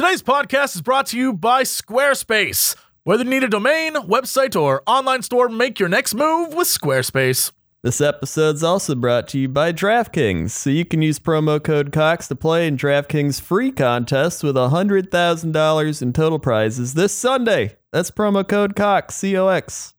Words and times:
Today's 0.00 0.22
podcast 0.22 0.76
is 0.76 0.80
brought 0.80 1.04
to 1.08 1.18
you 1.18 1.34
by 1.34 1.62
Squarespace. 1.62 2.74
Whether 3.04 3.22
you 3.24 3.28
need 3.28 3.44
a 3.44 3.48
domain, 3.48 3.92
website, 3.96 4.58
or 4.58 4.82
online 4.86 5.20
store, 5.20 5.50
make 5.50 5.78
your 5.78 5.90
next 5.90 6.14
move 6.14 6.54
with 6.54 6.68
Squarespace. 6.68 7.52
This 7.82 8.00
episode's 8.00 8.62
also 8.62 8.94
brought 8.94 9.28
to 9.28 9.38
you 9.38 9.46
by 9.46 9.74
DraftKings, 9.74 10.52
so 10.52 10.70
you 10.70 10.86
can 10.86 11.02
use 11.02 11.18
promo 11.18 11.62
code 11.62 11.92
COX 11.92 12.28
to 12.28 12.34
play 12.34 12.66
in 12.66 12.78
DraftKings 12.78 13.42
free 13.42 13.70
contest 13.70 14.42
with 14.42 14.56
$100,000 14.56 16.02
in 16.02 16.12
total 16.14 16.38
prizes 16.38 16.94
this 16.94 17.14
Sunday. 17.14 17.76
That's 17.92 18.10
promo 18.10 18.48
code 18.48 18.74
COX, 18.74 19.16
C-O-X. 19.16 19.92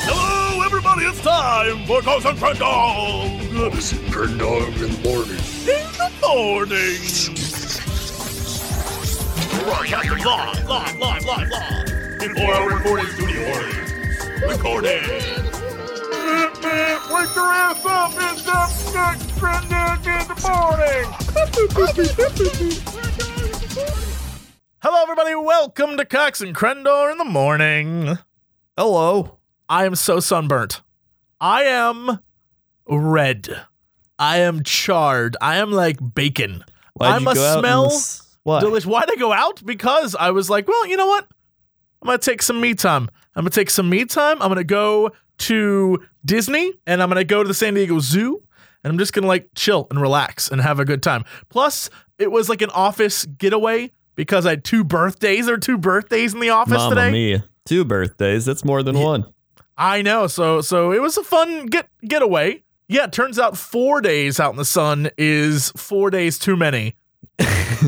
Hello, 0.00 0.64
everybody. 0.64 1.04
It's 1.04 1.20
time 1.20 1.86
for 1.86 2.00
Cox 2.00 2.24
and 2.24 2.36
Friend 2.40 2.58
Dog 2.58 3.30
It's 3.72 3.92
a 3.92 3.96
bird 4.10 4.36
dog 4.36 4.66
in 4.80 4.90
the 4.90 5.08
morning. 5.08 5.38
in 5.68 5.86
the 5.96 6.12
morning. 6.20 7.43
Live, 9.54 9.70
live, 10.26 10.66
live, 10.66 10.98
live, 10.98 11.24
live. 11.24 12.18
Before 12.18 12.54
our 12.54 12.68
recording 12.76 13.06
studio 13.06 13.40
audience. 13.52 14.42
Recording. 14.42 15.02
Wake 17.08 17.34
your 17.36 17.52
ass 17.52 17.86
up. 17.86 18.12
It's 18.16 18.48
up. 18.48 18.70
Crendor 19.38 19.94
in 20.08 20.26
the 20.26 20.34
morning. 20.42 21.06
Hello, 24.82 25.02
everybody. 25.02 25.34
Welcome 25.36 25.96
to 25.98 26.04
Cox 26.04 26.40
and 26.40 26.52
Crendor 26.54 27.12
in 27.12 27.18
the 27.18 27.24
morning. 27.24 28.18
Hello. 28.76 29.38
I 29.68 29.84
am 29.86 29.94
so 29.94 30.18
sunburnt. 30.18 30.82
I 31.40 31.62
am 31.62 32.18
red. 32.88 33.66
I 34.18 34.38
am 34.38 34.64
charred. 34.64 35.36
I 35.40 35.58
am 35.58 35.70
like 35.70 35.98
bacon. 36.14 36.64
Why'd 36.94 37.12
I 37.14 37.18
you 37.18 37.24
must 37.24 37.36
go 37.36 37.44
out 37.46 37.58
in 37.58 37.62
smell 37.62 37.86
s- 37.86 38.20
What? 38.44 38.60
Delicious. 38.60 38.86
Why'd 38.86 39.10
I 39.10 39.16
go 39.16 39.32
out? 39.32 39.64
Because 39.64 40.14
I 40.14 40.30
was 40.30 40.48
like, 40.48 40.68
well, 40.68 40.86
you 40.86 40.96
know 40.96 41.06
what? 41.06 41.26
I'm 42.00 42.06
gonna 42.06 42.18
take 42.18 42.42
some 42.42 42.60
me 42.60 42.74
time. 42.74 43.08
I'm 43.34 43.42
gonna 43.42 43.50
take 43.50 43.70
some 43.70 43.88
me 43.88 44.04
time. 44.04 44.40
I'm 44.40 44.48
gonna 44.48 44.62
go 44.62 45.10
to 45.38 45.98
Disney 46.24 46.72
and 46.86 47.02
I'm 47.02 47.08
gonna 47.08 47.24
go 47.24 47.42
to 47.42 47.48
the 47.48 47.54
San 47.54 47.74
Diego 47.74 47.98
Zoo 47.98 48.42
and 48.84 48.92
I'm 48.92 48.98
just 48.98 49.12
gonna 49.14 49.26
like 49.26 49.48
chill 49.54 49.86
and 49.90 50.00
relax 50.00 50.50
and 50.50 50.60
have 50.60 50.78
a 50.78 50.84
good 50.84 51.02
time. 51.02 51.24
Plus, 51.48 51.88
it 52.18 52.30
was 52.30 52.48
like 52.48 52.62
an 52.62 52.70
office 52.70 53.24
getaway 53.24 53.90
because 54.14 54.46
I 54.46 54.50
had 54.50 54.64
two 54.64 54.84
birthdays 54.84 55.48
or 55.48 55.56
two 55.56 55.78
birthdays 55.78 56.34
in 56.34 56.40
the 56.40 56.50
office 56.50 56.76
Mamma 56.76 56.94
today. 56.94 57.10
mia. 57.10 57.44
Two 57.64 57.84
birthdays. 57.84 58.44
That's 58.44 58.64
more 58.64 58.82
than 58.82 58.98
one. 58.98 59.24
I 59.76 60.02
know. 60.02 60.26
So 60.26 60.60
so 60.60 60.92
it 60.92 61.00
was 61.00 61.16
a 61.16 61.24
fun 61.24 61.66
get 61.66 61.88
getaway. 62.06 62.62
Yeah, 62.86 63.04
it 63.04 63.12
turns 63.12 63.38
out 63.38 63.56
four 63.56 64.02
days 64.02 64.38
out 64.38 64.50
in 64.50 64.58
the 64.58 64.64
sun 64.66 65.08
is 65.16 65.72
four 65.74 66.10
days 66.10 66.38
too 66.38 66.54
many. 66.54 66.96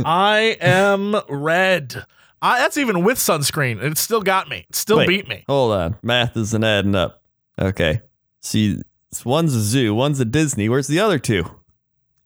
I 0.04 0.56
am 0.60 1.16
red. 1.28 2.04
I, 2.42 2.58
that's 2.60 2.76
even 2.76 3.02
with 3.02 3.18
sunscreen. 3.18 3.82
It 3.82 3.96
still 3.98 4.22
got 4.22 4.48
me. 4.48 4.66
It 4.68 4.74
still 4.76 4.98
Wait. 4.98 5.08
beat 5.08 5.28
me. 5.28 5.44
Hold 5.48 5.72
on. 5.72 5.96
Math 6.02 6.36
isn't 6.36 6.62
adding 6.64 6.94
up. 6.94 7.22
Okay. 7.60 8.02
See, 8.42 8.80
one's 9.24 9.54
a 9.54 9.60
zoo, 9.60 9.94
one's 9.94 10.20
a 10.20 10.24
Disney. 10.24 10.68
Where's 10.68 10.86
the 10.86 11.00
other 11.00 11.18
two? 11.18 11.44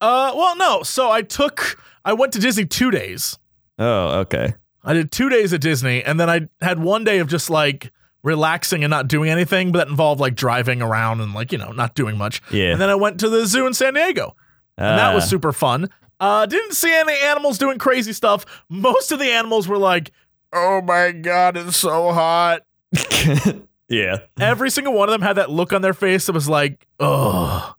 Uh, 0.00 0.32
well, 0.34 0.56
no. 0.56 0.82
So 0.82 1.10
I 1.10 1.22
took. 1.22 1.78
I 2.04 2.12
went 2.14 2.32
to 2.32 2.38
Disney 2.40 2.64
two 2.66 2.90
days. 2.90 3.38
Oh, 3.78 4.20
okay. 4.20 4.55
I 4.82 4.94
did 4.94 5.12
two 5.12 5.28
days 5.28 5.52
at 5.52 5.60
Disney, 5.60 6.02
and 6.02 6.18
then 6.18 6.30
I 6.30 6.48
had 6.62 6.78
one 6.82 7.05
day 7.05 7.18
of 7.18 7.28
just 7.28 7.50
like 7.50 7.92
relaxing 8.22 8.82
and 8.82 8.90
not 8.90 9.08
doing 9.08 9.30
anything, 9.30 9.72
but 9.72 9.78
that 9.78 9.88
involved 9.88 10.20
like 10.20 10.34
driving 10.34 10.80
around 10.82 11.20
and 11.20 11.32
like 11.34 11.52
you 11.52 11.58
know 11.58 11.72
not 11.72 11.94
doing 11.94 12.16
much. 12.18 12.40
Yeah. 12.50 12.72
And 12.72 12.80
then 12.80 12.88
I 12.90 12.94
went 12.94 13.20
to 13.20 13.28
the 13.28 13.46
zoo 13.46 13.66
in 13.66 13.74
San 13.74 13.94
Diego. 13.94 14.34
and 14.78 14.98
that 14.98 15.14
was 15.14 15.24
Ah. 15.24 15.28
super 15.28 15.52
fun. 15.52 15.88
Uh, 16.20 16.44
didn't 16.46 16.74
see 16.74 16.92
any 16.94 17.14
animals 17.24 17.56
doing 17.58 17.78
crazy 17.78 18.12
stuff. 18.12 18.44
Most 18.68 19.10
of 19.10 19.18
the 19.18 19.24
animals 19.32 19.66
were 19.66 19.78
like, 19.78 20.12
"Oh 20.52 20.82
my 20.82 21.12
god, 21.12 21.56
it's 21.56 21.78
so 21.78 22.12
hot." 22.12 22.60
yeah. 23.88 24.18
Every 24.38 24.68
single 24.70 24.92
one 24.92 25.08
of 25.08 25.12
them 25.12 25.22
had 25.22 25.36
that 25.36 25.50
look 25.50 25.72
on 25.72 25.80
their 25.83 25.95
face 25.95 26.27
that 26.27 26.33
was 26.33 26.46
like, 26.48 26.86
"Oh, 27.00 27.74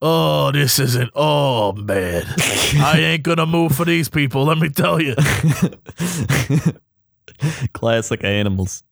oh, 0.00 0.52
this 0.52 0.78
isn't. 0.78 1.10
Oh 1.16 1.72
man, 1.72 2.22
I 2.78 2.94
ain't 3.00 3.24
gonna 3.24 3.46
move 3.46 3.74
for 3.74 3.84
these 3.84 4.08
people. 4.08 4.44
Let 4.44 4.58
me 4.58 4.68
tell 4.68 5.02
you." 5.02 5.16
Classic 7.72 8.22
animals. 8.22 8.82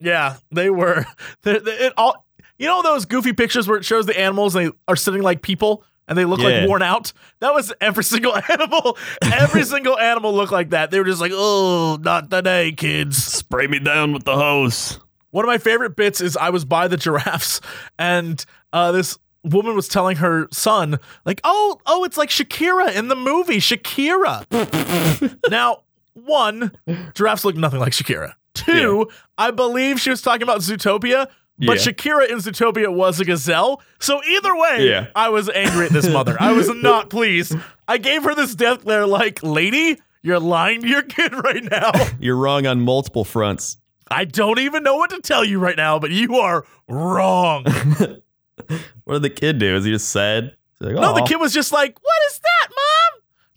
Yeah, 0.00 0.36
they 0.50 0.70
were. 0.70 1.04
They, 1.42 1.58
they- 1.58 1.86
it 1.86 1.92
all. 1.96 2.24
You 2.58 2.66
know 2.66 2.82
those 2.82 3.04
goofy 3.04 3.32
pictures 3.34 3.68
where 3.68 3.78
it 3.78 3.84
shows 3.84 4.06
the 4.06 4.18
animals 4.18 4.56
and 4.56 4.66
they 4.66 4.72
are 4.88 4.96
sitting 4.96 5.22
like 5.22 5.42
people 5.42 5.84
and 6.08 6.18
they 6.18 6.24
look 6.24 6.40
Yeah. 6.40 6.60
like 6.60 6.68
worn 6.68 6.82
out. 6.82 7.12
That 7.40 7.54
was 7.54 7.72
every 7.80 8.02
single 8.04 8.34
animal. 8.48 8.98
Every 9.22 9.62
single 9.64 9.98
animal 9.98 10.34
looked 10.34 10.52
like 10.52 10.70
that. 10.70 10.90
They 10.90 10.98
were 10.98 11.04
just 11.04 11.20
like, 11.20 11.32
"Oh, 11.34 11.98
not 12.00 12.30
today, 12.30 12.72
kids." 12.72 13.22
Spray 13.22 13.66
me 13.68 13.78
down 13.78 14.12
with 14.12 14.24
the 14.24 14.34
hose. 14.34 14.98
One 15.30 15.44
of 15.44 15.48
my 15.48 15.58
favorite 15.58 15.94
bits 15.94 16.20
is 16.20 16.36
I 16.36 16.50
was 16.50 16.64
by 16.64 16.88
the 16.88 16.96
giraffes 16.96 17.60
and 17.98 18.42
uh, 18.72 18.92
this 18.92 19.18
woman 19.44 19.76
was 19.76 19.86
telling 19.86 20.16
her 20.16 20.48
son, 20.50 20.98
like, 21.26 21.40
oh, 21.44 21.78
oh, 21.86 22.04
it's 22.04 22.16
like 22.16 22.30
Shakira 22.30 22.94
in 22.96 23.08
the 23.08 23.14
movie, 23.14 23.58
Shakira. 23.58 24.44
now, 25.50 25.82
one, 26.14 26.72
giraffes 27.14 27.44
look 27.44 27.56
nothing 27.56 27.78
like 27.80 27.92
Shakira. 27.92 28.32
Two, 28.54 29.08
I 29.36 29.50
believe 29.52 30.00
she 30.00 30.10
was 30.10 30.20
talking 30.22 30.42
about 30.42 30.60
Zootopia, 30.60 31.28
but 31.58 31.84
Yeah. 31.84 31.92
Shakira 31.92 32.28
in 32.30 32.38
Zootopia 32.38 32.92
was 32.92 33.20
a 33.20 33.24
gazelle. 33.24 33.82
So 33.98 34.20
either 34.24 34.54
way, 34.56 34.88
Yeah. 34.88 35.06
I 35.14 35.28
was 35.28 35.48
angry 35.50 35.86
at 35.86 35.92
this 35.92 36.08
mother. 36.08 36.36
I 36.40 36.52
was 36.52 36.68
not 36.74 37.10
pleased. 37.10 37.54
I 37.86 37.98
gave 37.98 38.22
her 38.24 38.34
this 38.34 38.54
death 38.54 38.84
glare 38.84 39.06
like, 39.06 39.42
lady, 39.42 39.98
you're 40.22 40.40
lying 40.40 40.82
to 40.82 40.88
your 40.88 41.02
kid 41.02 41.32
right 41.32 41.62
now. 41.64 41.92
You're 42.20 42.36
wrong 42.36 42.66
on 42.66 42.80
multiple 42.80 43.24
fronts. 43.24 43.78
I 44.10 44.24
don't 44.24 44.58
even 44.58 44.82
know 44.82 44.96
what 44.96 45.10
to 45.10 45.20
tell 45.20 45.44
you 45.44 45.58
right 45.58 45.76
now, 45.76 45.98
but 45.98 46.10
you 46.10 46.36
are 46.36 46.64
wrong. 46.88 47.64
What 49.04 49.14
did 49.14 49.22
the 49.22 49.30
kid 49.30 49.58
do? 49.58 49.76
Is 49.76 49.84
he 49.84 49.92
just 49.92 50.10
sad? 50.10 50.56
Like, 50.80 50.94
no, 50.96 51.14
the 51.14 51.22
kid 51.22 51.36
was 51.36 51.52
just 51.54 51.72
like, 51.72 51.96
"What 52.02 52.14
is 52.30 52.40
that, 52.40 52.57
mom?" 52.57 52.57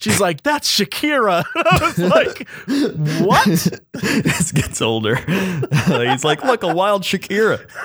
She's 0.02 0.20
like, 0.20 0.42
"That's 0.42 0.68
Shakira." 0.68 1.44
I 1.56 1.80
was 1.80 2.00
like, 2.00 2.48
"What?" 3.22 3.46
this 3.94 4.52
gets 4.52 4.82
older, 4.82 5.16
he's 5.16 6.24
like, 6.24 6.44
look, 6.44 6.64
a 6.64 6.74
wild 6.74 7.04
Shakira. 7.04 7.66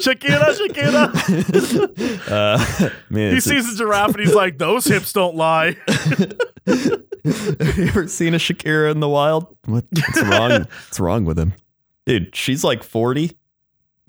Shakira, 0.00 0.56
Shakira. 0.58 2.28
Uh, 2.28 2.90
man, 3.08 3.34
He 3.34 3.40
sees 3.40 3.72
a 3.72 3.76
giraffe 3.76 4.16
and 4.16 4.24
he's 4.26 4.34
like, 4.34 4.58
"Those 4.58 4.84
hips 4.86 5.12
don't 5.12 5.36
lie." 5.36 5.76
Have 6.66 7.78
you 7.78 7.86
ever 7.86 8.08
seen 8.08 8.34
a 8.34 8.38
Shakira 8.38 8.90
in 8.90 8.98
the 8.98 9.08
wild? 9.08 9.46
What, 9.66 9.84
what's 9.92 10.22
wrong? 10.22 10.50
what's 10.50 10.98
wrong 11.00 11.24
with 11.24 11.38
him? 11.38 11.54
Dude, 12.06 12.34
she's 12.34 12.64
like 12.64 12.82
40. 12.82 13.36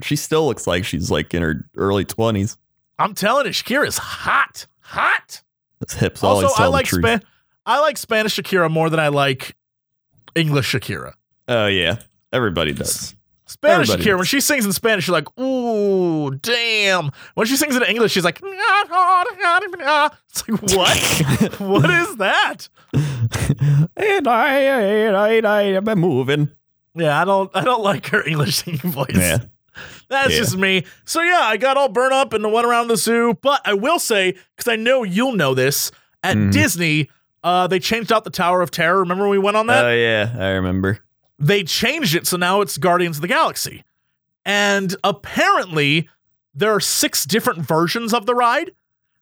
She 0.02 0.16
still 0.16 0.48
looks 0.48 0.66
like 0.66 0.86
she's 0.86 1.12
like 1.12 1.34
in 1.36 1.42
her 1.44 1.70
early 1.76 2.06
20s. 2.06 2.58
I'm 2.98 3.14
telling 3.14 3.46
you, 3.46 3.52
Shakira's 3.52 3.98
hot, 4.00 4.66
hot. 4.80 5.42
Those 5.80 5.94
hips 5.94 6.24
always 6.24 6.46
Also, 6.50 6.64
I 6.64 6.68
like. 6.68 6.88
Span- 6.88 7.22
I 7.66 7.80
like 7.82 7.98
Spanish 7.98 8.36
Shakira 8.36 8.72
more 8.72 8.90
than 8.90 9.00
I 9.00 9.10
like 9.10 9.56
English 10.36 10.72
Shakira. 10.72 11.14
oh 11.48 11.68
yeah, 11.68 11.98
everybody 12.32 12.74
does. 12.74 13.14
Spanish 13.50 13.90
Everybody 13.90 14.10
Shakira, 14.12 14.16
when 14.18 14.26
she 14.26 14.42
sings 14.42 14.66
in 14.66 14.74
Spanish, 14.74 15.08
you're 15.08 15.14
like, 15.14 15.40
ooh, 15.40 16.32
damn. 16.32 17.12
When 17.36 17.48
she 17.48 17.56
sings 17.56 17.78
in 17.78 17.84
English, 17.84 18.12
she's 18.12 18.26
like, 18.26 18.42
it's 18.44 20.50
like, 20.50 20.62
what? 20.74 20.98
what 21.62 21.90
is 21.90 22.18
that? 22.18 22.68
and 22.94 24.28
I, 24.28 24.60
and 24.60 25.16
I, 25.16 25.30
and 25.30 25.48
I 25.48 25.62
am 25.62 25.86
moving. 25.98 26.50
Yeah, 26.94 27.22
I 27.22 27.24
don't, 27.24 27.50
I 27.56 27.64
don't 27.64 27.82
like 27.84 28.08
her 28.08 28.22
English 28.28 28.58
singing 28.58 28.92
voice. 28.92 29.16
Yeah, 29.16 29.38
That's 30.10 30.34
Yeah. 30.34 30.40
just 30.40 30.58
me. 30.58 30.84
So 31.06 31.22
yeah, 31.22 31.42
I 31.44 31.58
got 31.58 31.78
all 31.78 31.90
burnt 31.90 32.14
up 32.14 32.34
and 32.34 32.52
went 32.52 32.66
around 32.68 32.88
the 32.88 32.98
zoo. 32.98 33.38
But 33.42 33.62
I 33.66 33.74
will 33.74 34.00
say, 34.00 34.36
because 34.56 34.72
I 34.72 34.76
know 34.76 35.04
you'll 35.04 35.34
know 35.34 35.54
this, 35.54 35.92
at 36.24 36.36
Mhm. 36.38 36.52
Disney, 36.52 37.10
uh, 37.44 37.68
they 37.68 37.80
changed 37.80 38.12
out 38.12 38.24
the 38.24 38.30
Tower 38.30 38.62
of 38.62 38.72
Terror. 38.72 39.00
Remember 39.00 39.24
when 39.26 39.32
we 39.32 39.38
went 39.38 39.58
on 39.58 39.68
that? 39.68 39.86
oh 39.86 39.94
yeah, 39.94 40.34
I 40.38 40.48
remember. 40.50 41.00
they 41.40 41.64
changed 41.64 42.16
it 42.16 42.26
so 42.26 42.36
now 42.38 42.62
it's 42.62 42.78
Guardians 42.80 43.18
of 43.18 43.22
the 43.22 43.28
Galaxy. 43.28 43.84
And 44.46 44.96
apparently 45.04 46.10
there 46.56 46.72
are 46.74 46.80
six 46.80 47.26
different 47.26 47.60
versions 47.60 48.14
of 48.14 48.26
the 48.26 48.34
ride 48.34 48.72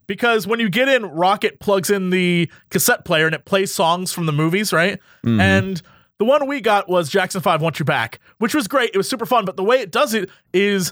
because 0.07 0.47
when 0.47 0.59
you 0.59 0.69
get 0.69 0.87
in 0.87 1.03
Rocket 1.05 1.59
plugs 1.59 1.89
in 1.89 2.11
the 2.11 2.49
cassette 2.69 3.03
player 3.05 3.25
and 3.25 3.35
it 3.35 3.43
plays 3.43 3.73
songs 3.73 4.13
from 4.13 4.27
the 4.27 4.31
movies, 4.31 4.71
right? 4.71 4.99
Mhm. 5.25 5.41
And 5.41 5.81
the 6.19 6.25
one 6.25 6.47
we 6.47 6.61
got 6.61 6.87
was 6.89 7.09
Jackson 7.09 7.41
5 7.41 7.61
Want 7.61 7.79
You 7.79 7.85
Back, 7.85 8.19
which 8.37 8.55
was 8.55 8.67
great. 8.67 8.91
It 8.93 8.97
was 8.97 9.09
super 9.09 9.25
fun, 9.25 9.45
but 9.45 9.57
the 9.57 9.63
way 9.63 9.81
it 9.81 9.91
does 9.91 10.13
it 10.13 10.29
is 10.53 10.91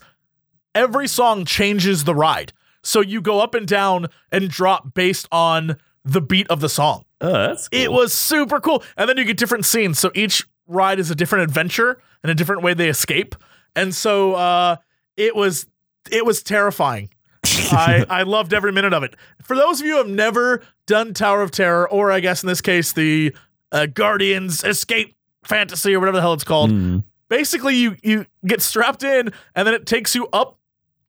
every 0.76 1.08
song 1.08 1.46
changes 1.46 2.04
the 2.04 2.16
ride. 2.16 2.54
So 2.82 3.00
you 3.02 3.22
go 3.22 3.40
up 3.40 3.56
and 3.56 3.68
down 3.68 4.08
and 4.32 4.50
drop 4.50 4.94
based 4.94 5.28
on 5.32 5.78
the 6.04 6.22
beat 6.22 6.48
of 6.50 6.60
the 6.60 6.70
song. 6.70 7.06
oh, 7.22 7.32
that's 7.32 7.70
cool. 7.70 7.80
It 7.80 7.92
was 7.92 8.14
super 8.14 8.60
cool. 8.60 8.84
And 8.98 9.08
then 9.08 9.18
you 9.18 9.24
get 9.24 9.38
different 9.38 9.66
scenes. 9.66 10.00
So 10.00 10.12
each 10.14 10.46
ride 10.68 11.00
is 11.00 11.10
a 11.10 11.16
different 11.16 11.44
adventure 11.44 12.02
and 12.22 12.32
a 12.32 12.36
different 12.36 12.62
way 12.62 12.74
they 12.74 12.90
escape. 12.90 13.36
And 13.76 13.96
so 13.96 14.34
uh 14.34 14.76
it 15.16 15.36
was 15.36 15.66
it 16.12 16.26
was 16.26 16.44
terrifying. 16.44 17.10
I, 17.46 18.06
I 18.10 18.24
loved 18.24 18.54
every 18.54 18.72
minute 18.72 18.94
of 18.94 19.04
it. 19.04 19.16
For 19.42 19.56
those 19.56 19.80
of 19.80 19.86
you 19.86 19.94
who 19.94 19.98
have 20.00 20.08
never 20.10 20.62
done 20.86 21.14
Tower 21.14 21.42
of 21.42 21.52
Terror, 21.52 21.90
or 21.90 22.12
I 22.12 22.20
guess 22.20 22.44
in 22.44 22.48
this 22.48 22.62
case 22.62 22.94
the 22.94 23.34
uh, 23.74 23.88
Guardians 23.88 24.64
Escape 24.64 25.16
Fantasy 25.44 25.94
or 25.94 26.00
whatever 26.00 26.18
the 26.18 26.22
hell 26.22 26.34
it's 26.34 26.46
called. 26.46 26.72
Mm. 26.72 27.04
Basically, 27.28 27.76
you 27.76 27.98
you 28.02 28.26
get 28.46 28.62
strapped 28.62 29.04
in, 29.04 29.34
and 29.56 29.68
then 29.68 29.74
it 29.74 29.86
takes 29.86 30.16
you 30.16 30.28
up 30.32 30.58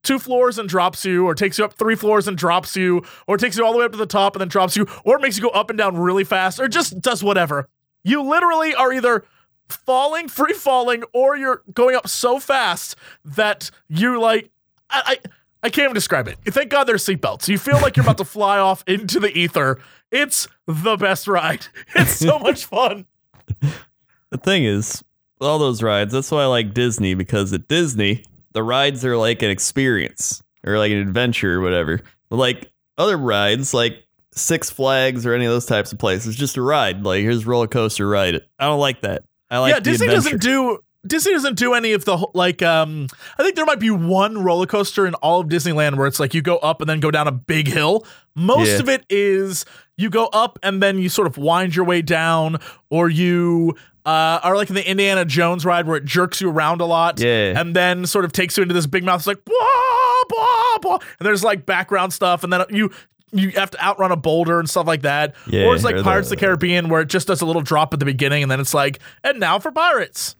two 0.03 0.19
floors 0.19 0.59
and 0.59 0.69
drops 0.69 1.05
you, 1.05 1.27
or 1.27 1.35
takes 1.35 1.59
you 1.59 1.65
up 1.65 1.75
three 1.75 1.95
floors 1.95 2.27
and 2.27 2.37
drops 2.37 2.75
you, 2.75 3.03
or 3.27 3.37
takes 3.37 3.57
you 3.57 3.65
all 3.65 3.73
the 3.73 3.79
way 3.79 3.85
up 3.85 3.93
to 3.93 3.99
the 3.99 4.07
top 4.07 4.35
and 4.35 4.41
then 4.41 4.49
drops 4.49 4.77
you, 4.77 4.87
or 5.05 5.17
it 5.17 5.23
makes 5.23 5.37
you 5.37 5.43
go 5.43 5.51
up 5.51 5.71
and 5.71 5.79
down 5.79 5.97
really 5.97 6.25
fast, 6.25 6.59
or 6.59 6.67
just 6.67 7.01
does 7.01 7.23
whatever. 7.23 7.69
You 8.03 8.23
literally 8.23 8.75
are 8.75 8.93
either 8.93 9.25
falling, 9.69 10.29
free 10.29 10.53
falling, 10.53 11.05
or 11.13 11.37
you're 11.37 11.63
going 11.73 11.95
up 11.95 12.09
so 12.09 12.39
fast 12.39 12.97
that 13.25 13.71
you 13.89 14.21
like 14.21 14.51
I, 14.91 15.03
I 15.07 15.29
I 15.65 15.71
can't 15.71 15.85
even 15.85 15.95
describe 15.95 16.29
it. 16.29 16.37
Thank 16.45 16.69
God 16.69 16.85
there's 16.85 17.07
seatbelts. 17.07 17.49
You 17.49 17.57
feel 17.57 17.81
like 17.81 17.97
you're 17.97 18.05
about 18.05 18.19
to 18.19 18.25
fly 18.27 18.59
off 18.59 18.85
into 18.87 19.19
the 19.19 19.37
ether. 19.37 19.81
It's 20.13 20.47
the 20.67 20.97
best 20.97 21.27
ride. 21.27 21.67
It's 21.97 22.17
so 22.17 22.39
much 22.39 22.67
fun. 22.67 23.07
The 24.31 24.39
thing 24.39 24.65
is, 24.65 25.03
all 25.41 25.59
those 25.59 25.83
rides, 25.83 26.13
that's 26.13 26.31
why 26.31 26.43
I 26.43 26.47
like 26.47 26.75
Disney 26.75 27.15
because 27.15 27.53
at 27.53 27.67
Disney, 27.67 28.25
the 28.53 28.63
rides 28.63 29.05
are 29.07 29.17
like 29.17 29.43
an 29.43 29.51
experience 29.51 30.43
or 30.67 30.79
like 30.79 30.93
an 30.93 30.99
adventure 30.99 31.55
or 31.55 31.61
whatever. 31.63 32.01
But 32.29 32.37
like 32.37 32.71
other 32.99 33.17
rides, 33.17 33.73
like 33.73 34.05
Six 34.33 34.69
Flags 34.69 35.25
or 35.25 35.33
any 35.33 35.47
of 35.47 35.53
those 35.53 35.67
types 35.67 35.93
of 35.93 35.99
places, 35.99 36.37
just 36.37 36.59
a 36.59 36.63
ride. 36.63 37.05
Like 37.05 37.23
here's 37.23 37.45
a 37.45 37.47
roller 37.47 37.69
coaster, 37.69 38.07
ride 38.07 38.35
it. 38.35 38.47
I 38.59 38.67
don't 38.67 38.81
like 38.81 39.01
that. 39.01 39.25
I 39.51 39.59
like 39.59 39.73
yeah, 39.73 39.81
Disney 39.81 40.09
adventure. 40.09 40.37
doesn't 40.37 40.43
do 40.43 40.79
Disney 41.07 41.33
doesn't 41.33 41.59
do 41.59 41.75
any 41.75 41.93
of 41.93 42.05
the 42.05 42.27
like 42.35 42.63
um 42.63 43.07
I 43.39 43.43
think 43.43 43.57
there 43.57 43.65
might 43.67 43.81
be 43.81 43.91
one 43.91 44.43
roller 44.43 44.67
coaster 44.67 45.07
in 45.07 45.15
all 45.17 45.41
of 45.41 45.49
Disneyland 45.49 45.97
where 45.97 46.07
it's 46.07 46.19
like 46.21 46.35
you 46.35 46.43
go 46.43 46.57
up 46.59 46.81
and 46.81 46.89
then 46.89 47.01
go 47.01 47.11
down 47.11 47.29
a 47.29 47.33
big 47.33 47.69
hill. 47.69 48.07
Most 48.35 48.69
Yeah. 48.71 48.79
of 48.79 48.89
it 48.89 49.05
is 49.11 49.65
you 49.97 50.11
go 50.11 50.27
up 50.33 50.59
and 50.63 50.83
then 50.83 50.99
you 50.99 51.09
sort 51.09 51.27
of 51.27 51.37
wind 51.37 51.77
your 51.77 51.85
way 51.85 52.03
down 52.03 52.59
or 52.91 53.09
you 53.09 53.75
uh, 54.07 54.41
are 54.43 54.55
like 54.57 54.69
in 54.69 54.75
the 54.75 54.87
Indiana 54.89 55.25
Jones 55.25 55.65
ride 55.65 55.87
where 55.87 55.97
it 55.97 56.05
jerks 56.05 56.41
you 56.41 56.51
around 56.51 56.81
a 56.81 56.85
lot 56.87 57.21
Yeah. 57.21 57.59
and 57.59 57.75
then 57.77 58.07
sort 58.07 58.25
of 58.25 58.33
takes 58.33 58.57
you 58.57 58.63
into 58.63 58.75
this 58.75 58.87
big 58.87 59.05
mouth. 59.05 59.21
It's 59.21 59.27
like 59.27 59.45
blah 59.45 59.57
blah 60.29 60.79
blah, 60.81 60.99
and 61.19 61.27
there's 61.27 61.43
like 61.45 61.65
background 61.67 62.13
stuff, 62.13 62.45
and 62.45 62.53
then 62.53 62.65
you 62.71 62.91
you 63.33 63.51
have 63.53 63.71
to 63.71 63.83
outrun 63.85 64.13
a 64.13 64.17
boulder 64.17 64.59
and 64.61 64.69
stuff 64.71 64.87
like 64.87 65.03
that. 65.03 65.35
Yeah, 65.47 65.65
or 65.65 65.75
it's 65.75 65.85
like 65.85 65.97
or 65.97 66.03
Pirates 66.03 66.29
the- 66.29 66.35
of 66.35 66.41
the 66.41 66.47
Caribbean 66.47 66.89
where 66.89 67.01
it 67.01 67.09
just 67.09 67.27
does 67.27 67.41
a 67.41 67.47
little 67.47 67.63
drop 67.63 67.93
at 67.95 67.99
the 68.01 68.07
beginning, 68.07 68.43
and 68.43 68.51
then 68.53 68.61
it's 68.61 68.75
like, 68.75 69.01
and 69.23 69.41
now 69.41 69.59
for 69.59 69.71
pirates. 69.73 70.37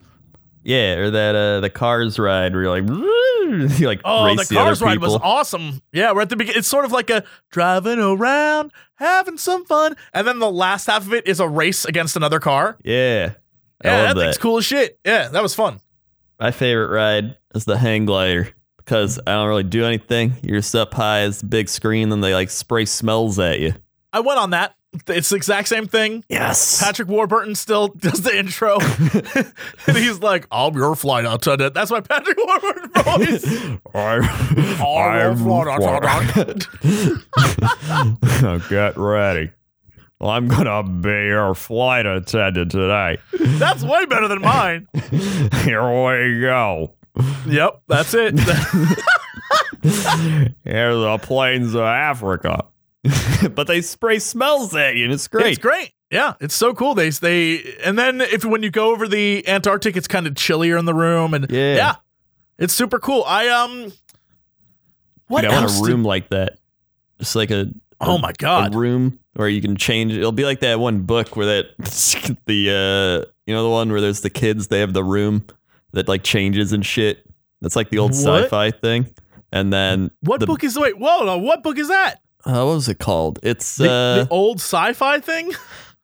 Yeah, 0.65 0.95
or 0.95 1.11
that 1.11 1.35
uh 1.35 1.59
the 1.61 1.69
Cars 1.69 2.17
ride 2.19 2.53
where 2.53 2.63
you're 2.63 2.81
like, 2.81 2.89
you 3.79 3.87
like 3.87 4.01
Oh, 4.03 4.25
race 4.25 4.47
the 4.47 4.55
the, 4.55 4.59
Cars 4.59 4.81
ride 4.81 4.99
was 4.99 5.13
awesome. 5.15 5.81
Yeah, 5.93 6.11
we're 6.11 6.21
at 6.21 6.29
the 6.29 6.35
beginning. 6.35 6.57
It's 6.59 6.67
sort 6.67 6.85
of 6.85 6.91
like 6.91 7.09
a 7.11 7.23
driving 7.51 7.99
around, 7.99 8.71
having 8.95 9.37
some 9.37 9.63
fun, 9.65 9.95
and 10.13 10.27
then 10.27 10.39
the 10.39 10.49
last 10.49 10.87
half 10.87 11.05
of 11.05 11.13
it 11.13 11.27
is 11.27 11.39
a 11.39 11.47
race 11.47 11.85
against 11.85 12.15
another 12.15 12.39
car. 12.39 12.77
Yeah. 12.83 13.33
I 13.83 13.87
Yeah, 13.87 14.01
love 14.07 14.15
that 14.15 14.21
thing's 14.23 14.37
cool 14.39 14.57
as 14.57 14.65
shit. 14.65 14.97
Yeah, 15.05 15.27
that 15.27 15.43
was 15.43 15.53
fun. 15.53 15.79
My 16.39 16.51
favorite 16.51 16.89
ride 16.89 17.37
is 17.53 17.65
the 17.65 17.77
hang 17.77 18.05
glider 18.05 18.49
because 18.77 19.19
I 19.27 19.33
don't 19.33 19.47
really 19.47 19.63
do 19.63 19.85
anything. 19.85 20.33
You're 20.41 20.57
just 20.59 20.73
up 20.75 20.93
high 20.93 21.19
as 21.21 21.39
the 21.41 21.45
big 21.45 21.69
screen, 21.69 22.11
and 22.11 22.23
they 22.23 22.33
like 22.33 22.49
spray 22.49 22.85
smells 22.85 23.37
at 23.37 23.59
you. 23.59 23.73
I 24.11 24.21
went 24.21 24.39
on 24.39 24.49
that. 24.51 24.74
It's 25.07 25.29
the 25.29 25.35
exact 25.35 25.67
same 25.67 25.87
thing. 25.87 26.23
Yes. 26.29 26.81
Patrick 26.81 27.07
Warburton 27.07 27.55
still 27.55 27.87
does 27.97 28.21
the 28.21 28.37
intro, 28.37 28.79
and 29.87 29.97
he's 29.97 30.19
like, 30.19 30.47
"I'm 30.51 30.73
your 30.75 30.95
flight 30.95 31.25
attendant." 31.25 31.73
That's 31.73 31.91
my 31.91 32.01
Patrick 32.01 32.37
Warburton 32.37 32.89
voice. 33.03 33.45
I'm, 33.93 34.23
I'm 34.81 35.19
your 35.19 35.35
flight 35.37 36.03
attendant. 36.03 36.67
Get 38.69 38.97
ready. 38.97 39.51
I'm 40.21 40.47
gonna 40.47 40.81
be 40.83 41.09
your 41.09 41.53
flight 41.55 42.05
attendant 42.05 42.71
today. 42.71 43.17
That's 43.33 43.83
way 43.83 44.05
better 44.05 44.27
than 44.27 44.41
mine. 44.41 44.87
Here 45.63 45.83
we 45.83 46.39
go. 46.41 46.95
Yep, 47.47 47.81
that's 47.87 48.13
it. 48.13 48.39
Here's 50.63 50.95
the 50.95 51.19
plains 51.21 51.73
of 51.75 51.81
Africa. 51.81 52.65
but 53.55 53.67
they 53.67 53.81
spray 53.81 54.19
smells 54.19 54.75
at 54.75 54.95
you, 54.95 55.05
and 55.05 55.13
it's 55.13 55.27
great. 55.27 55.47
It's 55.53 55.57
great. 55.57 55.91
Yeah, 56.11 56.33
it's 56.39 56.55
so 56.55 56.73
cool. 56.73 56.95
They 56.95 57.09
they 57.09 57.75
and 57.83 57.97
then 57.97 58.21
if 58.21 58.45
when 58.45 58.63
you 58.63 58.69
go 58.69 58.91
over 58.91 59.07
the 59.07 59.47
Antarctic, 59.47 59.97
it's 59.97 60.07
kind 60.07 60.27
of 60.27 60.35
chillier 60.35 60.77
in 60.77 60.85
the 60.85 60.93
room, 60.93 61.33
and 61.33 61.49
Yeah. 61.51 61.95
it's 62.57 62.73
super 62.73 62.99
cool. 62.99 63.23
I 63.25 63.49
um, 63.49 63.91
what 65.27 65.41
Dude, 65.41 65.51
I 65.51 65.53
want 65.53 65.63
else? 65.63 65.79
a 65.79 65.83
did- 65.83 65.89
room 65.91 66.03
like 66.03 66.29
that. 66.29 66.59
It's 67.19 67.35
like 67.35 67.51
a 67.51 67.67
oh 68.01 68.17
my 68.17 68.29
a 68.29 68.33
god! 68.33 68.75
room 68.75 69.19
where 69.33 69.49
you 69.49 69.61
can 69.61 69.75
change. 69.75 70.13
It'll 70.13 70.31
be 70.31 70.45
like 70.45 70.59
that 70.61 70.79
one 70.79 71.01
book 71.01 71.35
where 71.35 71.45
that 71.47 72.37
the 72.45 73.25
uh 73.25 73.31
you 73.45 73.53
know 73.55 73.63
the 73.63 73.69
one 73.69 73.91
where 73.91 74.01
there's 74.01 74.21
the 74.21 74.29
kids. 74.29 74.67
They 74.67 74.79
have 74.81 74.93
the 74.93 75.03
room 75.03 75.45
that 75.93 76.07
like 76.07 76.23
changes 76.23 76.71
and 76.73 76.85
shit. 76.85 77.25
That's 77.61 77.75
like 77.75 77.89
the 77.89 77.97
old 77.99 78.11
What? 78.11 78.43
sci-fi 78.43 78.71
thing. 78.71 79.07
And 79.51 79.71
then 79.71 80.11
what 80.21 80.39
the, 80.41 80.45
book 80.45 80.63
is 80.63 80.77
wait? 80.77 80.97
Whoa, 80.99 81.37
what 81.37 81.63
book 81.63 81.77
is 81.77 81.87
that? 81.87 82.19
Uh, 82.45 82.63
what 82.63 82.75
was 82.75 82.89
it 82.89 82.99
called? 82.99 83.39
It's 83.43 83.77
The, 83.77 83.89
uh 83.91 84.23
the 84.23 84.27
old 84.29 84.59
sci-fi 84.59 85.19
thing. 85.19 85.51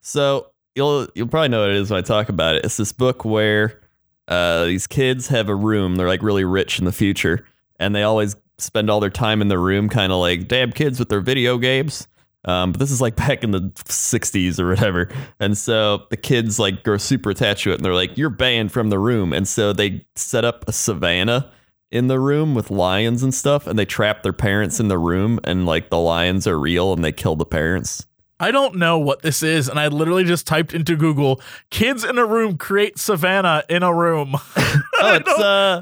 so 0.02 0.48
you'll 0.76 1.08
you'll 1.16 1.28
probably 1.28 1.50
know 1.50 1.62
what 1.62 1.70
it 1.70 1.76
is 1.76 1.90
when 1.92 2.00
I 2.00 2.02
talk 2.02 2.30
about 2.30 2.56
it. 2.56 2.66
It's 2.66 2.78
this 2.78 2.92
book 2.92 3.24
where 3.26 3.80
uh 4.28 4.66
these 4.66 4.88
kids 4.88 5.28
have 5.28 5.50
a 5.50 5.56
room. 5.56 5.96
They're 5.96 6.08
like 6.08 6.24
really 6.24 6.46
rich 6.46 6.80
in 6.80 6.86
the 6.86 6.92
future, 6.92 7.46
and 7.80 7.96
they 7.96 8.04
always 8.04 8.36
spend 8.58 8.90
all 8.90 9.00
their 9.00 9.10
time 9.10 9.42
in 9.42 9.48
the 9.48 9.58
room, 9.60 9.90
kind 9.90 10.12
of 10.12 10.20
like 10.20 10.48
damn 10.48 10.72
kids 10.72 11.00
with 11.00 11.10
their 11.10 11.22
video 11.22 11.58
games. 11.58 12.08
Um, 12.46 12.72
but 12.72 12.80
this 12.80 12.90
is 12.92 13.02
like 13.02 13.16
back 13.16 13.44
in 13.44 13.52
the 13.52 13.60
60s 13.86 14.60
or 14.60 14.70
whatever. 14.70 15.10
And 15.40 15.56
so 15.56 16.06
the 16.10 16.18
kids 16.18 16.58
like 16.58 16.84
grow 16.84 16.98
super 16.98 17.30
attached 17.30 17.64
to 17.66 17.72
it 17.72 17.76
and 17.76 17.86
they're 17.86 17.94
like, 17.94 18.18
you're 18.18 18.32
banned 18.32 18.72
from 18.72 18.90
the 18.90 18.98
room. 18.98 19.32
And 19.32 19.48
so 19.48 19.74
they 19.74 20.06
set 20.16 20.44
up 20.44 20.66
a 20.68 20.72
savannah 20.74 21.52
in 21.92 22.08
the 22.08 22.20
room 22.20 22.56
with 22.56 22.72
lions 22.72 23.22
and 23.24 23.34
stuff. 23.34 23.68
And 23.68 23.78
they 23.78 23.86
trap 23.86 24.24
their 24.24 24.34
parents 24.34 24.80
in 24.80 24.88
the 24.88 24.98
room 24.98 25.40
and 25.44 25.66
like 25.66 25.90
the 25.90 26.00
lions 26.00 26.48
are 26.48 26.60
real 26.60 26.94
and 26.94 27.04
they 27.04 27.12
kill 27.12 27.36
the 27.36 27.46
parents. 27.46 28.08
I 28.40 28.50
don't 28.50 28.78
know 28.78 28.98
what 28.98 29.22
this 29.22 29.44
is, 29.44 29.70
and 29.70 29.80
I 29.80 29.88
literally 29.88 30.24
just 30.24 30.48
typed 30.48 30.74
into 30.74 30.96
Google 30.96 31.40
"kids 31.70 32.04
in 32.04 32.18
a 32.18 32.26
room 32.26 32.58
create 32.58 32.98
savannah 32.98 33.64
in 33.70 33.84
a 33.84 33.94
room." 33.94 34.36
Oh, 35.04 35.16
it's 35.16 35.28
uh, 35.28 35.82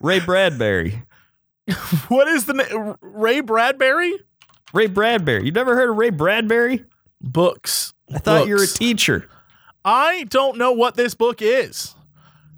Ray 0.00 0.18
Bradbury. 0.18 1.04
what 2.08 2.26
is 2.26 2.46
the 2.46 2.54
name? 2.54 2.96
Ray 3.00 3.40
Bradbury 3.40 4.12
Ray 4.74 4.88
Bradbury. 4.88 5.44
You've 5.44 5.54
never 5.54 5.76
heard 5.76 5.88
of 5.90 5.96
Ray 5.96 6.10
Bradbury? 6.10 6.84
books. 7.20 7.94
I 8.12 8.18
thought 8.18 8.46
you 8.46 8.56
were 8.56 8.64
a 8.64 8.66
teacher. 8.68 9.28
I 9.84 10.24
don't 10.24 10.58
know 10.58 10.72
what 10.72 10.96
this 10.96 11.14
book 11.14 11.40
is. 11.40 11.94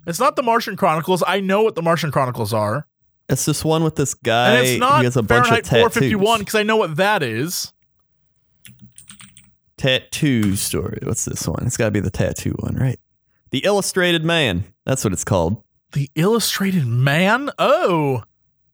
It's 0.06 0.18
not 0.18 0.36
the 0.36 0.42
Martian 0.42 0.76
Chronicles. 0.76 1.22
I 1.26 1.40
know 1.40 1.62
what 1.62 1.74
the 1.74 1.82
Martian 1.82 2.10
Chronicles 2.10 2.52
are. 2.54 2.86
It's 3.28 3.44
this 3.44 3.64
one 3.64 3.84
with 3.84 3.96
this 3.96 4.14
guy. 4.14 4.56
And 4.56 4.66
it's 4.66 4.80
not 4.80 4.98
he 5.00 5.04
has 5.04 5.16
a 5.16 5.22
bunch 5.22 5.46
Fahrenheit 5.48 5.64
of 5.64 5.68
tattoos. 5.70 5.92
451 6.12 6.38
because 6.40 6.54
I 6.54 6.62
know 6.62 6.76
what 6.76 6.96
that 6.96 7.22
is. 7.22 7.72
tattoo 9.76 10.56
story. 10.56 10.98
What's 11.02 11.24
this 11.24 11.46
one? 11.46 11.64
It's 11.66 11.76
got 11.76 11.86
to 11.86 11.90
be 11.90 12.00
the 12.00 12.10
tattoo 12.10 12.54
one, 12.58 12.74
right? 12.76 12.98
The 13.50 13.60
Illustrated 13.60 14.24
Man. 14.24 14.64
That's 14.84 15.04
what 15.04 15.12
it's 15.12 15.24
called. 15.24 15.62
The 15.92 16.10
Illustrated 16.14 16.86
Man? 16.86 17.50
Oh, 17.58 18.22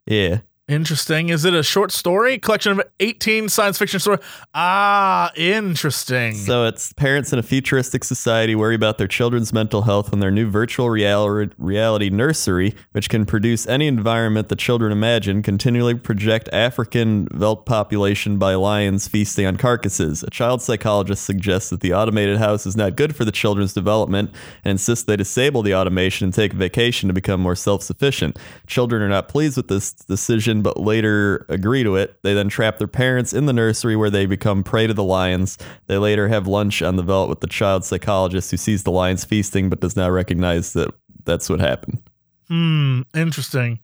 Yeah. 0.06 0.40
Interesting. 0.68 1.28
Is 1.28 1.44
it 1.44 1.54
a 1.54 1.62
short 1.62 1.92
story? 1.92 2.38
Collection 2.38 2.72
of 2.72 2.82
18 3.00 3.48
science 3.48 3.78
fiction 3.78 4.00
stories. 4.00 4.20
Ah, 4.54 5.32
interesting. 5.36 6.34
So 6.34 6.64
it's 6.64 6.92
parents 6.92 7.32
in 7.32 7.38
a 7.38 7.42
futuristic 7.42 8.04
society 8.04 8.54
worry 8.54 8.74
about 8.74 8.98
their 8.98 9.08
children's 9.08 9.52
mental 9.52 9.82
health 9.82 10.10
when 10.10 10.20
their 10.20 10.30
new 10.30 10.48
virtual 10.48 10.90
real- 10.90 11.48
reality 11.58 12.10
nursery, 12.10 12.74
which 12.92 13.08
can 13.08 13.26
produce 13.26 13.66
any 13.66 13.86
environment 13.86 14.48
the 14.48 14.56
children 14.56 14.92
imagine, 14.92 15.42
continually 15.42 15.94
project 15.94 16.48
African 16.52 17.28
veldt 17.32 17.66
population 17.66 18.38
by 18.38 18.54
lions 18.54 19.08
feasting 19.08 19.46
on 19.46 19.56
carcasses. 19.56 20.22
A 20.22 20.30
child 20.30 20.62
psychologist 20.62 21.24
suggests 21.24 21.70
that 21.70 21.80
the 21.80 21.92
automated 21.92 22.38
house 22.38 22.66
is 22.66 22.76
not 22.76 22.96
good 22.96 23.16
for 23.16 23.24
the 23.24 23.32
children's 23.32 23.72
development 23.72 24.30
and 24.64 24.72
insists 24.72 25.04
they 25.04 25.16
disable 25.16 25.62
the 25.62 25.74
automation 25.74 26.24
and 26.24 26.34
take 26.34 26.52
a 26.52 26.56
vacation 26.56 27.08
to 27.08 27.12
become 27.12 27.40
more 27.40 27.54
self-sufficient. 27.56 28.38
Children 28.66 29.02
are 29.02 29.08
not 29.08 29.28
pleased 29.28 29.56
with 29.56 29.68
this 29.68 29.92
decision, 29.92 30.53
but 30.62 30.78
later 30.78 31.46
agree 31.48 31.82
to 31.82 31.96
it. 31.96 32.16
They 32.22 32.34
then 32.34 32.48
trap 32.48 32.78
their 32.78 32.86
parents 32.88 33.32
in 33.32 33.46
the 33.46 33.52
nursery 33.52 33.96
where 33.96 34.10
they 34.10 34.26
become 34.26 34.62
prey 34.62 34.86
to 34.86 34.94
the 34.94 35.04
lions. 35.04 35.58
They 35.86 35.98
later 35.98 36.28
have 36.28 36.46
lunch 36.46 36.82
on 36.82 36.96
the 36.96 37.02
veldt 37.02 37.28
with 37.28 37.40
the 37.40 37.46
child 37.46 37.84
psychologist 37.84 38.50
who 38.50 38.56
sees 38.56 38.82
the 38.82 38.90
lions 38.90 39.24
feasting 39.24 39.68
but 39.70 39.80
does 39.80 39.96
not 39.96 40.08
recognize 40.12 40.72
that 40.74 40.94
that's 41.24 41.48
what 41.48 41.60
happened. 41.60 42.02
hmm, 42.48 43.02
interesting. 43.14 43.80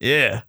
Yeah. 0.00 0.42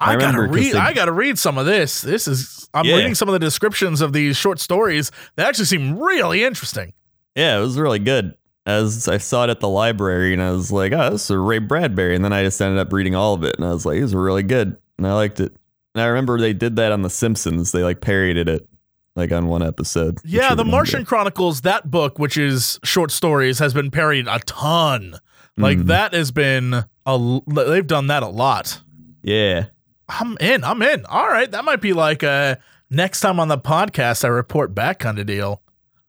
I, 0.00 0.12
I 0.12 0.16
gotta 0.16 0.42
read. 0.42 0.74
they- 0.74 0.78
I 0.78 0.92
gotta 0.92 1.12
read 1.12 1.38
some 1.38 1.58
of 1.58 1.66
this. 1.66 2.02
This 2.02 2.28
is. 2.28 2.68
I'm 2.74 2.84
Yeah. 2.84 2.96
reading 2.96 3.14
some 3.14 3.28
of 3.28 3.32
the 3.32 3.38
descriptions 3.38 4.00
of 4.00 4.12
these 4.12 4.36
short 4.36 4.60
stories. 4.60 5.10
They 5.36 5.42
actually 5.42 5.64
seem 5.64 5.98
really 5.98 6.44
interesting. 6.44 6.92
Yeah, 7.34 7.56
it 7.56 7.60
was 7.60 7.78
really 7.78 7.98
good. 7.98 8.34
As 8.66 9.08
I 9.08 9.16
saw 9.16 9.44
it 9.44 9.50
at 9.50 9.60
the 9.60 9.68
library 9.68 10.34
and 10.34 10.42
I 10.42 10.50
was 10.50 10.70
like, 10.70 10.92
oh, 10.92 11.10
this 11.10 11.30
is 11.30 11.36
Ray 11.36 11.58
Bradbury. 11.58 12.14
And 12.14 12.22
then 12.22 12.34
I 12.34 12.42
just 12.44 12.60
ended 12.60 12.78
up 12.78 12.92
reading 12.92 13.14
all 13.14 13.32
of 13.32 13.42
it 13.42 13.56
and 13.56 13.64
I 13.64 13.72
was 13.72 13.86
like, 13.86 13.96
it 13.96 14.02
was 14.02 14.14
really 14.14 14.42
good. 14.42 14.76
And 14.98 15.06
I 15.06 15.14
liked 15.14 15.40
it. 15.40 15.54
And 15.94 16.02
I 16.02 16.06
remember 16.06 16.38
they 16.38 16.52
did 16.52 16.76
that 16.76 16.92
on 16.92 17.02
The 17.02 17.10
Simpsons. 17.10 17.72
They 17.72 17.82
like 17.82 18.00
parodied 18.00 18.48
it. 18.48 18.68
like 19.16 19.32
on 19.32 19.48
one 19.48 19.64
episode. 19.64 20.18
Yeah, 20.24 20.54
The 20.54 20.64
Martian. 20.64 21.04
Chronicles, 21.04 21.62
that 21.62 21.90
book, 21.90 22.20
which 22.20 22.36
is 22.36 22.78
short 22.84 23.10
stories, 23.10 23.58
has 23.58 23.74
been 23.74 23.90
parodied 23.90 24.28
a 24.28 24.38
ton. 24.40 25.16
Like 25.56 25.78
Mhm. 25.78 25.86
that 25.86 26.14
has 26.14 26.30
been 26.30 26.84
a 27.04 27.40
they've 27.48 27.84
done 27.86 28.06
that 28.08 28.22
a 28.22 28.28
lot. 28.28 28.80
Yeah. 29.24 29.64
I'm 30.08 30.36
in. 30.40 30.62
I'm 30.62 30.80
in. 30.82 31.04
All 31.06 31.26
right, 31.26 31.50
that 31.50 31.64
might 31.64 31.80
be 31.80 31.92
like 31.94 32.22
a 32.22 32.58
next 32.90 33.20
time 33.20 33.40
on 33.40 33.48
the 33.48 33.58
podcast 33.58 34.24
I 34.24 34.28
report 34.28 34.72
back 34.72 35.00
kind 35.00 35.18
of 35.18 35.26
deal. 35.26 35.62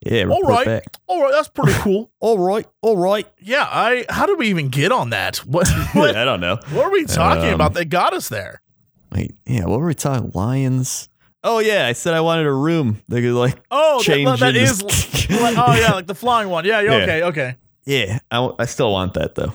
Yeah. 0.06 0.26
All 0.28 0.42
right. 0.42 0.64
Back. 0.66 0.84
All 1.08 1.20
right. 1.20 1.32
that's 1.32 1.48
pretty 1.48 1.72
cool. 1.80 2.12
All 2.20 2.38
right. 2.38 2.66
All 2.80 2.96
right. 2.96 3.26
Yeah, 3.40 3.66
I. 3.68 4.04
How 4.08 4.24
did 4.26 4.38
we 4.38 4.46
even 4.48 4.68
get 4.68 4.92
on 4.92 5.10
that? 5.10 5.38
What? 5.46 5.68
What, 5.94 6.14
I 6.16 6.24
don't 6.24 6.40
know. 6.40 6.60
what 6.70 6.84
are 6.86 6.90
we 6.92 7.04
talking 7.06 7.48
Um, 7.48 7.54
about 7.54 7.74
that 7.74 7.86
got 7.86 8.12
us 8.14 8.28
there? 8.28 8.62
Wait. 9.12 9.34
Yeah. 9.46 9.66
What 9.66 9.80
were 9.80 9.86
we 9.86 9.94
talking? 9.94 10.30
Lions. 10.34 11.08
Oh 11.42 11.58
yeah. 11.58 11.86
I 11.86 11.92
said 11.92 12.14
I 12.14 12.20
wanted 12.20 12.46
a 12.46 12.52
room. 12.52 13.00
They 13.08 13.20
could 13.22 13.32
like. 13.34 13.60
Oh, 13.70 13.98
that, 13.98 14.04
change 14.04 14.40
that 14.40 14.54
into- 14.56 14.60
is. 14.60 14.82
like, 15.30 15.56
oh 15.58 15.74
yeah, 15.74 15.92
like 15.92 16.06
the 16.06 16.14
flying 16.14 16.48
one. 16.48 16.64
Yeah, 16.64 16.80
yeah. 16.80 16.96
Yeah. 16.98 17.02
Okay, 17.02 17.22
okay. 17.24 17.56
Yeah. 17.84 18.18
I 18.30 18.66
still 18.66 18.92
want 18.92 19.14
that 19.14 19.34
though. 19.34 19.52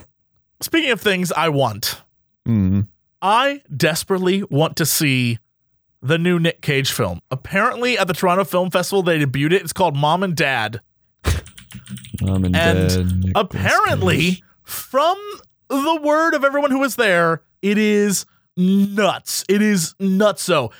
Speaking 0.61 0.91
of 0.91 1.01
things 1.01 1.31
I 1.31 1.49
want, 1.49 2.01
Mm. 2.47 2.87
I 3.21 3.61
desperately 3.75 4.43
want 4.43 4.75
to 4.77 4.85
see 4.85 5.39
the 6.01 6.17
new 6.19 6.37
Nick 6.39 6.61
Cage 6.61 6.91
film. 6.91 7.19
Apparently, 7.31 7.97
at 7.97 8.07
the 8.07 8.13
Toronto 8.13 8.43
Film 8.43 8.69
Festival, 8.69 9.01
they 9.01 9.17
debuted 9.19 9.53
it. 9.53 9.63
It's 9.63 9.73
called 9.73 9.95
Mom 9.97 10.21
and 10.21 10.35
Dad. 10.35 10.81
Mom 12.21 12.45
and, 12.45 12.55
And 12.55 12.89
Dad. 12.89 13.23
Nick 13.23 13.31
Apparently, 13.35 14.43
from 14.63 15.17
the 15.69 15.99
word 16.03 16.33
of 16.35 16.43
everyone 16.43 16.69
who 16.71 16.79
was 16.79 16.95
there, 16.95 17.41
it 17.61 17.77
is 17.77 18.25
nuts. 18.57 19.43
It 19.49 19.61
is 19.61 19.93
nutso. 19.99 20.71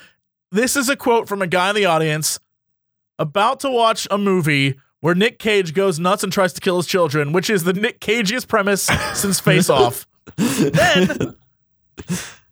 This 0.52 0.76
is 0.76 0.90
a 0.90 0.96
quote 0.96 1.28
from 1.28 1.42
a 1.42 1.48
guy 1.48 1.70
in 1.70 1.76
the 1.76 1.86
audience 1.86 2.40
about 3.20 3.60
to 3.62 3.70
watch 3.70 4.08
a 4.12 4.18
movie 4.18 4.76
where 5.02 5.16
Nick 5.16 5.40
Cage 5.40 5.74
goes 5.74 6.00
nuts 6.00 6.24
and 6.24 6.32
tries 6.34 6.54
to 6.54 6.62
kill 6.62 6.78
his 6.78 6.88
children, 6.88 7.32
which 7.32 7.50
is 7.50 7.64
the 7.64 7.74
Nick 7.74 8.00
Cageiest 8.00 8.48
premise 8.48 8.90
since 9.14 9.40
Face 9.40 9.70
Off. 9.70 10.08
Then 10.38 11.36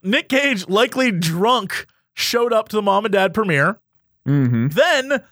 Nick 0.03 0.29
Cage, 0.29 0.67
likely 0.67 1.11
drunk, 1.11 1.85
showed 2.13 2.53
up 2.53 2.69
to 2.69 2.75
the 2.75 2.81
mom 2.81 3.05
and 3.05 3.11
dad 3.13 3.33
premiere. 3.33 3.79
Mhm. 4.27 4.73
Then 4.73 5.23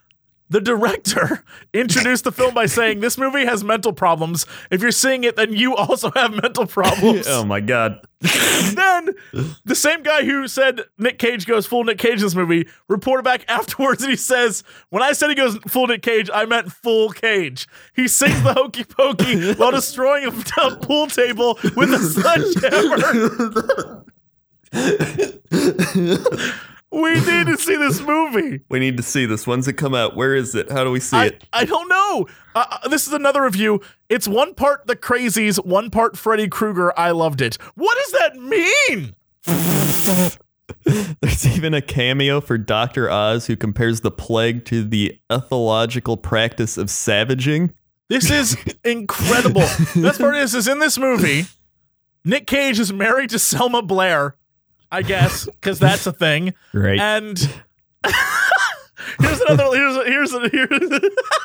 the 0.51 0.61
director 0.61 1.43
introduced 1.73 2.25
the 2.25 2.31
film 2.31 2.53
by 2.53 2.67
saying, 2.67 2.99
This 2.99 3.17
movie 3.17 3.45
has 3.45 3.63
mental 3.63 3.93
problems. 3.93 4.45
If 4.69 4.81
you're 4.81 4.91
seeing 4.91 5.23
it, 5.23 5.37
then 5.37 5.53
you 5.53 5.75
also 5.75 6.11
have 6.15 6.31
mental 6.31 6.67
problems. 6.67 7.25
oh 7.27 7.43
my 7.43 7.61
god. 7.61 8.05
then 8.21 9.09
the 9.65 9.73
same 9.73 10.03
guy 10.03 10.23
who 10.23 10.47
said 10.47 10.81
Nick 10.99 11.17
Cage 11.17 11.47
goes 11.47 11.65
full 11.65 11.83
Nick 11.83 11.97
Cage 11.97 12.17
in 12.17 12.19
this 12.19 12.35
movie 12.35 12.67
reported 12.87 13.23
back 13.23 13.43
afterwards 13.47 14.03
and 14.03 14.11
he 14.11 14.17
says, 14.17 14.63
When 14.89 15.01
I 15.01 15.13
said 15.13 15.29
he 15.29 15.35
goes 15.35 15.57
full 15.67 15.87
Nick 15.87 16.03
Cage, 16.03 16.29
I 16.31 16.45
meant 16.45 16.71
full 16.71 17.09
cage. 17.09 17.67
He 17.95 18.07
sings 18.07 18.43
the 18.43 18.53
hokey 18.53 18.83
pokey 18.83 19.53
while 19.53 19.71
destroying 19.71 20.25
a 20.25 20.31
pool 20.75 21.07
table 21.07 21.57
with 21.75 21.91
a 21.93 21.97
sledgehammer. 21.97 24.05
We 26.91 27.13
need 27.13 27.47
to 27.47 27.57
see 27.57 27.75
this 27.75 28.01
movie. 28.01 28.61
We 28.69 28.79
need 28.79 28.97
to 28.97 29.03
see 29.03 29.25
this. 29.25 29.45
When's 29.47 29.67
it 29.67 29.73
come 29.73 29.93
out? 29.93 30.15
Where 30.15 30.35
is 30.35 30.55
it? 30.55 30.71
How 30.71 30.83
do 30.83 30.91
we 30.91 30.99
see 30.99 31.17
I, 31.17 31.25
it? 31.25 31.43
I 31.51 31.65
don't 31.65 31.89
know. 31.89 32.27
Uh, 32.55 32.65
uh, 32.69 32.87
this 32.89 33.07
is 33.07 33.13
another 33.13 33.43
review. 33.43 33.81
It's 34.09 34.27
one 34.27 34.53
part 34.53 34.87
the 34.87 34.95
crazies, 34.95 35.63
one 35.65 35.89
part 35.89 36.17
Freddy 36.17 36.47
Krueger. 36.47 36.97
I 36.97 37.11
loved 37.11 37.41
it. 37.41 37.57
What 37.75 37.97
does 37.97 38.11
that 38.19 38.35
mean? 38.37 39.15
There's 41.21 41.45
even 41.47 41.73
a 41.73 41.81
cameo 41.81 42.41
for 42.41 42.57
Dr. 42.57 43.09
Oz 43.09 43.47
who 43.47 43.55
compares 43.55 44.01
the 44.01 44.11
plague 44.11 44.65
to 44.65 44.83
the 44.83 45.19
ethological 45.29 46.21
practice 46.21 46.77
of 46.77 46.89
savaging. 46.89 47.73
This 48.09 48.29
is 48.29 48.57
incredible. 48.83 49.61
Best 49.95 50.19
part 50.19 50.35
is, 50.35 50.53
is 50.55 50.67
in 50.67 50.79
this 50.79 50.97
movie, 50.97 51.45
Nick 52.25 52.47
Cage 52.47 52.79
is 52.79 52.91
married 52.91 53.29
to 53.31 53.39
Selma 53.39 53.81
Blair, 53.81 54.35
I 54.91 55.01
guess, 55.03 55.45
because 55.45 55.79
that's 55.79 56.05
a 56.05 56.11
thing. 56.13 56.53
Right. 56.73 56.99
And 56.99 57.37
here's 59.19 59.41
another 59.41 59.65
here's 59.75 59.95
here's 60.05 60.51
here's, 60.51 61.01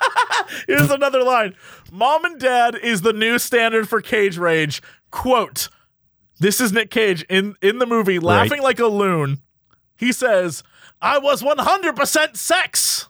here's 0.66 0.90
another 0.90 1.22
line. 1.22 1.54
Mom 1.92 2.24
and 2.24 2.38
Dad 2.40 2.74
is 2.76 3.02
the 3.02 3.12
new 3.12 3.38
standard 3.38 3.88
for 3.88 4.00
cage 4.00 4.38
rage. 4.38 4.82
Quote. 5.10 5.68
This 6.38 6.60
is 6.60 6.70
Nick 6.72 6.90
Cage 6.90 7.24
in 7.30 7.56
in 7.62 7.78
the 7.78 7.86
movie 7.86 8.18
laughing 8.18 8.60
like 8.62 8.78
a 8.78 8.86
loon. 8.86 9.38
He 9.96 10.12
says, 10.12 10.62
"I 11.00 11.18
was 11.18 11.42
100% 11.42 12.36
sex." 12.36 13.08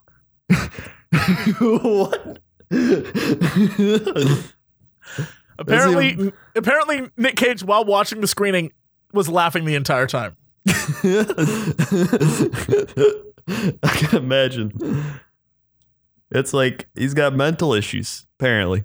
what? 1.58 2.38
Apparently 5.58 6.14
um, 6.14 6.32
apparently 6.54 7.10
Nick 7.16 7.36
Cage 7.36 7.62
while 7.64 7.84
watching 7.84 8.20
the 8.20 8.26
screening 8.26 8.72
was 9.12 9.28
laughing 9.28 9.64
the 9.64 9.74
entire 9.74 10.06
time. 10.06 10.36
I 10.68 11.24
can 13.88 14.18
imagine. 14.18 14.72
It's 16.30 16.52
like 16.52 16.88
he's 16.94 17.14
got 17.14 17.34
mental 17.34 17.72
issues, 17.72 18.26
apparently. 18.38 18.84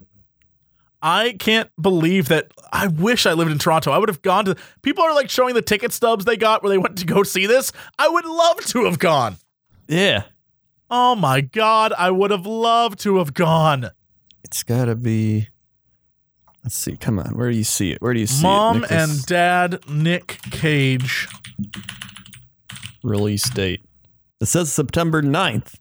I 1.02 1.32
can't 1.32 1.68
believe 1.80 2.28
that. 2.28 2.52
I 2.72 2.86
wish 2.86 3.26
I 3.26 3.32
lived 3.32 3.50
in 3.50 3.58
Toronto. 3.58 3.90
I 3.90 3.98
would 3.98 4.08
have 4.08 4.22
gone 4.22 4.44
to. 4.44 4.56
People 4.82 5.02
are 5.02 5.14
like 5.14 5.28
showing 5.28 5.54
the 5.54 5.62
ticket 5.62 5.92
stubs 5.92 6.24
they 6.24 6.36
got 6.36 6.62
where 6.62 6.70
they 6.70 6.78
went 6.78 6.96
to 6.98 7.06
go 7.06 7.24
see 7.24 7.46
this. 7.46 7.72
I 7.98 8.08
would 8.08 8.24
love 8.24 8.64
to 8.66 8.84
have 8.84 9.00
gone. 9.00 9.36
Yeah. 9.88 10.24
Oh 10.88 11.16
my 11.16 11.40
god, 11.40 11.92
I 11.98 12.10
would 12.10 12.30
have 12.30 12.46
loved 12.46 13.00
to 13.00 13.16
have 13.16 13.34
gone. 13.34 13.90
It's 14.44 14.62
gotta 14.62 14.94
be 14.94 15.48
let's 16.64 16.74
see, 16.76 16.96
come 16.96 17.18
on. 17.18 17.36
Where 17.36 17.50
do 17.50 17.56
you 17.56 17.64
see 17.64 17.92
it? 17.92 18.00
Where 18.02 18.14
do 18.14 18.20
you 18.20 18.26
see 18.26 18.42
Mom 18.42 18.84
it? 18.84 18.90
Mom 18.90 18.98
and 18.98 19.26
Dad 19.26 19.80
Nick 19.88 20.38
Cage. 20.50 21.28
release 23.02 23.48
date. 23.50 23.84
It 24.40 24.46
says 24.46 24.72
September 24.72 25.22
9th. 25.22 25.74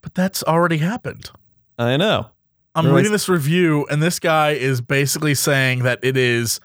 But 0.00 0.14
that's 0.14 0.42
already 0.44 0.78
happened. 0.78 1.30
I 1.78 1.96
know. 1.96 2.26
I'm 2.74 2.84
Realize- 2.86 2.98
reading 2.98 3.12
this 3.12 3.28
review, 3.28 3.86
and 3.90 4.02
this 4.02 4.18
guy 4.18 4.50
is 4.50 4.80
basically 4.80 5.34
saying 5.34 5.80
that 5.84 5.98
it 6.02 6.16
is 6.16 6.60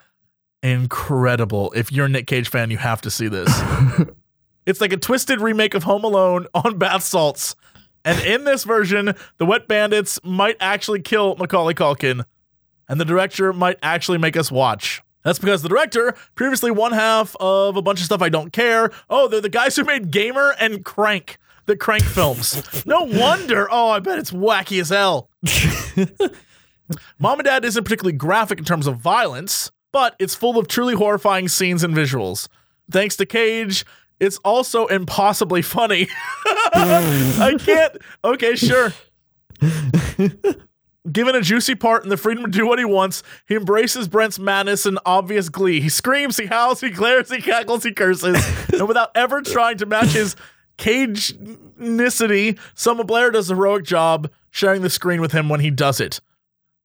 incredible. 0.63 1.71
If 1.75 1.91
you're 1.91 2.07
a 2.07 2.09
Nick 2.09 2.27
Cage 2.27 2.49
fan, 2.49 2.69
you 2.71 2.77
have 2.77 3.01
to 3.01 3.11
see 3.11 3.27
this. 3.27 3.49
it's 4.65 4.81
like 4.81 4.91
a 4.93 4.97
twisted 4.97 5.39
remake 5.41 5.73
of 5.73 5.83
Home 5.83 6.03
Alone 6.03 6.47
on 6.53 6.77
bath 6.77 7.03
salts. 7.03 7.55
And 8.05 8.19
in 8.21 8.43
this 8.43 8.63
version, 8.63 9.13
the 9.37 9.45
Wet 9.45 9.67
Bandits 9.67 10.19
might 10.23 10.57
actually 10.59 11.01
kill 11.01 11.35
Macaulay 11.35 11.73
Culkin, 11.73 12.23
and 12.89 12.99
the 12.99 13.05
director 13.05 13.53
might 13.53 13.77
actually 13.81 14.17
make 14.17 14.35
us 14.35 14.51
watch. 14.51 15.01
That's 15.23 15.39
because 15.39 15.61
the 15.61 15.69
director 15.69 16.15
previously 16.35 16.71
one 16.71 16.91
half 16.91 17.35
of 17.39 17.77
a 17.77 17.81
bunch 17.81 17.99
of 17.99 18.05
stuff 18.05 18.21
I 18.21 18.29
don't 18.29 18.51
care. 18.51 18.91
Oh, 19.09 19.27
they're 19.27 19.41
the 19.41 19.49
guys 19.49 19.75
who 19.75 19.83
made 19.83 20.11
Gamer 20.11 20.55
and 20.59 20.83
Crank, 20.83 21.37
the 21.65 21.77
Crank 21.77 22.03
films. 22.03 22.85
No 22.85 23.03
wonder. 23.03 23.67
Oh, 23.69 23.89
I 23.89 23.99
bet 23.99 24.17
it's 24.19 24.31
wacky 24.31 24.81
as 24.81 24.89
hell. 24.89 25.29
Mom 27.19 27.39
and 27.39 27.45
Dad 27.45 27.63
isn't 27.65 27.83
particularly 27.83 28.17
graphic 28.17 28.59
in 28.59 28.65
terms 28.65 28.87
of 28.87 28.97
violence, 28.97 29.71
but 29.91 30.15
it's 30.19 30.33
full 30.35 30.57
of 30.57 30.67
truly 30.67 30.95
horrifying 30.95 31.47
scenes 31.47 31.83
and 31.83 31.93
visuals. 31.95 32.47
Thanks 32.89 33.15
to 33.17 33.25
Cage, 33.25 33.85
it's 34.19 34.37
also 34.37 34.87
impossibly 34.87 35.61
funny. 35.61 36.07
I 36.73 37.55
can't. 37.59 37.97
Okay, 38.23 38.55
sure. 38.55 38.93
Given 41.11 41.35
a 41.35 41.41
juicy 41.41 41.75
part 41.75 42.03
and 42.03 42.11
the 42.11 42.17
freedom 42.17 42.43
to 42.43 42.51
do 42.51 42.67
what 42.67 42.77
he 42.79 42.85
wants, 42.85 43.23
he 43.47 43.55
embraces 43.55 44.07
Brent's 44.07 44.37
madness 44.37 44.85
and 44.85 44.99
obvious 45.05 45.49
glee. 45.49 45.81
He 45.81 45.89
screams, 45.89 46.37
he 46.37 46.45
howls, 46.45 46.81
he 46.81 46.89
glares, 46.89 47.31
he 47.31 47.41
cackles, 47.41 47.83
he 47.83 47.93
curses, 47.93 48.35
and 48.73 48.87
without 48.87 49.11
ever 49.15 49.41
trying 49.41 49.77
to 49.77 49.85
match 49.85 50.09
his 50.09 50.35
cage-nicity, 50.77 52.57
Selma 52.75 53.03
Blair 53.03 53.31
does 53.31 53.49
a 53.49 53.55
heroic 53.55 53.85
job 53.85 54.29
sharing 54.51 54.81
the 54.81 54.89
screen 54.89 55.21
with 55.21 55.31
him 55.31 55.49
when 55.49 55.59
he 55.59 55.69
does 55.71 55.99
it. 55.99 56.21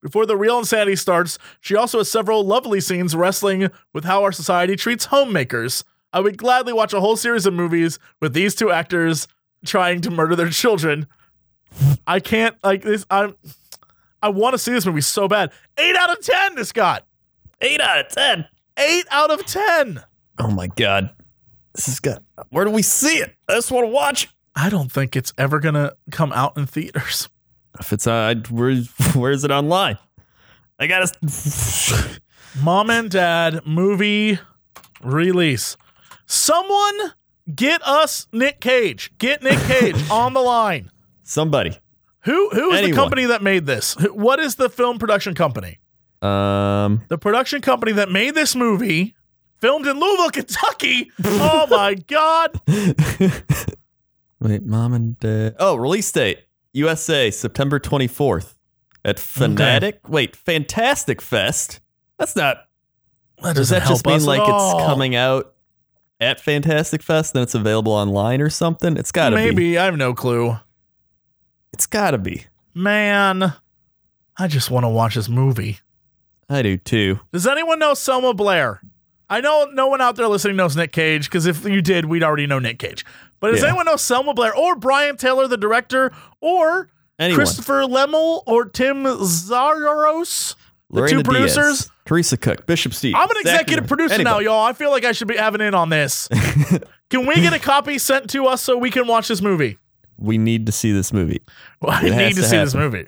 Before 0.03 0.27
the 0.27 0.37
real 0.37 0.59
insanity 0.59 0.97
starts, 0.97 1.39
she 1.61 1.75
also 1.75 1.99
has 1.99 2.11
several 2.11 2.45
lovely 2.45 2.81
scenes 2.81 3.17
wrestling 3.17 3.71
with 3.95 4.05
how 4.05 4.23
our 4.23 4.33
society 4.33 4.77
treats 4.77 5.07
homemakers. 5.07 5.83
I 6.13 6.21
would 6.21 6.37
gladly 6.37 6.73
watch 6.73 6.93
a 6.93 7.01
whole 7.01 7.17
series 7.17 7.47
of 7.47 7.55
movies 7.55 7.99
with 8.21 8.35
these 8.35 8.55
two 8.55 8.71
actors 8.71 9.27
trying 9.65 10.03
to 10.03 10.11
murder 10.11 10.37
their 10.37 10.51
children. 10.51 11.07
I 12.07 12.21
can't 12.21 12.57
like 12.63 12.83
this. 12.83 13.07
I'm. 13.11 13.35
I 14.25 14.29
want 14.31 14.55
to 14.55 14.59
see 14.59 14.73
this 14.73 14.87
movie 14.87 15.03
so 15.03 15.29
bad. 15.29 15.53
Eight 15.77 15.95
out 15.97 16.11
of 16.11 16.25
ten. 16.25 16.55
This 16.55 16.73
got 16.73 17.07
Eight 17.61 17.79
out 17.81 17.99
of 17.99 18.09
ten. 18.09 18.47
eight 18.79 19.05
out 19.11 19.31
of 19.31 19.45
ten. 19.45 20.03
Oh 20.39 20.51
my 20.51 20.67
god. 20.69 21.11
This 21.75 21.89
is 21.89 22.01
good. 22.01 22.19
where 22.49 22.65
do 22.65 22.71
we 22.71 22.81
see 22.83 23.19
it? 23.19 23.35
I 23.49 23.53
just 23.55 23.71
want 23.71 23.85
to 23.85 23.91
watch. 23.91 24.29
I 24.57 24.71
don't 24.71 24.91
think 24.91 25.15
it's 25.15 25.33
ever 25.37 25.61
gonna 25.61 25.93
come 26.11 26.33
out 26.33 26.57
in 26.57 26.65
theaters. 26.67 27.29
If 27.79 27.93
it's 27.93 28.07
uh 28.07 28.35
where 28.51 28.77
where 29.15 29.33
is 29.33 29.45
it 29.45 29.51
online? 29.51 29.99
I 30.79 30.87
gotta 30.87 31.13
Mom 32.63 32.89
and 32.89 33.11
Dad 33.11 33.67
movie 33.67 34.39
release. 35.03 35.77
Someone 36.27 37.13
get 37.55 37.83
us 37.87 38.27
Nick 38.33 38.61
Cage. 38.61 39.13
Get 39.19 39.43
Nick 39.43 39.59
Cage 39.61 39.97
on 40.11 40.33
the 40.33 40.41
line. 40.41 40.91
Somebody. 41.25 41.77
Who 42.25 42.49
who 42.51 42.73
is 42.73 42.87
the 42.89 42.93
company 42.93 43.27
that 43.27 43.43
made 43.43 43.67
this? 43.67 43.95
What 44.13 44.41
is 44.41 44.55
the 44.57 44.69
film 44.69 44.99
production 44.99 45.35
company? 45.35 45.79
Um, 46.23 47.03
The 47.09 47.19
production 47.19 47.61
company 47.61 47.93
that 47.93 48.11
made 48.11 48.35
this 48.35 48.57
movie, 48.57 49.15
filmed 49.59 49.87
in 49.87 50.01
Louisville, 50.01 50.31
Kentucky. 50.33 51.11
oh 51.25 51.67
my 51.69 51.95
god! 51.95 52.61
wait, 54.41 54.65
mom 54.65 54.95
and 54.95 55.19
dad. 55.21 55.57
Oh, 55.59 55.77
release 55.77 56.11
date 56.11 56.41
USA 56.73 57.31
September 57.31 57.79
24th 57.79 58.55
at 59.05 59.19
Fanatic. 59.19 60.09
Wait, 60.09 60.35
Fantastic 60.35 61.21
Fest. 61.21 61.81
That's 62.19 62.35
not. 62.37 62.69
That 63.43 63.55
Does 63.57 63.69
that 63.69 63.87
just 63.87 64.07
mean 64.07 64.25
like 64.25 64.41
it's 64.41 64.85
coming 64.87 65.15
out 65.15 65.55
at 66.21 66.41
Fantastic 66.41 67.03
Fest 67.03 67.35
Then 67.35 67.43
it's 67.43 67.55
available 67.55 67.93
online 67.93 68.41
or 68.41 68.49
something? 68.49 68.97
It's 68.97 69.13
gotta 69.13 69.37
Maybe. 69.37 69.77
I 69.77 69.85
have 69.85 69.97
no 69.97 70.15
clue. 70.15 70.57
It's 71.75 71.87
gotta 71.87 72.19
be. 72.19 72.47
Man, 72.73 73.53
I 74.39 74.47
just 74.47 74.71
want 74.71 74.85
to 74.85 74.89
watch 74.89 75.17
this 75.17 75.29
movie. 75.29 75.81
I 76.49 76.63
do 76.63 76.77
too. 76.77 77.19
Does 77.33 77.49
anyone 77.49 77.81
know 77.81 77.95
Selma 77.95 78.33
Blair? 78.33 78.81
I 79.29 79.41
know 79.41 79.69
no 79.73 79.89
one 79.89 80.01
out 80.01 80.15
there 80.15 80.29
listening 80.29 80.55
knows 80.55 80.77
Nick 80.77 80.93
Cage 80.93 81.25
because 81.25 81.47
if 81.47 81.65
you 81.65 81.83
did, 81.83 82.05
we'd 82.05 82.23
already 82.23 82.47
know 82.47 82.61
Nick 82.61 82.79
Cage. 82.79 83.05
But 83.41 83.51
does 83.51 83.63
Yeah. 83.63 83.71
anyone 83.71 83.87
know 83.87 83.97
Selma 83.97 84.35
Blair 84.35 84.55
or 84.55 84.77
Brian 84.77 85.17
Taylor, 85.17 85.49
the 85.49 85.57
director, 85.57 86.13
or 86.41 86.91
Anyone. 87.19 87.39
Christopher 87.39 87.83
Lemole 87.83 88.45
or 88.47 88.67
Tim 88.67 89.03
Zaros? 89.05 90.55
The 90.91 90.97
Lorena 91.01 91.17
two 91.17 91.23
Diaz, 91.25 91.55
producers? 91.57 91.91
Teresa 92.05 92.37
Cook, 92.37 92.67
Bishop 92.67 92.95
Steve. 92.95 93.15
I'm 93.17 93.29
an 93.29 93.37
executive 93.41 93.85
Newman. 93.85 93.89
producer 93.89 94.23
now, 94.23 94.39
y'all. 94.39 94.65
I 94.65 94.75
feel 94.75 94.93
like 94.93 95.05
I 95.05 95.11
should 95.11 95.27
be 95.27 95.37
having 95.37 95.61
in 95.61 95.75
on 95.75 95.89
this. 95.89 96.29
can 97.11 97.27
we 97.27 97.35
get 97.37 97.53
a 97.53 97.59
copy 97.59 97.99
sent 97.99 98.31
to 98.31 98.47
us 98.47 98.63
so 98.63 98.79
we 98.79 98.93
can 98.93 99.09
watch 99.09 99.27
this 99.27 99.43
movie? 99.43 99.79
We 100.25 100.39
need 100.39 100.67
to 100.67 100.73
see 100.73 100.93
this 100.93 101.13
movie. 101.13 101.43
Well, 101.81 101.93
I 101.93 102.07
It 102.07 102.17
need 102.17 102.35
to, 102.37 102.43
to 102.43 102.49
see 102.49 102.57
this 102.57 102.75
movie. 102.75 103.07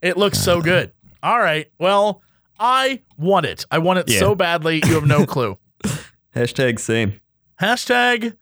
It 0.00 0.16
looks 0.16 0.38
so 0.38 0.60
good. 0.60 0.92
All 1.22 1.38
right. 1.38 1.70
Well, 1.78 2.22
I 2.60 3.00
want 3.16 3.46
it. 3.46 3.66
I 3.70 3.78
want 3.78 3.98
it 3.98 4.08
Yeah. 4.08 4.20
so 4.20 4.34
badly. 4.34 4.80
You 4.86 4.94
have 4.94 5.06
no 5.06 5.26
clue. 5.26 5.58
Hashtag 6.36 6.78
same. 6.78 7.20
Hashtag 7.60 8.36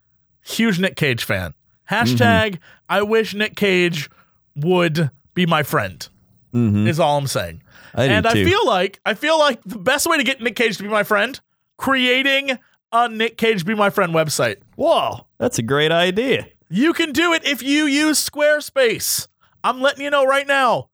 huge 0.44 0.78
Nick 0.78 0.96
Cage 0.96 1.24
fan. 1.24 1.54
Hashtag 1.90 2.58
I 2.88 3.02
wish 3.02 3.34
Nick 3.34 3.56
Cage 3.56 4.10
would 4.54 5.10
be 5.34 5.46
my 5.46 5.62
friend. 5.62 6.06
Mm-hmm. 6.52 6.86
Is 6.88 7.00
all 7.00 7.16
I'm 7.18 7.26
saying. 7.26 7.62
I 7.94 8.04
and 8.04 8.26
I 8.26 8.32
too. 8.34 8.44
feel 8.44 8.66
like 8.66 9.00
I 9.06 9.14
feel 9.14 9.38
like 9.38 9.62
the 9.64 9.78
best 9.78 10.06
way 10.06 10.18
to 10.18 10.24
get 10.24 10.40
Nick 10.42 10.56
Cage 10.56 10.76
to 10.76 10.82
be 10.82 10.88
my 10.88 11.02
friend, 11.04 11.38
creating 11.78 12.58
a 12.92 13.08
Nick 13.08 13.36
Cage 13.38 13.64
be 13.64 13.74
my 13.74 13.88
friend 13.90 14.12
website. 14.12 14.56
Whoa, 14.74 15.26
that's 15.38 15.58
a 15.58 15.62
great 15.62 15.92
idea. 15.92 16.48
You 16.68 16.92
can 16.92 17.12
do 17.12 17.32
it 17.32 17.44
if 17.46 17.62
you 17.62 17.86
use 17.86 18.28
Squarespace. 18.28 19.28
I'm 19.62 19.80
letting 19.80 20.02
you 20.02 20.10
know 20.10 20.24
right 20.24 20.46
now. 20.46 20.90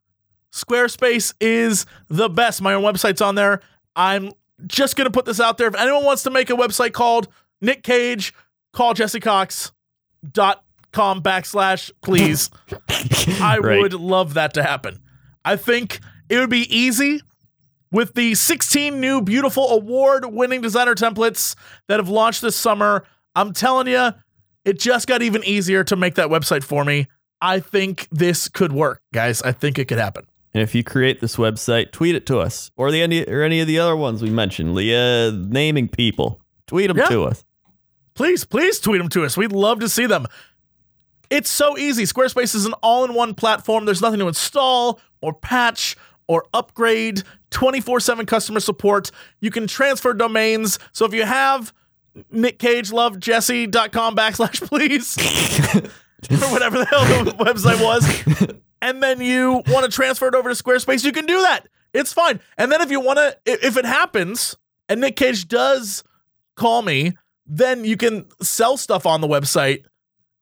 Squarespace 0.52 1.32
is 1.40 1.86
the 2.08 2.28
best. 2.28 2.60
My 2.60 2.74
own 2.74 2.82
website's 2.82 3.22
on 3.22 3.34
there. 3.34 3.60
I'm 3.96 4.32
just 4.66 4.96
going 4.96 5.06
to 5.06 5.10
put 5.10 5.24
this 5.24 5.40
out 5.40 5.58
there. 5.58 5.68
If 5.68 5.74
anyone 5.76 6.04
wants 6.04 6.22
to 6.24 6.30
make 6.30 6.50
a 6.50 6.54
website 6.54 6.92
called 6.92 7.28
Nick 7.60 7.82
Cage, 7.82 8.34
call 8.72 8.94
jessecox.com 8.94 9.72
backslash, 11.22 11.90
please. 12.02 12.50
I 13.40 13.58
Right. 13.58 13.80
would 13.80 13.94
love 13.94 14.34
that 14.34 14.54
to 14.54 14.62
happen. 14.62 15.00
I 15.44 15.56
think 15.56 16.00
it 16.28 16.38
would 16.38 16.50
be 16.50 16.74
easy 16.74 17.20
with 17.90 18.14
the 18.14 18.34
16 18.34 19.00
new 19.00 19.20
beautiful 19.20 19.70
award 19.70 20.26
winning 20.26 20.60
designer 20.60 20.94
templates 20.94 21.56
that 21.88 21.98
have 21.98 22.08
launched 22.08 22.42
this 22.42 22.56
summer. 22.56 23.04
I'm 23.34 23.52
telling 23.52 23.86
you, 23.86 24.12
it 24.64 24.78
just 24.78 25.06
got 25.06 25.22
even 25.22 25.42
easier 25.44 25.84
to 25.84 25.96
make 25.96 26.14
that 26.16 26.28
website 26.28 26.62
for 26.64 26.84
me. 26.84 27.08
I 27.40 27.60
think 27.60 28.08
this 28.12 28.48
could 28.48 28.72
work, 28.72 29.02
guys. 29.12 29.42
I 29.42 29.52
think 29.52 29.78
it 29.78 29.86
could 29.88 29.98
happen. 29.98 30.26
And 30.54 30.62
if 30.62 30.74
you 30.74 30.84
create 30.84 31.20
this 31.20 31.36
website, 31.36 31.92
tweet 31.92 32.14
it 32.14 32.26
to 32.26 32.38
us 32.38 32.70
or 32.76 32.90
the 32.90 33.00
any 33.02 33.24
or 33.24 33.42
any 33.42 33.60
of 33.60 33.66
the 33.66 33.78
other 33.78 33.96
ones 33.96 34.22
we 34.22 34.30
mentioned. 34.30 34.74
Leah 34.74 35.32
naming 35.32 35.88
people, 35.88 36.40
tweet 36.66 36.88
them 36.88 36.98
Yeah. 36.98 37.06
to 37.06 37.24
us. 37.24 37.44
Please, 38.14 38.44
please 38.44 38.78
tweet 38.78 38.98
them 39.00 39.08
to 39.08 39.24
us. 39.24 39.36
We'd 39.36 39.52
love 39.52 39.80
to 39.80 39.88
see 39.88 40.04
them. 40.06 40.26
It's 41.30 41.50
so 41.50 41.78
easy. 41.78 42.04
Squarespace 42.04 42.54
is 42.54 42.66
an 42.66 42.74
all 42.82 43.04
in 43.06 43.14
one 43.14 43.32
platform. 43.34 43.86
There's 43.86 44.02
nothing 44.02 44.18
to 44.20 44.28
install 44.28 45.00
or 45.22 45.32
patch 45.32 45.96
or 46.28 46.44
upgrade. 46.52 47.22
24 47.50 48.00
7 48.00 48.26
customer 48.26 48.60
support. 48.60 49.10
You 49.40 49.50
can 49.50 49.66
transfer 49.66 50.12
domains. 50.12 50.78
So 50.92 51.06
if 51.06 51.14
you 51.14 51.24
have 51.24 51.72
nickcagelovejesse.com 52.32 54.16
backslash 54.16 54.60
please, 54.68 55.16
or 56.30 56.52
whatever 56.52 56.78
the 56.78 56.84
hell 56.86 57.24
the 57.24 57.32
website 57.32 57.82
was, 57.82 58.56
and 58.80 59.02
then 59.02 59.20
you 59.20 59.62
want 59.68 59.84
to 59.84 59.90
transfer 59.90 60.28
it 60.28 60.34
over 60.34 60.52
to 60.52 60.62
Squarespace, 60.62 61.04
you 61.04 61.12
can 61.12 61.26
do 61.26 61.40
that. 61.42 61.68
It's 61.92 62.12
fine. 62.12 62.40
And 62.56 62.72
then 62.72 62.80
if 62.80 62.90
you 62.90 63.00
want 63.00 63.18
to, 63.18 63.36
if 63.44 63.76
it 63.76 63.84
happens 63.84 64.56
and 64.88 65.00
Nick 65.00 65.16
Cage 65.16 65.46
does 65.48 66.02
call 66.56 66.82
me, 66.82 67.12
then 67.46 67.84
you 67.84 67.96
can 67.96 68.26
sell 68.40 68.76
stuff 68.76 69.04
on 69.04 69.20
the 69.20 69.28
website, 69.28 69.84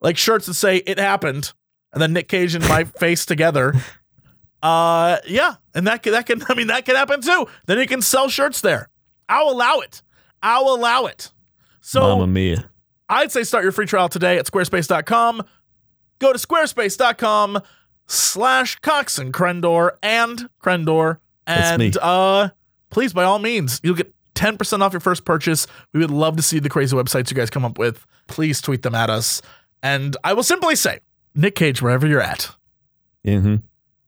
like 0.00 0.16
shirts 0.16 0.46
that 0.46 0.54
say 0.54 0.78
it 0.78 0.98
happened, 0.98 1.52
and 1.92 2.00
then 2.00 2.12
Nick 2.12 2.28
Cage 2.28 2.54
and 2.54 2.68
my 2.68 2.84
face 2.84 3.26
together. 3.26 3.74
Uh, 4.62 5.18
yeah, 5.26 5.54
and 5.74 5.86
that 5.86 6.02
can, 6.02 6.12
that 6.12 6.26
can, 6.26 6.42
I 6.48 6.54
mean, 6.54 6.66
that 6.66 6.84
can 6.84 6.94
happen 6.94 7.20
too. 7.20 7.46
Then 7.66 7.78
you 7.78 7.86
can 7.86 8.02
sell 8.02 8.28
shirts 8.28 8.60
there. 8.60 8.90
I'll 9.28 9.50
allow 9.50 9.78
it. 9.78 10.02
I'll 10.42 10.74
allow 10.74 11.06
it. 11.06 11.32
So 11.80 12.00
Mamma 12.00 12.26
mia. 12.26 12.70
I'd 13.08 13.32
say 13.32 13.42
start 13.42 13.64
your 13.64 13.72
free 13.72 13.86
trial 13.86 14.08
today 14.08 14.38
at 14.38 14.46
squarespace.com. 14.46 15.42
Go 16.18 16.32
to 16.32 16.38
squarespace.com 16.38 17.60
slash 18.06 18.78
Cox 18.80 19.18
and 19.18 19.32
Crendor 19.32 19.92
and 20.02 20.48
Crendor. 20.62 21.18
And 21.46 21.96
uh 22.00 22.50
please, 22.90 23.12
by 23.12 23.24
all 23.24 23.38
means, 23.38 23.80
you'll 23.82 23.94
get 23.94 24.12
10% 24.34 24.80
off 24.80 24.92
your 24.92 25.00
first 25.00 25.24
purchase. 25.24 25.66
We 25.92 26.00
would 26.00 26.10
love 26.10 26.36
to 26.36 26.42
see 26.42 26.58
the 26.60 26.68
crazy 26.68 26.96
websites 26.96 27.30
you 27.30 27.36
guys 27.36 27.50
come 27.50 27.64
up 27.64 27.78
with. 27.78 28.06
Please 28.26 28.60
tweet 28.60 28.82
them 28.82 28.94
at 28.94 29.10
us. 29.10 29.42
And 29.82 30.16
I 30.24 30.32
will 30.32 30.42
simply 30.42 30.76
say, 30.76 31.00
Nick 31.34 31.54
Cage, 31.56 31.82
wherever 31.82 32.06
you're 32.06 32.20
at, 32.22 32.50
hmm 33.24 33.56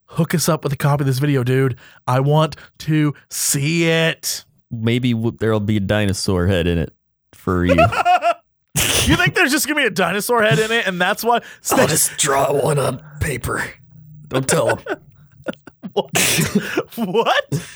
hook 0.06 0.34
us 0.34 0.46
up 0.46 0.62
with 0.62 0.70
a 0.74 0.76
copy 0.76 1.00
of 1.02 1.06
this 1.06 1.18
video, 1.18 1.42
dude. 1.42 1.78
I 2.06 2.20
want 2.20 2.56
to 2.80 3.14
see 3.30 3.88
it. 3.88 4.44
Maybe 4.70 5.14
w- 5.14 5.34
there'll 5.40 5.58
be 5.58 5.78
a 5.78 5.80
dinosaur 5.80 6.46
head 6.48 6.66
in 6.66 6.76
it 6.76 6.92
for 7.42 7.64
you. 7.66 7.74
you 7.74 9.16
think 9.16 9.34
there's 9.34 9.50
just 9.50 9.66
gonna 9.66 9.80
be 9.80 9.86
a 9.86 9.90
dinosaur 9.90 10.42
head 10.42 10.58
in 10.58 10.70
it, 10.70 10.86
and 10.86 11.00
that's 11.00 11.24
why 11.24 11.40
I'll 11.72 11.88
just 11.88 12.16
draw 12.16 12.52
one 12.52 12.78
on 12.78 13.02
paper. 13.20 13.64
Don't 14.28 14.48
tell 14.48 14.76
him. 14.76 14.78
what? 16.96 17.68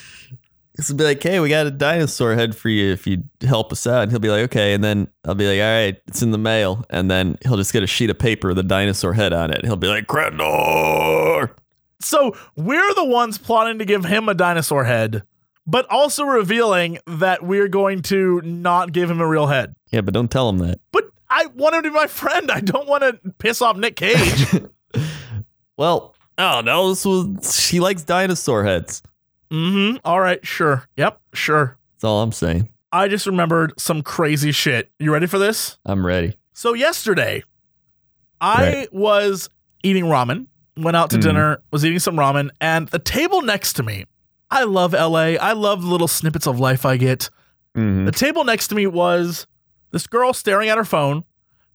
This 0.77 0.91
will 0.91 0.97
be 0.97 1.05
like, 1.05 1.23
hey, 1.23 1.41
we 1.41 1.49
got 1.49 1.67
a 1.67 1.71
dinosaur 1.71 2.35
head 2.35 2.55
for 2.55 2.69
you 2.69 2.93
if 2.93 3.07
you 3.07 3.25
help 3.43 3.73
us 3.73 3.87
out. 3.87 4.03
And 4.03 4.11
he'll 4.11 4.21
be 4.21 4.29
like, 4.29 4.45
okay. 4.45 4.75
And 4.75 4.85
then 4.85 5.09
I'll 5.25 5.35
be 5.35 5.47
like, 5.47 5.59
all 5.59 5.85
right, 5.85 6.01
it's 6.07 6.23
in 6.23 6.33
the 6.33 6.39
mail. 6.39 6.85
And 6.91 7.11
then 7.11 7.39
he'll 7.43 7.57
just 7.57 7.73
get 7.73 7.83
a 7.83 7.87
sheet 7.87 8.11
of 8.11 8.19
paper 8.19 8.49
with 8.49 8.59
a 8.59 8.63
dinosaur 8.63 9.15
head 9.15 9.33
on 9.33 9.51
it. 9.51 9.65
He'll 9.65 9.77
be 9.77 9.89
like, 9.89 10.07
Crendor. 10.07 11.51
So 12.01 12.37
we're 12.57 12.95
the 12.95 13.05
ones 13.07 13.39
plotting 13.39 13.79
to 13.79 13.87
give 13.87 14.05
him 14.05 14.29
a 14.29 14.35
dinosaur 14.35 14.85
head, 14.85 15.23
but 15.67 15.87
also 15.91 16.25
revealing 16.25 16.99
that 17.07 17.43
we're 17.45 17.69
going 17.69 18.03
to 18.03 18.41
not 18.43 18.93
give 18.93 19.11
him 19.11 19.21
a 19.21 19.27
real 19.27 19.47
head. 19.47 19.75
Yeah, 19.91 20.01
but 20.03 20.15
don't 20.15 20.31
tell 20.31 20.49
him 20.49 20.59
that. 20.59 20.81
But 20.93 21.05
I 21.29 21.47
want 21.47 21.75
him 21.75 21.83
to 21.83 21.91
be 21.91 21.95
my 21.95 22.07
friend. 22.07 22.51
I 22.51 22.61
don't 22.61 22.87
want 22.89 23.03
to 23.03 23.19
piss 23.39 23.61
off 23.63 23.77
Nick 23.77 23.97
Cage. 23.97 24.47
Well, 25.77 26.15
oh 26.39 26.63
no, 26.65 26.89
this 26.89 27.05
was 27.05 27.55
she 27.61 27.81
likes 27.81 28.03
dinosaur 28.03 28.65
heads. 28.65 29.03
mm-hmm. 29.51 29.99
All 30.05 30.21
right, 30.21 30.45
sure. 30.47 30.89
Yep, 30.97 31.21
sure. 31.35 31.77
That's 31.95 32.05
all 32.05 32.23
I'm 32.23 32.33
saying. 32.33 32.71
I 32.93 33.09
just 33.09 33.27
remembered 33.27 33.79
some 33.79 34.03
crazy 34.03 34.53
shit. 34.53 34.91
You 34.99 35.13
ready 35.13 35.27
for 35.27 35.39
this? 35.39 35.77
I'm 35.85 36.07
ready. 36.07 36.37
So 36.55 36.73
yesterday, 36.73 37.43
I 38.41 38.63
Right. 38.73 38.95
was 38.95 39.51
eating 39.83 40.05
ramen, 40.05 40.47
went 40.79 40.97
out 40.97 41.11
to 41.11 41.19
Mhm. 41.19 41.23
dinner, 41.23 41.63
was 41.71 41.85
eating 41.85 41.99
some 41.99 42.17
ramen, 42.17 42.49
and 42.61 42.89
the 42.89 42.99
table 42.99 43.43
next 43.43 43.75
to 43.75 43.83
me, 43.83 44.07
I 44.51 44.65
love 44.65 44.93
LA. 44.93 45.35
I 45.41 45.53
love 45.53 45.83
the 45.83 45.89
little 45.89 46.09
snippets 46.09 46.47
of 46.47 46.61
life 46.61 46.85
I 46.85 46.97
get. 46.97 47.31
hmm 47.75 48.05
The 48.05 48.13
table 48.13 48.45
next 48.45 48.69
to 48.69 48.75
me 48.75 48.87
was 48.87 49.47
this 49.91 50.07
girl 50.07 50.33
staring 50.33 50.69
at 50.69 50.79
her 50.79 50.85
phone, 50.85 51.25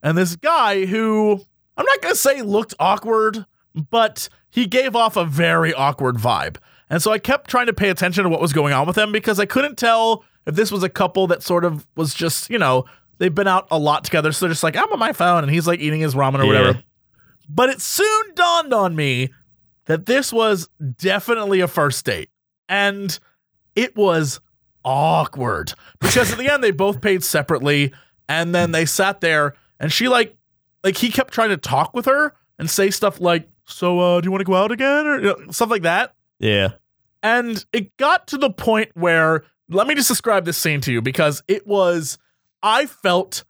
and 0.04 0.18
this 0.18 0.36
guy 0.36 0.86
who 0.86 1.42
I'm 1.78 1.86
not 1.86 2.02
going 2.02 2.14
to 2.16 2.20
say 2.20 2.42
looked 2.42 2.74
awkward, 2.80 3.46
but 3.76 4.30
he 4.50 4.66
gave 4.66 4.96
off 4.96 5.16
a 5.16 5.26
very 5.26 5.74
awkward 5.74 6.16
vibe. 6.18 6.58
And 6.90 7.02
so 7.02 7.12
I 7.12 7.20
kept 7.20 7.50
trying 7.50 7.68
to 7.68 7.74
pay 7.74 7.90
attention 7.90 8.24
to 8.24 8.30
what 8.30 8.42
was 8.42 8.52
going 8.52 8.74
on 8.74 8.86
with 8.86 8.96
them 8.98 9.12
because 9.14 9.40
I 9.40 9.46
couldn't 9.46 9.78
tell 9.78 10.26
if 10.46 10.56
this 10.56 10.72
was 10.72 10.84
a 10.84 10.90
couple 10.90 11.28
that 11.28 11.42
sort 11.42 11.64
of 11.64 11.88
was 11.96 12.14
just, 12.14 12.50
you 12.50 12.58
know, 12.60 12.84
they've 13.18 13.34
been 13.34 13.48
out 13.48 13.68
a 13.72 13.78
lot 13.80 14.04
together. 14.04 14.32
So 14.34 14.46
they're 14.46 14.52
just 14.54 14.64
like, 14.64 14.76
I'm 14.76 14.92
on 14.92 15.00
my 15.00 15.14
phone, 15.14 15.44
and 15.44 15.52
he's 15.52 15.68
like 15.68 15.80
eating 15.80 16.02
his 16.02 16.16
ramen 16.16 16.40
or 16.40 16.44
Yeah. 16.44 16.48
whatever. 16.60 16.84
But 17.48 17.70
it 17.70 17.80
soon 17.82 18.36
dawned 18.36 18.74
on 18.74 18.96
me 18.96 19.30
that 19.86 20.06
this 20.06 20.34
was 20.34 20.68
definitely 20.98 21.60
a 21.62 21.68
first 21.68 22.04
date. 22.06 22.30
And 22.72 23.20
it 23.76 23.96
was 23.96 24.40
awkward 24.84 25.74
because 26.00 26.32
at 26.32 26.40
the 26.40 26.52
end 26.52 26.64
they 26.64 26.72
both 26.72 27.02
paid 27.02 27.24
separately 27.24 27.94
and 28.28 28.56
then 28.56 28.72
they 28.72 28.86
sat 28.86 29.22
there 29.22 29.54
and 29.80 29.92
she 29.92 30.08
like 30.08 30.36
like 30.84 30.98
he 30.98 31.12
kept 31.12 31.34
trying 31.34 31.50
to 31.50 31.58
talk 31.58 31.94
with 31.94 32.06
her 32.06 32.34
and 32.58 32.70
say 32.70 32.90
stuff 32.90 33.20
like 33.20 33.48
so 33.66 34.00
uh, 34.00 34.22
do 34.22 34.26
you 34.26 34.32
want 34.32 34.42
to 34.42 34.46
go 34.46 34.56
out 34.56 34.72
again 34.72 35.06
or 35.06 35.20
you 35.20 35.26
know, 35.28 35.52
stuff 35.52 35.70
like 35.70 35.84
that? 35.84 36.16
Yeah. 36.40 36.70
And 37.22 37.64
it 37.72 37.96
got 37.98 38.28
to 38.28 38.38
the 38.38 38.50
point 38.50 38.90
where 38.96 39.44
let 39.70 39.88
me 39.88 39.96
just 39.96 40.08
describe 40.08 40.46
this 40.46 40.58
scene 40.58 40.82
to 40.82 40.92
you 40.92 41.02
because 41.02 41.44
it 41.48 41.68
was 41.68 42.18
I 42.64 42.86
felt 42.86 43.44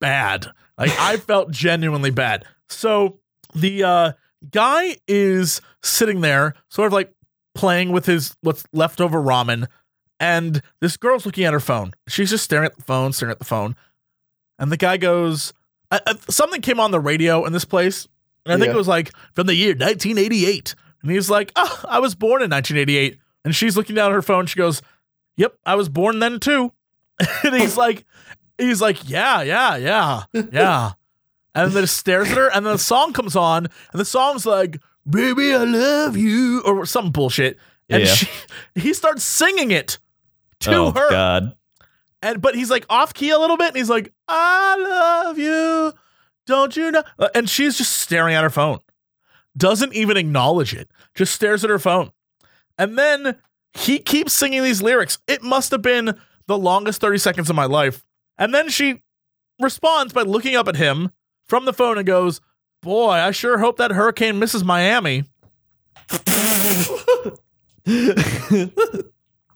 bad. 0.00 0.46
Like 0.76 0.92
I 0.98 1.16
felt 1.18 1.50
genuinely 1.50 2.10
bad. 2.10 2.44
So 2.68 3.18
the 3.54 3.82
uh 3.82 4.12
guy 4.50 4.96
is 5.08 5.60
sitting 5.82 6.20
there 6.20 6.54
sort 6.68 6.86
of 6.86 6.92
like 6.92 7.12
playing 7.58 7.92
with 7.92 8.06
his 8.06 8.36
what's 8.40 8.64
leftover 8.72 9.20
ramen 9.20 9.66
and 10.20 10.62
this 10.80 10.96
girl's 10.96 11.26
looking 11.26 11.44
at 11.44 11.52
her 11.52 11.60
phone. 11.60 11.92
She's 12.08 12.30
just 12.30 12.44
staring 12.44 12.66
at 12.66 12.76
the 12.76 12.82
phone, 12.84 13.12
staring 13.12 13.30
at 13.32 13.38
the 13.38 13.44
phone. 13.44 13.76
And 14.58 14.72
the 14.72 14.76
guy 14.76 14.96
goes 14.96 15.52
uh, 15.90 15.98
uh, 16.06 16.14
something 16.28 16.60
came 16.60 16.80
on 16.80 16.90
the 16.90 17.00
radio 17.00 17.44
in 17.44 17.52
this 17.52 17.64
place. 17.64 18.06
And 18.44 18.52
I 18.52 18.56
think 18.56 18.68
Yeah. 18.68 18.74
it 18.74 18.78
was 18.78 18.88
like 18.88 19.12
from 19.34 19.46
the 19.46 19.54
year 19.54 19.70
1988. 19.74 20.74
And 21.02 21.10
he's 21.10 21.30
like, 21.30 21.52
"Oh, 21.56 21.84
I 21.88 21.98
was 22.00 22.14
born 22.14 22.42
in 22.42 22.50
1988." 22.50 23.18
And 23.44 23.54
she's 23.54 23.76
looking 23.76 23.94
down 23.96 24.10
at 24.10 24.14
her 24.14 24.22
phone. 24.22 24.46
She 24.46 24.56
goes, 24.56 24.82
"Yep, 25.36 25.54
I 25.64 25.74
was 25.76 25.88
born 25.88 26.18
then 26.18 26.40
too." 26.40 26.72
and 27.44 27.54
he's 27.54 27.76
like, 27.76 28.04
he's 28.58 28.80
like, 28.80 29.08
"Yeah, 29.08 29.42
yeah, 29.42 29.76
yeah, 29.76 30.22
yeah." 30.52 30.92
and 31.54 31.72
then 31.72 31.86
stares 31.86 32.30
at 32.30 32.36
her, 32.36 32.48
and 32.52 32.64
then 32.66 32.72
the 32.74 32.78
song 32.78 33.12
comes 33.12 33.34
on, 33.36 33.66
and 33.92 34.00
the 34.00 34.04
song's 34.04 34.44
like, 34.46 34.80
"Baby, 35.08 35.54
I 35.54 35.64
love 35.64 36.16
you," 36.16 36.62
or 36.64 36.84
some 36.86 37.10
bullshit. 37.10 37.58
And 37.88 38.02
Yeah. 38.04 38.14
she, 38.14 38.26
he 38.74 38.92
starts 38.94 39.24
singing 39.24 39.70
it 39.70 39.98
to 40.60 40.74
oh, 40.74 40.90
her, 40.92 41.10
God. 41.10 41.56
and 42.22 42.42
but 42.42 42.54
he's 42.54 42.70
like 42.70 42.84
off 42.90 43.14
key 43.14 43.30
a 43.30 43.38
little 43.38 43.56
bit, 43.56 43.68
and 43.68 43.76
he's 43.76 43.90
like, 43.90 44.12
"I 44.26 44.76
love 44.76 45.38
you, 45.38 45.92
don't 46.46 46.76
you 46.76 46.90
know?" 46.90 47.02
Uh, 47.18 47.28
And 47.34 47.48
she's 47.48 47.78
just 47.78 47.92
staring 47.96 48.34
at 48.34 48.42
her 48.42 48.50
phone, 48.50 48.80
doesn't 49.56 49.94
even 49.94 50.16
acknowledge 50.16 50.74
it, 50.74 50.90
just 51.14 51.34
stares 51.34 51.64
at 51.64 51.70
her 51.70 51.78
phone, 51.78 52.10
and 52.76 52.98
then 52.98 53.36
he 53.72 53.98
keeps 53.98 54.32
singing 54.32 54.62
these 54.62 54.82
lyrics. 54.82 55.18
It 55.26 55.42
must 55.42 55.70
have 55.70 55.82
been 55.82 56.18
the 56.46 56.58
longest 56.58 57.00
thirty 57.00 57.18
seconds 57.18 57.48
of 57.48 57.56
my 57.56 57.66
life, 57.66 58.04
and 58.36 58.52
then 58.52 58.68
she 58.68 59.02
responds 59.60 60.12
by 60.12 60.22
looking 60.22 60.56
up 60.56 60.68
at 60.68 60.76
him 60.76 61.10
from 61.44 61.64
the 61.64 61.72
phone 61.72 61.96
and 61.98 62.06
goes, 62.06 62.40
"Boy, 62.82 63.12
I 63.12 63.30
sure 63.30 63.58
hope 63.58 63.76
that 63.78 63.92
hurricane 63.92 64.38
misses 64.38 64.64
Miami." 64.64 65.24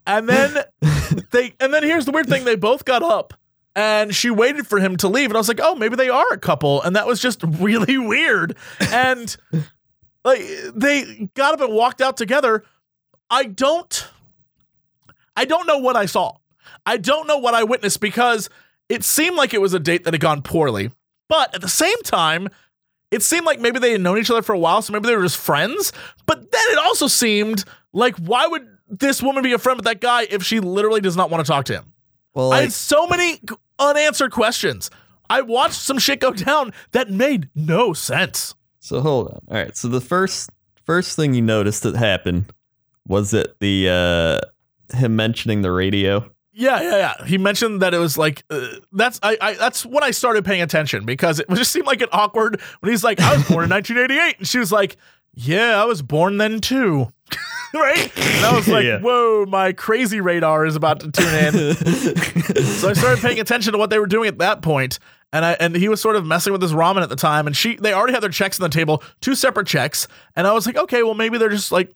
And 0.06 0.28
then 0.28 0.64
they 1.30 1.54
and 1.60 1.72
then 1.72 1.82
here's 1.82 2.06
the 2.06 2.12
weird 2.12 2.28
thing, 2.28 2.44
they 2.44 2.56
both 2.56 2.84
got 2.84 3.02
up 3.02 3.34
and 3.74 4.14
she 4.14 4.30
waited 4.30 4.66
for 4.66 4.78
him 4.80 4.96
to 4.98 5.08
leave 5.08 5.30
and 5.30 5.36
I 5.36 5.40
was 5.40 5.48
like, 5.48 5.60
"Oh, 5.62 5.74
maybe 5.74 5.96
they 5.96 6.08
are 6.08 6.26
a 6.32 6.38
couple." 6.38 6.82
And 6.82 6.96
that 6.96 7.06
was 7.06 7.20
just 7.20 7.42
really 7.42 7.98
weird. 7.98 8.56
And 8.90 9.34
like 10.24 10.40
they 10.74 11.30
got 11.34 11.54
up 11.54 11.60
and 11.60 11.72
walked 11.72 12.00
out 12.00 12.16
together. 12.16 12.64
I 13.30 13.44
don't 13.44 14.08
I 15.36 15.44
don't 15.44 15.66
know 15.66 15.78
what 15.78 15.96
I 15.96 16.06
saw. 16.06 16.36
I 16.84 16.96
don't 16.96 17.26
know 17.26 17.38
what 17.38 17.54
I 17.54 17.62
witnessed 17.62 18.00
because 18.00 18.50
it 18.88 19.04
seemed 19.04 19.36
like 19.36 19.54
it 19.54 19.60
was 19.60 19.72
a 19.72 19.80
date 19.80 20.04
that 20.04 20.14
had 20.14 20.20
gone 20.20 20.42
poorly. 20.42 20.90
But 21.28 21.54
at 21.54 21.60
the 21.60 21.68
same 21.68 21.96
time, 22.02 22.48
it 23.12 23.22
seemed 23.22 23.46
like 23.46 23.60
maybe 23.60 23.78
they 23.78 23.92
had 23.92 24.00
known 24.00 24.18
each 24.18 24.30
other 24.30 24.42
for 24.42 24.52
a 24.54 24.58
while, 24.58 24.82
so 24.82 24.92
maybe 24.92 25.06
they 25.06 25.14
were 25.14 25.22
just 25.22 25.36
friends. 25.36 25.92
But 26.26 26.50
then 26.50 26.62
it 26.70 26.78
also 26.78 27.06
seemed 27.06 27.64
like 27.92 28.16
why 28.16 28.46
would 28.48 28.66
this 28.88 29.22
woman 29.22 29.42
be 29.42 29.52
a 29.52 29.58
friend 29.58 29.76
with 29.78 29.84
that 29.84 30.00
guy 30.00 30.22
if 30.30 30.42
she 30.42 30.58
literally 30.60 31.00
does 31.00 31.16
not 31.16 31.30
want 31.30 31.44
to 31.46 31.50
talk 31.50 31.66
to 31.66 31.74
him? 31.74 31.92
Well, 32.34 32.52
I 32.52 32.62
had 32.62 32.72
so 32.72 33.06
many 33.06 33.40
unanswered 33.78 34.32
questions. 34.32 34.90
I 35.30 35.42
watched 35.42 35.74
some 35.80 35.98
shit 35.98 36.20
go 36.20 36.32
down 36.32 36.72
that 36.92 37.10
made 37.10 37.48
no 37.54 37.92
sense. 37.92 38.54
so 38.80 39.00
hold 39.00 39.28
on. 39.28 39.40
All 39.48 39.56
right. 39.62 39.76
So 39.76 39.88
the 39.88 40.00
first 40.00 40.50
first 40.84 41.14
thing 41.16 41.34
you 41.34 41.42
noticed 41.42 41.84
that 41.84 41.94
happened 41.94 42.46
was 43.06 43.32
it 43.34 43.58
the 43.60 43.88
uh 43.88 44.96
him 44.96 45.16
mentioning 45.16 45.62
the 45.62 45.72
radio. 45.72 46.28
Yeah, 46.54 46.82
yeah, 46.82 46.96
yeah. 47.18 47.24
He 47.26 47.38
mentioned 47.38 47.80
that 47.82 47.94
it 47.94 47.98
was 47.98 48.18
like 48.18 48.44
uh, 48.50 48.66
that's 48.92 49.18
I, 49.22 49.38
I 49.40 49.52
that's 49.54 49.86
when 49.86 50.02
I 50.04 50.10
started 50.10 50.44
paying 50.44 50.60
attention 50.62 51.06
because 51.06 51.40
it 51.40 51.48
just 51.54 51.72
seemed 51.72 51.86
like 51.86 52.02
an 52.02 52.08
awkward 52.12 52.60
when 52.80 52.92
he's 52.92 53.02
like 53.02 53.20
I 53.20 53.36
was 53.36 53.48
born 53.48 53.64
in 53.64 53.70
1988 53.70 54.38
and 54.38 54.46
she 54.46 54.58
was 54.58 54.70
like 54.70 54.96
yeah 55.34 55.80
I 55.80 55.86
was 55.86 56.02
born 56.02 56.36
then 56.36 56.60
too, 56.60 57.10
right? 57.74 58.12
And 58.18 58.44
I 58.44 58.54
was 58.54 58.68
like 58.68 58.84
Yeah. 58.84 59.00
whoa 59.00 59.46
my 59.48 59.72
crazy 59.72 60.20
radar 60.20 60.66
is 60.66 60.76
about 60.76 61.00
to 61.00 61.10
tune 61.10 61.34
in. 61.34 61.74
So 62.64 62.90
I 62.90 62.92
started 62.92 63.20
paying 63.22 63.40
attention 63.40 63.72
to 63.72 63.78
what 63.78 63.88
they 63.90 63.98
were 63.98 64.06
doing 64.06 64.28
at 64.28 64.36
that 64.38 64.60
point, 64.60 64.98
and 65.32 65.44
I 65.46 65.52
and 65.52 65.74
he 65.74 65.88
was 65.88 66.02
sort 66.02 66.16
of 66.16 66.26
messing 66.26 66.52
with 66.52 66.60
his 66.60 66.72
ramen 66.74 67.02
at 67.02 67.08
the 67.08 67.16
time, 67.16 67.46
and 67.46 67.56
she 67.56 67.76
they 67.76 67.94
already 67.94 68.12
had 68.12 68.22
their 68.22 68.28
checks 68.30 68.60
on 68.60 68.64
the 68.68 68.74
table, 68.74 69.02
two 69.22 69.34
separate 69.34 69.66
checks, 69.66 70.06
and 70.36 70.46
I 70.46 70.52
was 70.52 70.66
like, 70.66 70.76
okay, 70.76 71.02
well 71.02 71.14
maybe 71.14 71.38
they're 71.38 71.48
just 71.48 71.72
like 71.72 71.94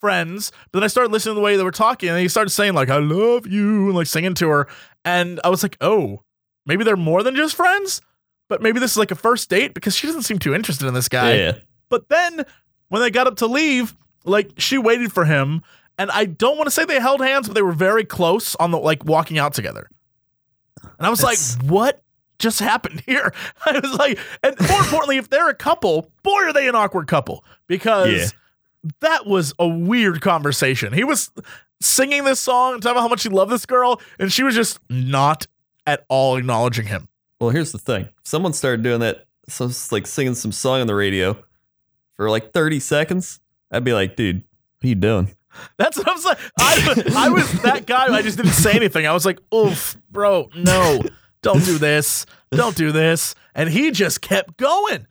friends. 0.00 0.50
But 0.72 0.80
then 0.80 0.84
I 0.84 0.88
started 0.88 1.12
listening 1.12 1.34
to 1.34 1.38
the 1.40 1.44
way 1.44 1.56
they 1.56 1.62
were 1.64 1.70
talking, 1.70 2.08
and 2.08 2.18
he 2.18 2.28
started 2.28 2.50
saying 2.50 2.74
like 2.74 2.90
I 2.90 2.98
love 2.98 3.46
you 3.46 3.86
and 3.86 3.94
like 3.94 4.06
singing 4.06 4.34
to 4.34 4.48
her, 4.48 4.68
and 5.04 5.40
I 5.44 5.48
was 5.48 5.62
like, 5.62 5.76
oh, 5.80 6.22
maybe 6.66 6.84
they're 6.84 6.96
more 6.96 7.22
than 7.22 7.34
just 7.36 7.54
friends, 7.56 8.00
but 8.48 8.62
maybe 8.62 8.80
this 8.80 8.92
is 8.92 8.96
like 8.98 9.10
a 9.10 9.14
first 9.16 9.48
date 9.50 9.74
because 9.74 9.94
she 9.96 10.06
doesn't 10.06 10.22
seem 10.22 10.38
too 10.38 10.54
interested 10.54 10.86
in 10.86 10.94
this 10.94 11.08
guy. 11.08 11.34
yeah. 11.34 11.52
But 11.88 12.08
then 12.08 12.44
when 12.88 13.00
they 13.02 13.10
got 13.10 13.26
up 13.26 13.36
to 13.36 13.46
leave, 13.46 13.94
like 14.24 14.50
she 14.58 14.76
waited 14.78 15.12
for 15.12 15.24
him, 15.24 15.62
and 15.98 16.10
I 16.10 16.26
don't 16.26 16.56
want 16.56 16.66
to 16.66 16.70
say 16.70 16.84
they 16.84 17.00
held 17.00 17.20
hands, 17.20 17.48
but 17.48 17.54
they 17.54 17.62
were 17.62 17.72
very 17.72 18.04
close 18.04 18.54
on 18.56 18.70
the 18.70 18.78
like 18.78 19.04
walking 19.04 19.38
out 19.38 19.54
together. 19.54 19.88
And 20.82 21.06
I 21.06 21.10
was 21.10 21.20
That's- 21.20 21.56
like, 21.58 21.70
what 21.70 22.02
just 22.38 22.60
happened 22.60 23.02
here? 23.06 23.32
I 23.66 23.80
was 23.80 23.92
like, 23.94 24.18
and 24.44 24.54
more 24.68 24.78
importantly, 24.78 25.16
if 25.16 25.28
they're 25.28 25.48
a 25.48 25.54
couple, 25.54 26.10
boy, 26.22 26.30
are 26.44 26.52
they 26.52 26.68
an 26.68 26.74
awkward 26.76 27.08
couple 27.08 27.44
because 27.66 28.12
Yeah. 28.12 28.26
That 29.00 29.26
was 29.26 29.54
a 29.58 29.66
weird 29.66 30.20
conversation. 30.20 30.92
He 30.92 31.04
was 31.04 31.30
singing 31.80 32.24
this 32.24 32.40
song 32.40 32.74
and 32.74 32.82
talking 32.82 32.96
about 32.96 33.02
how 33.02 33.08
much 33.08 33.22
he 33.22 33.28
loved 33.28 33.52
this 33.52 33.66
girl, 33.66 34.00
and 34.18 34.32
she 34.32 34.42
was 34.42 34.54
just 34.54 34.80
not 34.88 35.46
at 35.86 36.04
all 36.08 36.36
acknowledging 36.36 36.86
him. 36.86 37.08
Well, 37.40 37.50
here's 37.50 37.72
the 37.72 37.78
thing. 37.78 38.08
Someone 38.24 38.52
started 38.52 38.82
doing 38.82 39.00
that, 39.00 39.26
so 39.48 39.66
it's 39.66 39.92
like 39.92 40.06
singing 40.06 40.34
some 40.34 40.52
song 40.52 40.80
on 40.80 40.86
the 40.86 40.94
radio 40.94 41.36
for 42.18 42.28
like 42.28 42.52
30 42.52 42.80
seconds, 42.80 43.40
I'd 43.70 43.84
be 43.84 43.94
like, 43.94 44.16
dude, 44.16 44.38
what 44.38 44.84
are 44.84 44.88
you 44.88 44.94
doing? 44.96 45.34
That's 45.78 45.96
what 45.96 46.08
I'm 46.10 46.18
saying. 46.18 46.36
I, 46.58 47.12
I 47.16 47.28
was 47.30 47.50
that 47.62 47.86
guy. 47.86 48.12
I 48.12 48.22
just 48.22 48.36
didn't 48.36 48.52
say 48.52 48.72
anything. 48.72 49.06
I 49.06 49.12
was 49.12 49.24
like, 49.24 49.38
oof, 49.54 49.96
bro, 50.10 50.50
no, 50.54 51.00
don't 51.42 51.64
do 51.64 51.78
this. 51.78 52.26
Don't 52.50 52.76
do 52.76 52.92
this. 52.92 53.34
And 53.54 53.70
he 53.70 53.90
just 53.90 54.20
kept 54.20 54.56
going. 54.56 55.06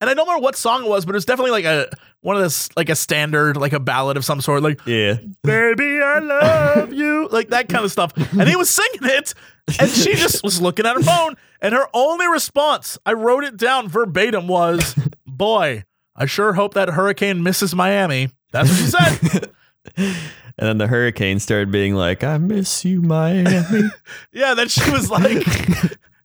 And 0.00 0.10
I 0.10 0.14
don't 0.14 0.26
remember 0.26 0.42
what 0.42 0.56
song 0.56 0.84
it 0.84 0.88
was, 0.88 1.04
but 1.04 1.14
it 1.14 1.16
was 1.16 1.24
definitely 1.24 1.50
like 1.50 1.64
a 1.64 1.88
one 2.24 2.36
of 2.36 2.42
this 2.42 2.68
like 2.74 2.88
a 2.88 2.96
standard, 2.96 3.56
like 3.56 3.72
a 3.74 3.78
ballad 3.80 4.16
of 4.16 4.24
some 4.24 4.40
sort, 4.40 4.62
like 4.62 4.80
Yeah. 4.86 5.18
"Baby, 5.42 6.00
I 6.02 6.18
love 6.20 6.92
you," 6.92 7.28
like 7.30 7.50
that 7.50 7.68
kind 7.68 7.84
of 7.84 7.92
stuff. 7.92 8.12
And 8.32 8.48
he 8.48 8.56
was 8.56 8.70
singing 8.70 9.00
it, 9.10 9.34
and 9.78 9.90
she 9.90 10.14
just 10.14 10.42
was 10.42 10.60
looking 10.60 10.86
at 10.86 10.96
her 10.96 11.02
phone. 11.02 11.36
And 11.60 11.74
her 11.74 11.86
only 11.94 12.26
response, 12.28 12.98
I 13.06 13.12
wrote 13.12 13.44
it 13.44 13.56
down 13.58 13.88
verbatim, 13.88 14.48
was, 14.48 14.94
"Boy, 15.26 15.84
I 16.16 16.26
sure 16.26 16.54
hope 16.54 16.74
that 16.74 16.88
hurricane 16.90 17.42
misses 17.42 17.74
Miami." 17.74 18.30
That's 18.52 18.70
what 18.70 18.78
she 18.78 18.86
said. 18.86 19.50
And 20.56 20.68
then 20.68 20.78
the 20.78 20.86
hurricane 20.86 21.40
started 21.40 21.72
being 21.72 21.96
like, 21.96 22.22
I 22.22 22.38
miss 22.38 22.84
you, 22.84 23.02
Miami. 23.02 23.90
Yeah, 24.32 24.54
then 24.54 24.68
she 24.68 24.88
was 24.88 25.10
like, 25.10 25.44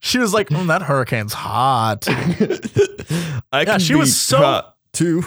she 0.02 0.20
was 0.20 0.34
like, 0.36 0.50
mm, 0.50 0.68
that 0.68 0.84
hurricane's 0.84 1.34
hot. 1.34 2.06
I 3.52 3.66
can 3.66 3.80
she 3.80 3.96
was 3.96 4.16
so- 4.16 4.66
too. 4.94 5.26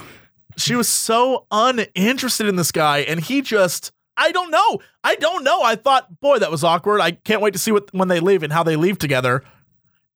She 0.57 0.75
was 0.75 0.87
so 0.87 1.45
uninterested 1.51 2.47
in 2.47 2.55
this 2.55 2.71
guy, 2.71 2.99
and 2.99 3.19
he 3.19 3.41
just, 3.41 3.91
I 4.17 4.31
don't 4.31 4.51
know. 4.51 4.79
I 5.03 5.15
don't 5.15 5.43
know. 5.43 5.61
I 5.63 5.75
thought, 5.75 6.19
boy, 6.19 6.39
that 6.39 6.51
was 6.51 6.63
awkward. 6.63 7.01
I 7.01 7.11
can't 7.11 7.41
wait 7.41 7.53
to 7.53 7.59
see 7.59 7.71
what 7.71 7.93
when 7.93 8.07
they 8.07 8.19
leave 8.19 8.43
and 8.43 8.53
how 8.53 8.63
they 8.63 8.75
leave 8.75 8.97
together. 8.97 9.43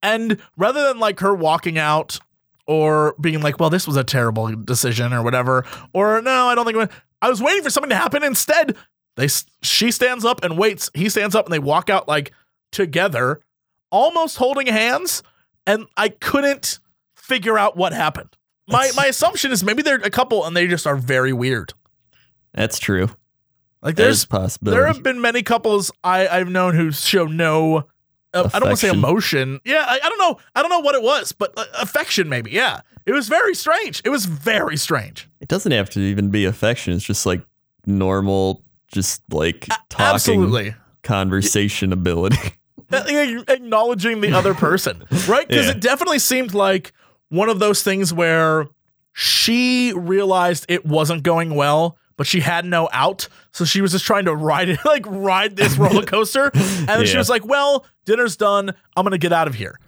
And 0.02 0.40
rather 0.56 0.84
than 0.88 1.00
like 1.00 1.20
her 1.22 1.34
walking 1.34 1.78
out 1.78 2.20
or 2.68 3.16
being 3.20 3.42
like, 3.42 3.60
well, 3.60 3.70
this 3.70 3.88
was 3.88 3.96
a 3.96 4.04
terrible 4.04 4.56
decision 4.56 5.14
or 5.14 5.24
whatever, 5.24 5.66
or 5.94 6.22
no, 6.22 6.48
I 6.48 6.56
don't 6.56 6.66
think. 6.66 6.92
I 7.22 7.30
was 7.30 7.42
waiting 7.42 7.64
for 7.64 7.70
something 7.70 7.90
to 7.90 7.96
happen. 7.96 8.24
Instead, 8.24 8.76
they 9.16 9.28
she 9.64 9.92
stands 9.92 10.24
up 10.24 10.44
and 10.44 10.58
waits. 10.58 10.92
He 10.94 11.10
stands 11.10 11.36
up 11.36 11.46
and 11.46 11.54
they 11.54 11.60
walk 11.60 11.90
out 11.90 12.08
like 12.08 12.32
together, 12.72 13.42
almost 13.90 14.38
holding 14.38 14.68
hands. 14.68 15.24
And 15.66 15.88
I 15.98 16.10
couldn't 16.10 16.80
figure 17.16 17.58
out 17.58 17.76
what 17.76 17.92
happened. 17.92 18.30
My 18.68 18.92
my 18.96 19.06
assumption 19.06 19.52
is 19.52 19.64
maybe 19.64 19.82
they're 19.82 19.96
a 19.96 20.10
couple 20.10 20.46
and 20.46 20.56
they 20.56 20.68
just 20.68 20.86
are 20.88 20.96
very 20.98 21.34
weird. 21.34 21.74
That's 22.54 22.80
true. 22.80 23.10
Like 23.82 23.96
There's 23.96 24.26
possibility. 24.26 24.78
there 24.78 24.88
have 24.88 25.04
been 25.04 25.22
many 25.22 25.44
couples 25.44 25.92
I 26.04 26.28
I've 26.28 26.50
known 26.50 26.76
who 26.76 26.92
show 26.92 27.26
no. 27.26 27.88
Uh, 28.34 28.50
I 28.54 28.60
don't 28.60 28.70
want 28.70 28.80
to 28.80 28.88
say 28.88 28.90
emotion. 28.92 29.60
Yeah, 29.64 29.86
I, 29.88 30.00
I 30.04 30.10
don't 30.10 30.18
know. 30.20 30.38
I 30.56 30.62
don't 30.62 30.70
know 30.72 30.80
what 30.80 30.96
it 30.96 31.02
was, 31.04 31.32
but 31.32 31.54
uh, 31.56 31.64
affection 31.80 32.28
maybe. 32.28 32.52
Yeah, 32.52 32.82
it 33.06 33.14
was 33.14 33.30
very 33.30 33.56
strange. 33.56 34.02
It 34.04 34.10
was 34.10 34.26
very 34.26 34.76
strange. 34.78 35.30
it 35.40 35.48
doesn't 35.48 35.72
have 35.72 35.90
to 35.92 36.00
even 36.02 36.30
be 36.30 36.44
affection. 36.46 36.94
It's 36.94 37.06
just 37.06 37.26
like 37.26 37.42
normal, 37.86 38.64
just 38.92 39.22
like 39.32 39.68
talking 39.90 40.06
Absolutely. 40.16 40.76
conversation 41.04 41.94
ability. 41.94 42.38
Acknowledging 42.92 44.22
the 44.22 44.34
other 44.34 44.54
person, 44.54 45.04
right? 45.28 45.48
Because 45.48 45.66
Yeah. 45.68 45.72
it 45.72 45.80
definitely 45.82 46.20
seemed 46.20 46.54
like 46.54 46.94
one 47.30 47.50
of 47.50 47.60
those 47.60 47.84
things 47.84 48.14
where 48.14 48.68
she 49.14 49.94
realized 49.94 50.66
it 50.70 50.86
wasn't 50.86 51.24
going 51.24 51.56
well, 51.56 51.98
but 52.18 52.28
she 52.28 52.40
had 52.42 52.66
no 52.66 52.88
out. 52.92 53.28
So 53.52 53.66
she 53.66 53.82
was 53.82 53.92
just 53.92 54.06
trying 54.06 54.26
to 54.26 54.36
ride 54.36 54.70
it, 54.70 54.80
like 54.86 55.06
ride 55.08 55.56
this 55.56 55.78
roller 55.78 56.04
coaster. 56.06 56.52
And 56.54 56.88
then 56.88 57.06
she 57.06 57.18
was 57.18 57.30
like, 57.30 57.46
well, 57.46 57.86
dinner's 58.06 58.38
done. 58.38 58.70
I'm 58.96 59.04
going 59.04 59.12
to 59.12 59.18
get 59.18 59.34
out 59.34 59.48
of 59.48 59.56
here. 59.56 59.80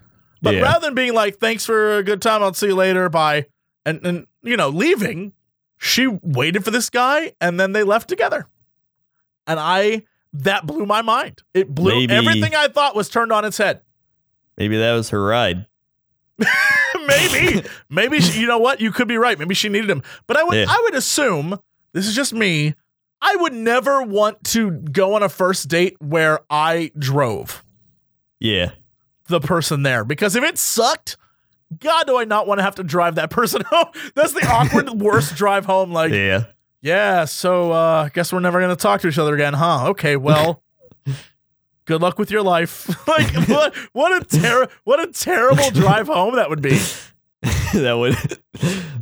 But 0.42 0.54
Yeah. 0.54 0.62
rather 0.62 0.86
than 0.86 0.94
being 0.94 1.14
like, 1.14 1.38
thanks 1.38 1.64
for 1.66 1.98
a 1.98 2.02
good 2.02 2.20
time, 2.22 2.42
I'll 2.42 2.54
see 2.54 2.68
you 2.68 2.74
later, 2.74 3.08
bye, 3.08 3.46
and, 3.84 4.04
and 4.06 4.26
you 4.42 4.56
know, 4.56 4.68
leaving, 4.70 5.32
she 5.78 6.06
waited 6.06 6.64
for 6.64 6.70
this 6.70 6.88
guy 6.90 7.32
and 7.40 7.58
then 7.60 7.72
they 7.72 7.82
left 7.82 8.08
together. 8.08 8.46
And 9.46 9.58
I, 9.60 10.02
that 10.32 10.66
blew 10.66 10.86
my 10.86 11.02
mind. 11.02 11.42
It 11.54 11.74
blew 11.74 12.06
Maybe- 12.06 12.14
everything 12.14 12.54
I 12.54 12.68
thought 12.68 12.94
was 12.96 13.08
turned 13.08 13.32
on 13.32 13.44
its 13.44 13.58
head. 13.58 13.82
Maybe 14.56 14.76
that 14.78 14.92
was 14.92 15.10
her 15.10 15.22
ride. 15.24 15.66
maybe, 17.06 17.62
maybe 17.88 18.20
she, 18.20 18.40
you 18.40 18.46
know 18.46 18.58
what? 18.58 18.80
You 18.80 18.92
could 18.92 19.08
be 19.08 19.16
right. 19.16 19.38
Maybe 19.38 19.54
she 19.54 19.68
needed 19.68 19.90
him. 19.90 20.02
But 20.26 20.36
I 20.36 20.44
would, 20.44 20.56
Yeah. 20.56 20.66
I 20.68 20.80
would 20.84 20.94
assume 20.94 21.58
this 21.92 22.06
is 22.06 22.14
just 22.14 22.32
me. 22.32 22.74
I 23.22 23.36
would 23.36 23.52
never 23.52 24.02
want 24.02 24.42
to 24.44 24.70
go 24.70 25.14
on 25.14 25.22
a 25.22 25.28
first 25.28 25.68
date 25.68 25.96
where 26.00 26.40
I 26.48 26.90
drove 26.98 27.62
Yeah. 28.38 28.70
the 29.28 29.40
person 29.40 29.82
there 29.82 30.04
because 30.04 30.36
if 30.36 30.42
it 30.44 30.56
sucked, 30.58 31.16
God, 31.78 32.06
do 32.06 32.16
I 32.16 32.24
not 32.24 32.46
want 32.46 32.58
to 32.58 32.62
have 32.64 32.76
to 32.76 32.82
drive 32.84 33.16
that 33.16 33.30
person 33.30 33.62
home? 33.70 33.88
That's 34.14 34.32
the 34.32 34.46
awkward, 34.46 34.88
worst 35.00 35.34
drive 35.36 35.66
home. 35.66 35.92
Like, 35.92 36.12
yeah, 36.12 36.44
Yeah. 36.80 37.26
so 37.26 37.72
uh, 37.72 38.08
guess 38.08 38.32
we're 38.32 38.40
never 38.40 38.58
gonna 38.60 38.74
talk 38.76 39.02
to 39.02 39.08
each 39.08 39.18
other 39.18 39.34
again, 39.34 39.52
huh? 39.54 39.88
Okay, 39.90 40.16
well. 40.16 40.62
Good 41.90 42.02
luck 42.02 42.20
with 42.20 42.30
your 42.30 42.42
life. 42.42 42.88
like 43.08 43.34
what? 43.48 43.74
What 43.92 44.22
a 44.22 44.24
ter- 44.38 44.68
What 44.84 45.00
a 45.00 45.10
terrible 45.10 45.70
drive 45.72 46.06
home 46.06 46.36
that 46.36 46.48
would 46.48 46.62
be. 46.62 46.78
that 47.74 47.94
would 47.98 48.14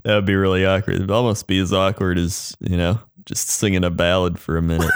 that 0.04 0.14
would 0.14 0.24
be 0.24 0.34
really 0.34 0.64
awkward. 0.64 0.96
It'd 0.96 1.10
almost 1.10 1.46
be 1.46 1.58
as 1.58 1.70
awkward 1.70 2.16
as, 2.16 2.56
you 2.60 2.78
know, 2.78 2.98
just 3.26 3.50
singing 3.50 3.84
a 3.84 3.90
ballad 3.90 4.38
for 4.38 4.56
a 4.56 4.62
minute. 4.62 4.90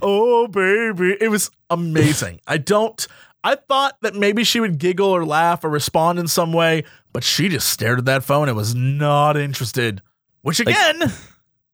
oh 0.00 0.48
baby 0.48 1.14
it 1.20 1.28
was 1.28 1.50
amazing 1.68 2.40
i 2.48 2.56
don't 2.56 3.06
i 3.44 3.54
thought 3.54 3.96
that 4.00 4.14
maybe 4.14 4.42
she 4.42 4.58
would 4.58 4.78
giggle 4.78 5.06
or 5.08 5.24
laugh 5.24 5.62
or 5.62 5.68
respond 5.68 6.18
in 6.18 6.26
some 6.26 6.52
way 6.52 6.82
but 7.12 7.22
she 7.22 7.48
just 7.48 7.68
stared 7.68 7.98
at 8.00 8.04
that 8.06 8.24
phone 8.24 8.48
and 8.48 8.56
was 8.56 8.74
not 8.74 9.36
interested 9.36 10.02
which 10.42 10.58
again 10.58 11.12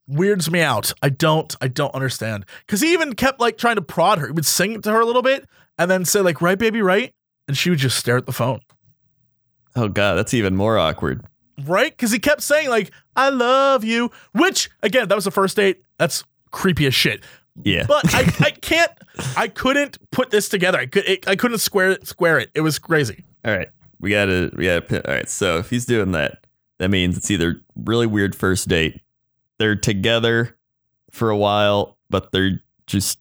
weirds 0.08 0.50
me 0.50 0.60
out 0.60 0.92
i 1.02 1.08
don't 1.08 1.56
i 1.60 1.66
don't 1.68 1.94
understand 1.94 2.44
because 2.66 2.80
he 2.80 2.92
even 2.92 3.14
kept 3.14 3.40
like 3.40 3.58
trying 3.58 3.74
to 3.76 3.82
prod 3.82 4.18
her 4.18 4.26
he 4.26 4.32
would 4.32 4.46
sing 4.46 4.72
it 4.72 4.82
to 4.82 4.90
her 4.92 5.00
a 5.00 5.04
little 5.06 5.22
bit 5.22 5.46
and 5.78 5.90
then 5.90 6.04
say 6.04 6.20
like 6.20 6.40
right 6.40 6.58
baby 6.58 6.80
right 6.80 7.12
and 7.48 7.56
she 7.56 7.70
would 7.70 7.78
just 7.78 7.96
stare 7.98 8.16
at 8.16 8.26
the 8.26 8.32
phone 8.32 8.60
oh 9.74 9.88
god, 9.88 10.14
that's 10.14 10.32
even 10.34 10.54
more 10.56 10.78
awkward. 10.78 11.24
right 11.64 11.90
because 11.90 12.12
he 12.12 12.18
kept 12.18 12.40
saying 12.42 12.68
like 12.68 12.90
i 13.16 13.28
love 13.30 13.82
you 13.84 14.10
which 14.32 14.70
again 14.82 15.08
that 15.08 15.14
was 15.14 15.24
the 15.24 15.30
first 15.30 15.56
date 15.56 15.82
that's 15.98 16.22
creepy 16.52 16.86
as 16.86 16.94
shit 16.94 17.22
Yeah. 17.64 17.84
but 17.88 18.14
I, 18.14 18.20
I 18.40 18.50
can't 18.52 18.92
I 19.36 19.48
couldn't 19.48 19.98
put 20.10 20.30
this 20.30 20.48
together. 20.50 20.78
I 20.78 20.84
could 20.86 21.04
it, 21.08 21.26
I 21.26 21.36
couldn't 21.36 21.58
square 21.58 21.90
it 21.92 22.06
square 22.06 22.38
it. 22.38 22.50
It 22.54 22.60
was 22.60 22.78
crazy. 22.78 23.24
All 23.46 23.56
right. 23.56 23.68
We 23.98 24.10
gotta 24.10 24.50
we 24.54 24.64
gotta 24.66 25.08
all 25.08 25.14
right, 25.14 25.26
so 25.28 25.56
if 25.56 25.70
he's 25.70 25.86
doing 25.86 26.12
that, 26.12 26.44
that 26.78 26.90
means 26.90 27.16
it's 27.16 27.30
either 27.30 27.62
really 27.74 28.06
weird 28.06 28.34
first 28.34 28.68
date. 28.68 29.00
They're 29.58 29.76
together 29.76 30.56
for 31.10 31.30
a 31.30 31.36
while, 31.36 31.96
but 32.10 32.32
they're 32.32 32.60
just 32.86 33.18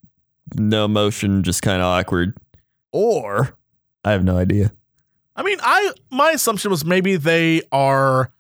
no 0.55 0.85
emotion, 0.85 1.43
just 1.43 1.61
kind 1.61 1.81
of 1.81 1.85
awkward. 1.85 2.37
Or 2.91 3.57
I 4.03 4.11
have 4.11 4.23
no 4.23 4.37
idea. 4.37 4.71
I 5.35 5.43
mean, 5.43 5.57
I 5.61 5.91
my 6.11 6.31
assumption 6.31 6.71
was 6.71 6.85
maybe 6.85 7.15
they 7.17 7.61
are 7.71 8.31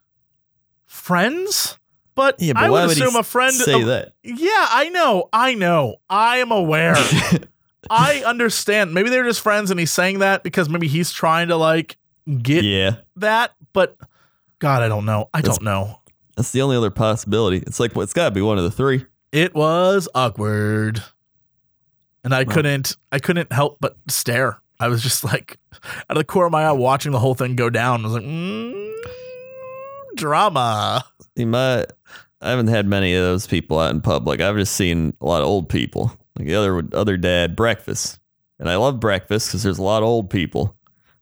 friends, 0.85 1.77
but, 2.15 2.35
Yeah, 2.39 2.53
but 2.53 2.63
I 2.63 2.69
would 2.69 2.91
assume 2.91 3.15
a 3.15 3.23
friend. 3.23 3.53
say 3.53 3.81
a- 3.81 3.85
that? 3.85 4.13
Yeah, 4.23 4.67
I 4.69 4.89
know, 4.89 5.29
I 5.33 5.53
know, 5.55 5.97
I 6.09 6.37
am 6.37 6.51
aware. 6.51 6.95
I 7.89 8.23
understand. 8.25 8.93
Maybe 8.93 9.09
they're 9.09 9.25
just 9.25 9.41
friends, 9.41 9.69
and 9.71 9.79
he's 9.79 9.91
saying 9.91 10.19
that 10.19 10.41
because 10.43 10.69
maybe 10.69 10.87
he's 10.87 11.11
trying 11.11 11.49
to 11.49 11.55
like 11.55 11.97
get 12.41 12.63
yeah. 12.63 12.95
that. 13.17 13.53
But 13.73 13.97
God, 14.59 14.81
I 14.81 14.87
don't 14.87 15.05
know. 15.05 15.29
I 15.33 15.41
That's- 15.41 15.57
don't 15.57 15.65
know. 15.65 15.99
That's 16.35 16.51
the 16.51 16.61
only 16.61 16.75
other 16.75 16.91
possibility. 16.91 17.57
It's 17.57 17.79
like 17.79 17.95
well, 17.95 18.03
it's 18.03 18.13
gotta 18.13 18.31
be 18.31 18.41
one 18.41 18.57
of 18.57 18.63
the 18.63 18.71
three. 18.71 19.05
It 19.31 19.53
was 19.53 20.07
awkward. 20.13 21.03
And 22.23 22.33
I 22.33 22.43
couldn't 22.45 22.97
I 23.11 23.19
couldn't 23.19 23.51
help 23.51 23.77
but 23.79 23.97
stare. 24.07 24.61
I 24.79 24.87
was 24.87 25.01
just 25.01 25.23
like 25.23 25.57
out 25.81 26.11
of 26.11 26.17
the 26.17 26.23
corner 26.23 26.47
of 26.47 26.51
my 26.51 26.63
eye 26.63 26.71
watching 26.71 27.11
the 27.11 27.19
whole 27.19 27.35
thing 27.35 27.55
go 27.55 27.69
down. 27.69 28.01
I 28.01 28.03
was 28.03 28.13
like, 28.13 28.23
mm, 28.23 28.93
drama. 30.15 31.05
You 31.35 31.47
might. 31.47 31.85
I 32.41 32.49
haven't 32.49 32.67
had 32.67 32.85
many 32.85 33.13
of 33.15 33.23
those 33.23 33.47
people 33.47 33.79
out 33.79 33.91
in 33.91 34.01
public. 34.01 34.41
I've 34.41 34.57
just 34.57 34.75
seen 34.75 35.15
a 35.21 35.25
lot 35.25 35.41
of 35.41 35.47
old 35.47 35.69
people. 35.69 36.17
Like 36.37 36.47
the 36.47 36.55
other 36.55 36.83
other 36.93 37.17
dad 37.17 37.55
breakfast, 37.55 38.19
and 38.59 38.69
I 38.69 38.75
love 38.75 38.99
breakfast 38.99 39.47
because 39.47 39.63
there's 39.63 39.79
a 39.79 39.83
lot 39.83 40.03
of 40.03 40.09
old 40.09 40.29
people. 40.29 40.75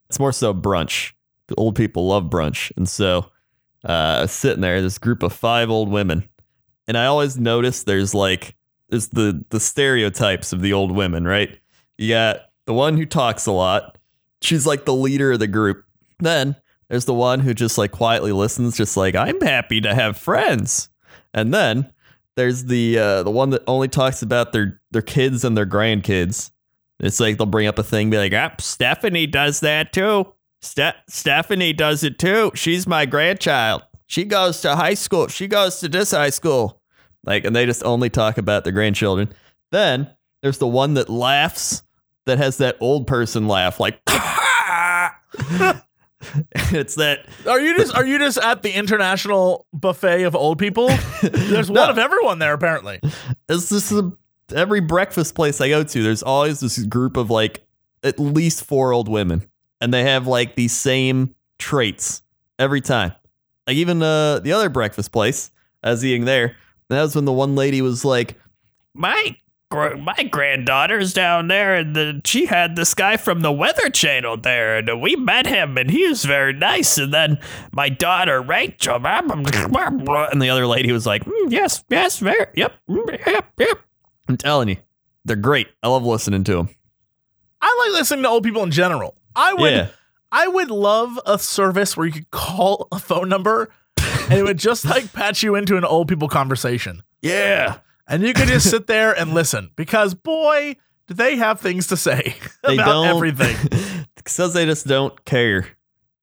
It's 0.09 0.19
more 0.19 0.31
so 0.31 0.53
brunch. 0.53 1.13
The 1.47 1.55
old 1.55 1.75
people 1.75 2.07
love 2.07 2.25
brunch, 2.25 2.71
and 2.77 2.89
so 2.89 3.29
uh, 3.83 4.27
sitting 4.27 4.61
there, 4.61 4.81
this 4.81 4.97
group 4.97 5.23
of 5.23 5.33
five 5.33 5.69
old 5.69 5.89
women, 5.89 6.27
and 6.87 6.97
I 6.97 7.05
always 7.05 7.37
notice 7.37 7.83
there's 7.83 8.13
like 8.13 8.55
there's 8.89 9.09
the 9.09 9.43
the 9.49 9.59
stereotypes 9.59 10.53
of 10.53 10.61
the 10.61 10.73
old 10.73 10.91
women, 10.91 11.25
right? 11.25 11.59
You 11.97 12.09
got 12.09 12.41
the 12.65 12.73
one 12.73 12.97
who 12.97 13.05
talks 13.05 13.45
a 13.45 13.51
lot. 13.51 13.97
She's 14.41 14.65
like 14.65 14.85
the 14.85 14.93
leader 14.93 15.33
of 15.33 15.39
the 15.39 15.47
group. 15.47 15.85
Then 16.19 16.55
there's 16.89 17.05
the 17.05 17.13
one 17.13 17.39
who 17.39 17.53
just 17.53 17.77
like 17.77 17.91
quietly 17.91 18.31
listens, 18.31 18.77
just 18.77 18.95
like 18.97 19.15
I'm 19.15 19.39
happy 19.41 19.81
to 19.81 19.93
have 19.93 20.17
friends. 20.17 20.89
And 21.33 21.53
then 21.53 21.91
there's 22.35 22.65
the 22.65 22.97
uh, 22.97 23.23
the 23.23 23.31
one 23.31 23.49
that 23.51 23.63
only 23.67 23.87
talks 23.87 24.21
about 24.21 24.51
their 24.53 24.81
their 24.91 25.01
kids 25.01 25.43
and 25.43 25.57
their 25.57 25.65
grandkids. 25.65 26.51
It's 26.99 27.19
like 27.19 27.37
they'll 27.37 27.47
bring 27.47 27.67
up 27.67 27.79
a 27.79 27.83
thing, 27.83 28.09
be 28.09 28.17
like, 28.17 28.33
ah, 28.33 28.53
Stephanie 28.59 29.27
does 29.27 29.59
that 29.61 29.91
too. 29.91 30.33
Ste- 30.63 30.95
Stephanie 31.09 31.73
does 31.73 32.03
it 32.03 32.17
too. 32.17 32.51
She's 32.55 32.87
my 32.87 33.05
grandchild. 33.05 33.83
She 34.07 34.23
goes 34.23 34.61
to 34.61 34.75
high 34.75 34.93
school. 34.93 35.27
She 35.27 35.47
goes 35.47 35.79
to 35.79 35.89
this 35.89 36.11
high 36.11 36.29
school. 36.29 36.79
Like, 37.25 37.45
and 37.45 37.55
they 37.55 37.65
just 37.65 37.83
only 37.83 38.09
talk 38.09 38.37
about 38.37 38.63
their 38.63 38.73
grandchildren. 38.73 39.33
Then 39.71 40.09
there's 40.41 40.57
the 40.59 40.67
one 40.67 40.93
that 40.95 41.09
laughs, 41.09 41.83
that 42.25 42.37
has 42.37 42.57
that 42.57 42.77
old 42.79 43.07
person 43.07 43.47
laugh, 43.47 43.79
like, 43.79 43.99
it's 46.71 46.95
that 46.95 47.25
Are 47.47 47.59
you 47.59 47.77
just 47.77 47.93
are 47.95 48.05
you 48.05 48.17
just 48.17 48.37
at 48.37 48.61
the 48.61 48.71
international 48.71 49.65
buffet 49.73 50.23
of 50.23 50.35
old 50.35 50.57
people? 50.59 50.87
There's 51.21 51.69
No. 51.69 51.81
one 51.81 51.89
of 51.89 51.97
everyone 51.97 52.39
there 52.39 52.53
apparently. 52.53 52.99
It's 53.49 53.69
just 53.69 53.91
a, 53.91 54.11
every 54.55 54.79
breakfast 54.79 55.35
place 55.35 55.59
I 55.59 55.69
go 55.69 55.83
to. 55.83 56.03
There's 56.03 56.23
always 56.23 56.59
this 56.61 56.77
group 56.83 57.17
of 57.17 57.29
like 57.29 57.65
at 58.03 58.19
least 58.19 58.63
four 58.65 58.93
old 58.93 59.09
women, 59.09 59.45
and 59.83 59.93
they 59.93 60.03
have 60.03 60.27
like 60.27 60.55
these 60.55 60.71
same 60.71 61.35
traits 61.59 62.21
every 62.57 62.79
time. 62.79 63.11
Like 63.67 63.75
even 63.75 64.01
uh, 64.01 64.39
the 64.39 64.53
other 64.53 64.69
breakfast 64.69 65.11
place 65.11 65.51
I 65.83 65.91
was 65.91 66.05
eating 66.05 66.23
there, 66.23 66.55
that 66.87 67.01
was 67.01 67.15
when 67.15 67.25
the 67.25 67.33
one 67.33 67.55
lady 67.55 67.81
was 67.81 68.05
like, 68.05 68.39
My 68.93 69.35
my 69.71 70.29
granddaughter's 70.29 71.13
down 71.13 71.47
there, 71.47 71.73
and 71.73 71.95
the, 71.95 72.21
she 72.25 72.45
had 72.45 72.75
this 72.75 72.93
guy 72.93 73.17
from 73.17 73.41
the 73.41 73.51
Weather 73.51 73.89
Channel 73.89 74.37
there, 74.37 74.77
and 74.77 75.01
we 75.01 75.15
met 75.15 75.47
him, 75.47 75.79
and 75.79 75.89
he 75.89 76.07
was 76.07 76.23
very 76.23 76.53
nice. 76.53 76.99
And 76.99 77.11
then 77.11 77.39
my 77.71 77.89
daughter 77.89 78.39
Rachel, 78.39 79.01
and 79.03 80.41
the 80.41 80.49
other 80.49 80.67
lady 80.67 80.91
was 80.91 81.07
like, 81.07 81.25
"Mm, 81.25 81.51
yes, 81.51 81.83
yes, 81.89 82.19
very, 82.19 82.45
yep, 82.53 82.73
mm, 82.87 83.25
yep, 83.25 83.51
yep. 83.57 83.79
I'm 84.27 84.37
telling 84.37 84.69
you, 84.69 84.77
they're 85.25 85.35
great. 85.35 85.67
I 85.81 85.87
love 85.87 86.05
listening 86.05 86.43
to 86.43 86.53
them. 86.53 86.69
I 87.59 87.85
like 87.87 87.99
listening 87.99 88.23
to 88.23 88.29
old 88.29 88.43
people 88.43 88.61
in 88.61 88.71
general. 88.71 89.15
I 89.35 89.53
would 89.53 89.71
Yeah, 89.71 89.87
I 90.31 90.47
would 90.47 90.69
love 90.71 91.19
a 91.25 91.37
service 91.39 91.95
where 91.97 92.05
you 92.07 92.13
could 92.13 92.31
call 92.31 92.87
a 92.91 92.99
phone 92.99 93.29
number 93.29 93.69
and 94.29 94.33
it 94.33 94.43
would 94.43 94.57
just 94.57 94.85
like 94.85 95.11
patch 95.13 95.43
you 95.43 95.55
into 95.55 95.77
an 95.77 95.85
old 95.85 96.07
people 96.07 96.27
conversation. 96.27 97.03
yeah. 97.21 97.79
And 98.05 98.21
you 98.21 98.33
could 98.33 98.49
just 98.49 98.69
sit 98.69 98.87
there 98.87 99.17
and 99.17 99.33
listen 99.33 99.69
because 99.77 100.13
boy, 100.13 100.75
do 101.07 101.13
they 101.13 101.37
have 101.37 101.61
things 101.61 101.87
to 101.87 101.95
say 101.97 102.35
They 102.63 102.73
about 102.75 102.85
don't. 102.85 103.07
everything. 103.15 103.55
Because 104.15 104.53
they 104.53 104.65
just 104.65 104.87
don't 104.87 105.25
care. 105.25 105.67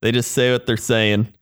They 0.01 0.11
just 0.11 0.31
say 0.31 0.51
what 0.51 0.65
they're 0.65 0.75
saying. 0.75 1.33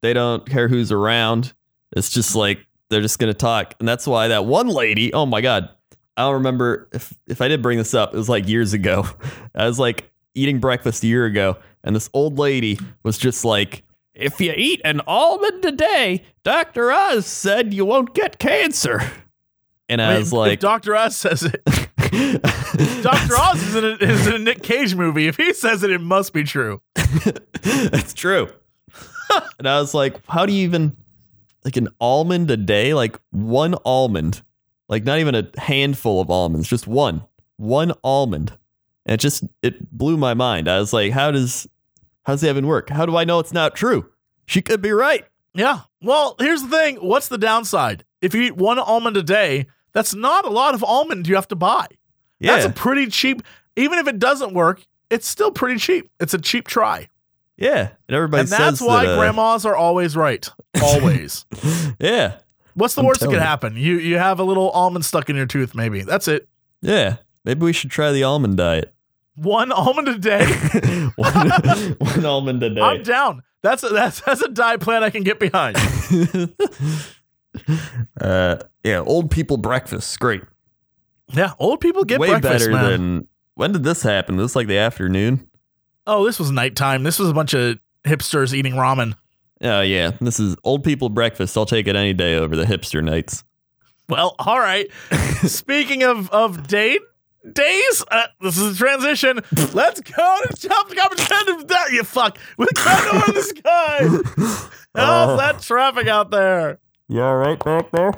They 0.00 0.12
don't 0.12 0.48
care 0.48 0.68
who's 0.68 0.92
around. 0.92 1.52
It's 1.96 2.08
just 2.10 2.36
like 2.36 2.60
they're 2.88 3.00
just 3.00 3.18
gonna 3.18 3.34
talk. 3.34 3.74
And 3.80 3.88
that's 3.88 4.06
why 4.06 4.28
that 4.28 4.44
one 4.46 4.68
lady, 4.68 5.12
oh 5.12 5.26
my 5.26 5.40
god. 5.40 5.70
I 6.16 6.22
don't 6.22 6.34
remember 6.34 6.88
if 6.92 7.12
if 7.26 7.40
I 7.40 7.48
did 7.48 7.62
bring 7.62 7.78
this 7.78 7.94
up, 7.94 8.14
it 8.14 8.16
was 8.16 8.28
like 8.28 8.46
years 8.48 8.72
ago. 8.74 9.06
I 9.56 9.66
was 9.66 9.78
like 9.80 10.08
eating 10.34 10.58
breakfast 10.60 11.02
a 11.02 11.06
year 11.06 11.26
ago, 11.26 11.56
and 11.82 11.94
this 11.94 12.10
old 12.12 12.38
lady 12.38 12.78
was 13.02 13.18
just 13.18 13.44
like, 13.44 13.82
If 14.14 14.40
you 14.40 14.52
eat 14.56 14.80
an 14.84 15.00
almond 15.06 15.64
a 15.64 15.72
day, 15.72 16.24
Dr. 16.42 16.90
Oz 16.92 17.26
said 17.26 17.72
you 17.74 17.84
won't 17.84 18.14
get 18.14 18.38
cancer. 18.38 19.00
and 19.88 20.00
I 20.02 20.14
Wait, 20.14 20.18
was 20.20 20.28
if 20.28 20.32
like, 20.34 20.60
Dr. 20.60 20.96
Oz 20.96 21.16
says 21.16 21.42
it. 21.44 21.62
Dr. 23.02 23.36
Oz 23.36 23.62
is 23.62 23.74
in, 23.74 23.84
a, 23.84 23.88
is 24.00 24.26
in 24.26 24.34
a 24.34 24.38
Nick 24.38 24.62
Cage 24.62 24.94
movie. 24.94 25.26
If 25.26 25.36
he 25.36 25.52
says 25.52 25.82
it, 25.82 25.90
it 25.90 26.00
must 26.00 26.32
be 26.32 26.44
true. 26.44 26.80
That's 27.62 28.14
true. 28.14 28.48
and 29.58 29.66
I 29.68 29.80
was 29.80 29.94
like, 29.94 30.24
how 30.26 30.46
do 30.46 30.52
you 30.52 30.62
even 30.64 30.96
like 31.64 31.76
an 31.76 31.88
almond 32.00 32.50
a 32.50 32.56
day, 32.56 32.94
like 32.94 33.18
one 33.30 33.74
almond, 33.84 34.42
like 34.88 35.04
not 35.04 35.18
even 35.18 35.34
a 35.34 35.48
handful 35.58 36.20
of 36.20 36.30
almonds, 36.30 36.68
just 36.68 36.86
one, 36.86 37.24
one 37.56 37.92
almond. 38.04 38.52
And 39.06 39.14
it 39.14 39.20
just 39.20 39.44
it 39.62 39.90
blew 39.90 40.16
my 40.16 40.34
mind. 40.34 40.68
I 40.68 40.78
was 40.78 40.92
like, 40.92 41.12
how 41.12 41.30
does 41.30 41.66
how 42.24 42.32
does 42.32 42.40
that 42.40 42.50
even 42.50 42.66
work? 42.66 42.88
How 42.90 43.04
do 43.06 43.16
I 43.16 43.24
know 43.24 43.38
it's 43.38 43.52
not 43.52 43.74
true? 43.74 44.10
She 44.46 44.62
could 44.62 44.80
be 44.82 44.92
right. 44.92 45.24
Yeah. 45.54 45.80
Well, 46.02 46.36
here's 46.38 46.62
the 46.62 46.68
thing. 46.68 46.96
What's 46.96 47.28
the 47.28 47.38
downside? 47.38 48.04
If 48.20 48.34
you 48.34 48.42
eat 48.42 48.56
one 48.56 48.78
almond 48.78 49.16
a 49.16 49.22
day, 49.22 49.66
that's 49.92 50.14
not 50.14 50.44
a 50.44 50.50
lot 50.50 50.74
of 50.74 50.82
almond 50.82 51.28
you 51.28 51.34
have 51.34 51.48
to 51.48 51.56
buy. 51.56 51.86
Yeah, 52.40 52.52
That's 52.54 52.66
a 52.66 52.70
pretty 52.70 53.06
cheap. 53.06 53.42
Even 53.76 53.98
if 53.98 54.08
it 54.08 54.18
doesn't 54.18 54.52
work, 54.54 54.84
it's 55.10 55.28
still 55.28 55.50
pretty 55.50 55.78
cheap. 55.78 56.10
It's 56.20 56.34
a 56.34 56.38
cheap 56.38 56.66
try, 56.66 57.08
yeah. 57.56 57.90
And 58.08 58.16
everybody 58.16 58.40
and 58.42 58.48
that's 58.48 58.80
why 58.80 59.04
that, 59.04 59.14
uh, 59.14 59.16
grandmas 59.18 59.64
are 59.64 59.76
always 59.76 60.16
right. 60.16 60.48
Always. 60.82 61.44
Yeah, 62.00 62.38
What's 62.74 62.94
the 62.94 63.02
I'm 63.02 63.06
worst 63.06 63.20
that 63.20 63.28
could 63.30 63.40
happen? 63.40 63.76
You 63.76 63.98
you 63.98 64.18
have 64.18 64.40
a 64.40 64.42
little 64.44 64.70
almond 64.70 65.04
stuck 65.04 65.30
in 65.30 65.36
your 65.36 65.46
tooth. 65.46 65.74
Maybe 65.74 66.02
that's 66.02 66.26
it. 66.28 66.48
yeah. 66.82 67.16
Maybe 67.44 67.64
we 67.64 67.72
should 67.74 67.90
try 67.90 68.10
the 68.10 68.24
almond 68.24 68.56
diet. 68.56 68.93
One 69.36 69.72
almond 69.72 70.08
a 70.08 70.18
day. 70.18 70.44
one, 71.16 71.50
one 71.98 72.24
almond 72.24 72.62
a 72.62 72.70
day. 72.70 72.80
I'm 72.80 73.02
down. 73.02 73.42
That's 73.62 73.82
a, 73.82 73.88
that's 73.88 74.20
that's 74.20 74.42
a 74.42 74.48
diet 74.48 74.80
plan 74.80 75.02
I 75.02 75.10
can 75.10 75.22
get 75.22 75.40
behind. 75.40 75.76
uh, 78.20 78.56
yeah, 78.84 78.98
old 79.00 79.30
people 79.30 79.56
breakfast, 79.56 80.20
great. 80.20 80.42
Yeah, 81.32 81.52
old 81.58 81.80
people 81.80 82.04
get 82.04 82.20
Way 82.20 82.28
breakfast, 82.30 82.66
better 82.66 82.72
man. 82.72 82.90
than. 82.90 83.28
When 83.54 83.72
did 83.72 83.84
this 83.84 84.02
happen? 84.02 84.36
This 84.36 84.54
like 84.54 84.66
the 84.66 84.78
afternoon. 84.78 85.48
oh, 86.06 86.24
this 86.26 86.38
was 86.38 86.50
nighttime. 86.50 87.02
This 87.04 87.18
was 87.18 87.30
a 87.30 87.34
bunch 87.34 87.54
of 87.54 87.78
hipsters 88.04 88.52
eating 88.52 88.74
ramen. 88.74 89.14
Oh 89.62 89.80
yeah, 89.80 90.10
this 90.20 90.38
is 90.38 90.56
old 90.64 90.84
people 90.84 91.08
breakfast. 91.08 91.56
I'll 91.56 91.66
take 91.66 91.88
it 91.88 91.96
any 91.96 92.12
day 92.12 92.36
over 92.36 92.54
the 92.54 92.64
hipster 92.64 93.02
nights. 93.02 93.44
Well, 94.08 94.34
all 94.38 94.58
right. 94.58 94.88
Speaking 95.44 96.02
of 96.02 96.28
of 96.30 96.66
date 96.66 97.00
days, 97.52 98.04
uh, 98.10 98.26
this 98.40 98.58
is 98.58 98.74
a 98.74 98.78
transition. 98.78 99.40
Let's 99.72 100.00
go 100.00 100.38
to 100.50 100.68
top 100.68 100.88
competition. 100.94 101.66
That 101.66 101.92
you 101.92 102.02
fuck 102.04 102.38
with 102.56 102.70
Kendall 102.74 103.22
in 103.28 103.34
the 103.34 103.42
sky. 103.42 104.68
How's 104.94 105.38
that 105.38 105.60
traffic 105.60 106.06
out 106.08 106.30
there? 106.30 106.78
You 107.08 107.20
all 107.22 107.36
right 107.36 107.62
back 107.62 107.90
there? 107.90 108.12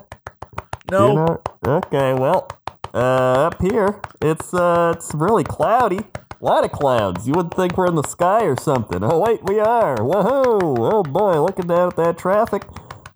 No, 0.90 1.08
You 1.08 1.14
know- 1.14 1.42
okay, 1.66 2.14
well, 2.14 2.48
uh, 2.94 3.46
up 3.46 3.60
here, 3.60 4.00
it's 4.22 4.54
uh, 4.54 4.92
it's 4.96 5.12
really 5.14 5.44
cloudy. 5.44 5.98
A 6.40 6.44
lot 6.44 6.64
of 6.64 6.70
clouds. 6.70 7.26
You 7.26 7.32
would 7.34 7.52
think 7.54 7.76
we're 7.76 7.86
in 7.86 7.94
the 7.94 8.02
sky 8.02 8.44
or 8.44 8.56
something. 8.60 9.02
Oh 9.02 9.18
wait, 9.18 9.40
we 9.44 9.58
are. 9.58 9.96
Whoa! 10.02 10.76
Oh 10.78 11.02
boy, 11.02 11.42
looking 11.42 11.66
down 11.66 11.88
at 11.88 11.96
that 11.96 12.18
traffic. 12.18 12.62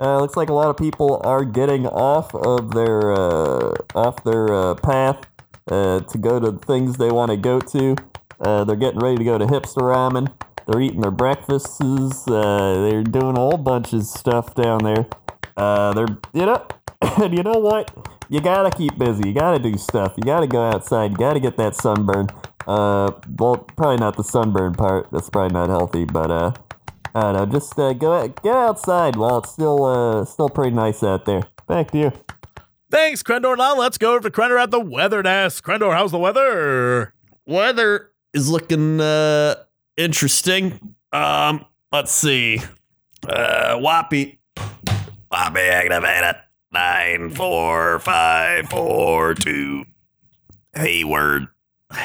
Uh, 0.01 0.19
looks 0.19 0.35
like 0.37 0.49
a 0.49 0.55
lot 0.55 0.71
of 0.71 0.79
people 0.79 1.21
are 1.25 1.45
getting 1.45 1.87
off 1.87 2.35
of 2.35 2.71
their 2.73 3.13
uh, 3.13 3.75
off 3.95 4.25
their 4.25 4.53
uh, 4.53 4.75
path 4.77 5.19
uh, 5.71 6.01
to 6.01 6.19
go 6.19 6.41
to 6.41 6.51
the 6.51 6.59
things 6.59 6.97
they 6.97 7.11
want 7.11 7.31
to 7.31 7.37
go 7.37 7.61
to. 7.61 7.97
Uh, 8.41 8.65
they're 8.65 8.77
getting 8.77 9.01
ready 9.01 9.19
to 9.19 9.25
go 9.25 9.39
to 9.39 9.47
hipster 9.47 9.83
ramen. 9.83 10.33
They're 10.67 10.81
eating 10.81 11.01
their 11.01 11.11
breakfasts. 11.11 11.81
Uh, 11.81 12.89
they're 12.89 13.03
doing 13.03 13.37
a 13.37 13.41
whole 13.41 13.59
bunch 13.59 13.93
of 13.93 14.05
stuff 14.05 14.55
down 14.55 14.85
there. 14.85 15.07
Uh, 15.57 15.93
they're 15.93 16.19
you 16.33 16.47
know, 16.47 16.67
and 17.03 17.37
you 17.37 17.43
know 17.43 17.59
what? 17.59 17.91
You 18.29 18.41
gotta 18.41 18.71
keep 18.71 18.97
busy. 18.97 19.29
You 19.29 19.35
gotta 19.35 19.59
do 19.59 19.77
stuff. 19.77 20.15
You 20.17 20.23
gotta 20.23 20.47
go 20.47 20.63
outside. 20.63 21.11
You 21.11 21.17
gotta 21.17 21.41
get 21.41 21.57
that 21.57 21.75
sunburn. 21.75 22.29
Uh, 22.67 23.11
well, 23.39 23.57
probably 23.77 23.97
not 23.97 24.17
the 24.17 24.23
sunburn 24.23 24.75
part. 24.75 25.09
That's 25.11 25.29
probably 25.29 25.53
not 25.53 25.69
healthy. 25.69 26.05
But 26.05 26.31
uh, 26.31 26.53
I 27.15 27.21
don't 27.21 27.35
know. 27.35 27.47
Just 27.47 27.79
uh, 27.79 27.93
go 27.93 28.29
get 28.29 28.55
outside 28.55 29.17
while 29.17 29.39
it's 29.39 29.51
still 29.51 29.85
uh 29.85 30.25
still 30.25 30.49
pretty 30.49 30.75
nice 30.77 31.03
out 31.03 31.25
there. 31.25 31.43
Back 31.67 31.91
to 31.91 31.99
you. 31.99 32.13
Thanks, 32.91 33.23
Crendor. 33.23 33.57
Now 33.57 33.77
let's 33.77 33.99
go 33.99 34.15
over 34.15 34.29
to 34.29 34.37
Crendor 34.37 34.61
at 34.61 34.71
the 34.71 34.81
weather 34.81 35.23
desk. 35.23 35.65
Crendor, 35.65 35.93
how's 35.93 36.11
the 36.11 36.19
weather? 36.19 37.15
Weather 37.47 38.11
is 38.33 38.49
looking 38.51 39.01
uh 39.01 39.55
interesting. 39.97 40.95
Um, 41.13 41.65
let's 41.93 42.13
see. 42.13 42.61
Uh, 43.29 43.77
Whoppy. 43.77 44.41
Lobby 45.33 45.61
activated. 45.61 46.37
Nine, 46.73 47.31
four, 47.31 47.99
five, 48.01 48.69
four, 48.69 49.35
two. 49.35 49.85
Hayward, 50.75 51.49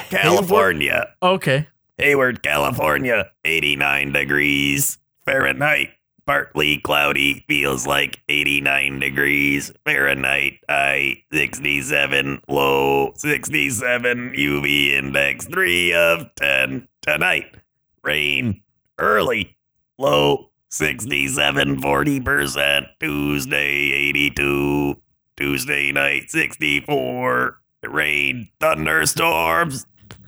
California. 0.10 1.14
Okay. 1.22 1.68
Hayward, 1.98 2.42
California. 2.44 3.32
89 3.44 4.12
degrees 4.12 4.98
Fahrenheit. 5.26 5.92
Partly 6.26 6.80
cloudy. 6.80 7.46
Feels 7.48 7.86
like 7.86 8.22
89 8.28 9.00
degrees 9.00 9.72
Fahrenheit. 9.86 10.60
High 10.68 11.24
67. 11.32 12.42
Low 12.48 13.14
67. 13.16 14.34
UV 14.36 14.94
index 14.94 15.46
3 15.46 15.94
of 15.94 16.34
10. 16.36 16.88
Tonight. 17.02 17.58
Rain. 18.04 18.62
Early. 18.98 19.56
Low 20.00 20.50
67. 20.70 21.82
40%. 21.82 22.88
Tuesday 23.00 23.92
82. 23.92 25.02
Tuesday 25.38 25.92
night 25.92 26.32
64. 26.32 27.62
Rain. 27.84 28.50
Thunderstorms. 28.60 29.86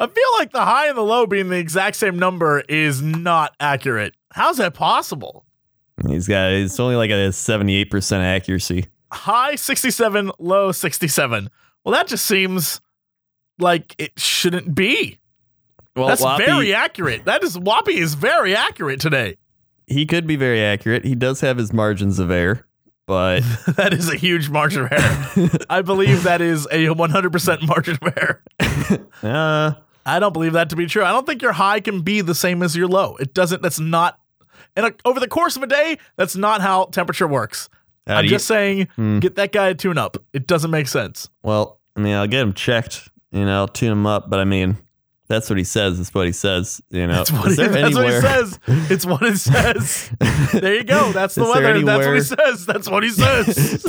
I 0.00 0.06
feel 0.06 0.30
like 0.38 0.52
the 0.52 0.64
high 0.64 0.88
and 0.88 0.96
the 0.96 1.02
low 1.02 1.26
being 1.26 1.48
the 1.48 1.58
exact 1.58 1.96
same 1.96 2.18
number 2.18 2.60
is 2.60 3.02
not 3.02 3.54
accurate. 3.58 4.14
How's 4.38 4.58
that 4.58 4.72
possible? 4.72 5.44
He's 6.06 6.28
got. 6.28 6.52
It's 6.52 6.78
only 6.78 6.94
like 6.94 7.10
a 7.10 7.32
seventy-eight 7.32 7.90
percent 7.90 8.22
accuracy. 8.22 8.86
High 9.10 9.56
67, 9.56 10.30
low 10.38 10.70
67. 10.70 11.50
Well, 11.82 11.94
that 11.94 12.06
just 12.06 12.26
seems 12.26 12.80
like 13.58 13.94
it 13.98 14.12
shouldn't 14.18 14.74
be. 14.74 15.18
Well, 15.96 16.08
That's 16.08 16.22
Whoppy, 16.22 16.44
very 16.44 16.74
accurate. 16.74 17.24
That 17.24 17.42
is 17.42 17.58
Whoppy 17.58 17.98
is 17.98 18.14
very 18.14 18.54
accurate 18.54 19.00
today. 19.00 19.36
he 19.86 20.06
could 20.06 20.26
be 20.26 20.36
very 20.36 20.62
accurate. 20.62 21.04
He 21.04 21.14
does 21.14 21.40
have 21.40 21.56
his 21.56 21.72
margins 21.72 22.18
of 22.18 22.30
error, 22.30 22.66
but 23.06 23.40
that 23.76 23.92
is 23.92 24.08
a 24.08 24.16
huge 24.16 24.50
margin 24.50 24.84
of 24.84 24.92
error. 24.92 25.50
I 25.70 25.82
believe 25.82 26.22
that 26.24 26.40
is 26.40 26.66
a 26.66 26.86
100% 26.86 27.66
margin 27.66 27.98
of 28.00 28.14
error. 28.16 28.42
uh, 29.22 29.72
I 30.06 30.20
don't 30.20 30.32
believe 30.32 30.52
that 30.52 30.70
to 30.70 30.76
be 30.76 30.86
true. 30.86 31.02
I 31.02 31.10
don't 31.12 31.26
think 31.26 31.42
your 31.42 31.52
high 31.52 31.80
can 31.80 32.02
be 32.02 32.20
the 32.20 32.34
same 32.34 32.62
as 32.62 32.76
your 32.76 32.86
low. 32.86 33.16
It 33.16 33.34
doesn't. 33.34 33.62
That's 33.62 33.80
not. 33.80 34.20
And 34.78 34.86
a, 34.86 34.94
over 35.04 35.18
the 35.20 35.28
course 35.28 35.56
of 35.56 35.62
a 35.62 35.66
day, 35.66 35.98
that's 36.16 36.36
not 36.36 36.60
how 36.60 36.84
temperature 36.86 37.26
works. 37.26 37.68
how 38.06 38.16
I'm 38.18 38.22
do 38.22 38.26
you- 38.26 38.36
just 38.36 38.46
saying, 38.46 38.88
Hmm. 38.96 39.18
get 39.18 39.34
that 39.36 39.52
guy 39.52 39.68
a 39.68 39.74
tune 39.74 39.98
up. 39.98 40.16
It 40.32 40.46
doesn't 40.46 40.70
make 40.70 40.88
sense. 40.88 41.28
well, 41.42 41.80
I 41.96 42.00
mean, 42.00 42.14
I'll 42.14 42.28
get 42.28 42.40
him 42.42 42.52
checked. 42.54 43.08
You 43.32 43.44
know, 43.44 43.56
I'll 43.56 43.68
tune 43.68 43.90
him 43.92 44.06
up. 44.06 44.30
But 44.30 44.38
I 44.38 44.44
mean, 44.44 44.78
that's 45.28 45.50
what 45.50 45.58
he 45.58 45.64
says. 45.64 45.98
That's 45.98 46.14
what 46.14 46.26
he 46.26 46.32
says. 46.32 46.80
You 46.90 47.06
know, 47.08 47.14
That's 47.16 47.32
what, 47.32 47.48
Is 47.50 47.58
he, 47.58 47.66
that's 47.66 47.94
what 47.96 48.06
he 48.06 48.20
says. 48.20 48.58
It's 48.66 49.04
what 49.04 49.22
it 49.24 49.36
says. 49.36 50.10
There 50.60 50.74
you 50.76 50.84
go. 50.84 51.12
That's 51.12 51.34
the 51.34 51.44
weather. 51.44 51.82
That's 51.82 52.06
what 52.06 52.14
he 52.14 52.20
says. 52.22 52.64
That's 52.66 52.88
what 52.88 53.02
he 53.02 53.10
says. 53.10 53.48
Is 53.58 53.82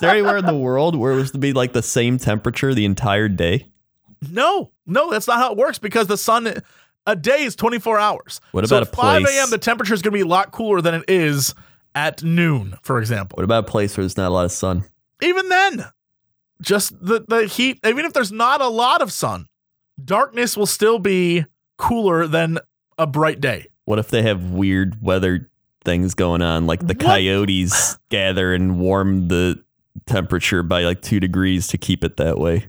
there 0.00 0.10
anywhere 0.10 0.38
in 0.38 0.46
the 0.46 0.56
world 0.56 0.96
where 0.96 1.12
it 1.12 1.16
was 1.16 1.32
to 1.32 1.38
be 1.38 1.52
like 1.52 1.72
the 1.74 1.82
same 1.82 2.16
temperature 2.16 2.72
the 2.74 2.84
entire 2.86 3.28
day? 3.28 3.66
no, 4.30 4.70
no, 4.86 5.10
that's 5.10 5.26
not 5.26 5.38
how 5.38 5.50
it 5.52 5.58
works 5.58 5.78
because 5.80 6.06
the 6.06 6.16
sun, 6.16 6.62
a 7.06 7.16
day 7.16 7.42
is 7.44 7.56
24 7.56 7.98
hours. 7.98 8.40
What 8.52 8.66
so 8.68 8.76
about 8.76 8.88
at 8.88 8.92
a 8.92 8.96
5 8.96 9.24
a.m., 9.24 9.50
the 9.50 9.58
temperature 9.58 9.94
is 9.94 10.02
going 10.02 10.12
to 10.12 10.16
be 10.16 10.22
a 10.22 10.26
lot 10.26 10.52
cooler 10.52 10.80
than 10.80 10.94
it 10.94 11.04
is 11.08 11.54
at 11.94 12.22
noon, 12.22 12.76
for 12.82 12.98
example. 13.00 13.36
What 13.36 13.44
about 13.44 13.64
a 13.64 13.70
place 13.70 13.96
where 13.96 14.02
there's 14.04 14.16
not 14.16 14.28
a 14.28 14.34
lot 14.34 14.44
of 14.44 14.52
sun? 14.52 14.84
even 15.20 15.48
then, 15.48 15.84
just 16.60 16.92
the, 17.04 17.24
the 17.28 17.46
heat, 17.46 17.78
even 17.86 18.04
if 18.04 18.12
there's 18.12 18.32
not 18.32 18.60
a 18.60 18.66
lot 18.66 19.02
of 19.02 19.12
sun, 19.12 19.46
darkness 20.04 20.56
will 20.56 20.66
still 20.66 20.98
be 20.98 21.44
cooler 21.78 22.26
than 22.26 22.58
a 22.98 23.06
bright 23.06 23.40
day. 23.40 23.66
What 23.84 23.98
if 24.00 24.08
they 24.08 24.22
have 24.22 24.50
weird 24.50 25.00
weather 25.02 25.48
things 25.84 26.14
going 26.14 26.42
on, 26.42 26.66
like 26.66 26.80
the 26.80 26.86
What? 26.94 27.00
coyotes 27.00 27.98
gather 28.10 28.52
and 28.54 28.78
warm 28.80 29.28
the 29.28 29.62
temperature 30.06 30.62
by 30.64 30.82
like 30.82 31.02
two 31.02 31.20
degrees 31.20 31.68
to 31.68 31.78
keep 31.78 32.02
it 32.04 32.16
that 32.16 32.38
way? 32.38 32.66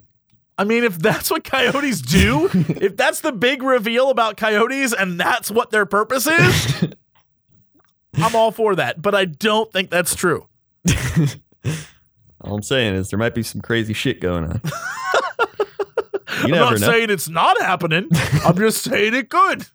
I 0.58 0.64
mean, 0.66 0.84
if 0.84 1.00
that's 1.00 1.32
what 1.32 1.44
coyotes 1.44 2.02
do, 2.02 2.50
if 2.54 2.96
that's 2.96 3.22
the 3.22 3.32
big 3.32 3.64
reveal 3.64 4.10
about 4.10 4.38
coyotes 4.38 4.94
and 4.94 5.20
that's 5.20 5.50
what 5.50 5.72
their 5.72 5.86
purpose 5.86 6.28
is, 6.28 6.94
I'm 8.16 8.36
all 8.36 8.52
for 8.52 8.76
that. 8.76 9.02
But 9.02 9.16
I 9.16 9.26
don't 9.26 9.72
think 9.72 9.90
that's 9.90 10.16
true. 10.16 10.48
All 12.42 12.56
I'm 12.56 12.62
saying 12.62 12.96
is 12.96 13.10
there 13.10 13.18
might 13.18 13.34
be 13.34 13.44
some 13.44 13.62
crazy 13.62 13.94
shit 13.94 14.20
going 14.20 14.44
on. 14.44 14.62
I'm 16.28 16.52
not 16.52 16.80
know. 16.80 16.88
saying 16.88 17.10
it's 17.10 17.30
not 17.30 17.60
happening. 17.62 18.10
I'm 18.44 18.58
just 18.58 18.84
saying 18.84 19.14
it 19.14 19.30
could. 19.30 19.66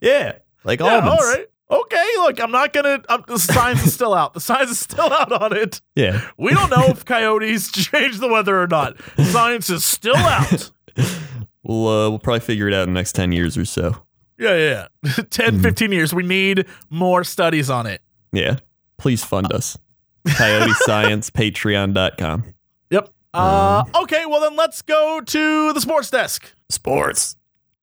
Yeah, 0.00 0.38
like 0.64 0.80
all. 0.80 0.88
Yeah, 0.88 1.00
almonds. 1.00 1.22
all 1.22 1.30
right. 1.30 1.47
Okay, 1.70 2.06
look, 2.18 2.40
I'm 2.40 2.50
not 2.50 2.72
gonna. 2.72 3.02
I'm, 3.08 3.22
the 3.26 3.38
science 3.38 3.84
is 3.84 3.92
still 3.94 4.14
out. 4.14 4.32
The 4.34 4.40
science 4.40 4.70
is 4.70 4.78
still 4.78 5.12
out 5.12 5.30
on 5.32 5.54
it. 5.56 5.80
Yeah, 5.94 6.26
We 6.38 6.54
don't 6.54 6.70
know 6.70 6.86
if 6.86 7.04
coyotes 7.04 7.70
change 7.70 8.18
the 8.20 8.28
weather 8.28 8.62
or 8.62 8.66
not. 8.66 8.96
Science 9.30 9.68
is 9.68 9.84
still 9.84 10.16
out. 10.16 10.70
we'll 11.62 11.86
uh, 11.88 12.08
we'll 12.08 12.18
probably 12.18 12.40
figure 12.40 12.68
it 12.68 12.74
out 12.74 12.88
in 12.88 12.94
the 12.94 12.98
next 12.98 13.12
ten 13.14 13.32
years 13.32 13.58
or 13.58 13.64
so. 13.64 14.02
Yeah, 14.38 14.54
yeah. 14.56 14.86
yeah. 15.02 15.12
10, 15.30 15.58
Mhm. 15.58 15.62
15 15.62 15.90
years. 15.92 16.14
We 16.14 16.22
need 16.22 16.64
more 16.90 17.24
studies 17.24 17.68
on 17.68 17.86
it. 17.86 18.00
Yeah, 18.32 18.58
Please 18.96 19.24
fund 19.24 19.52
us. 19.52 19.76
Coyote 20.36 20.72
Science, 20.80 21.28
patreon.com. 21.30 22.44
Yep. 22.90 23.08
Uh, 23.34 23.82
okay, 24.02 24.26
well 24.26 24.40
then 24.40 24.54
let's 24.56 24.80
go 24.82 25.20
to 25.20 25.72
the 25.72 25.80
sports 25.80 26.08
desk. 26.10 26.52
Sports. 26.70 27.36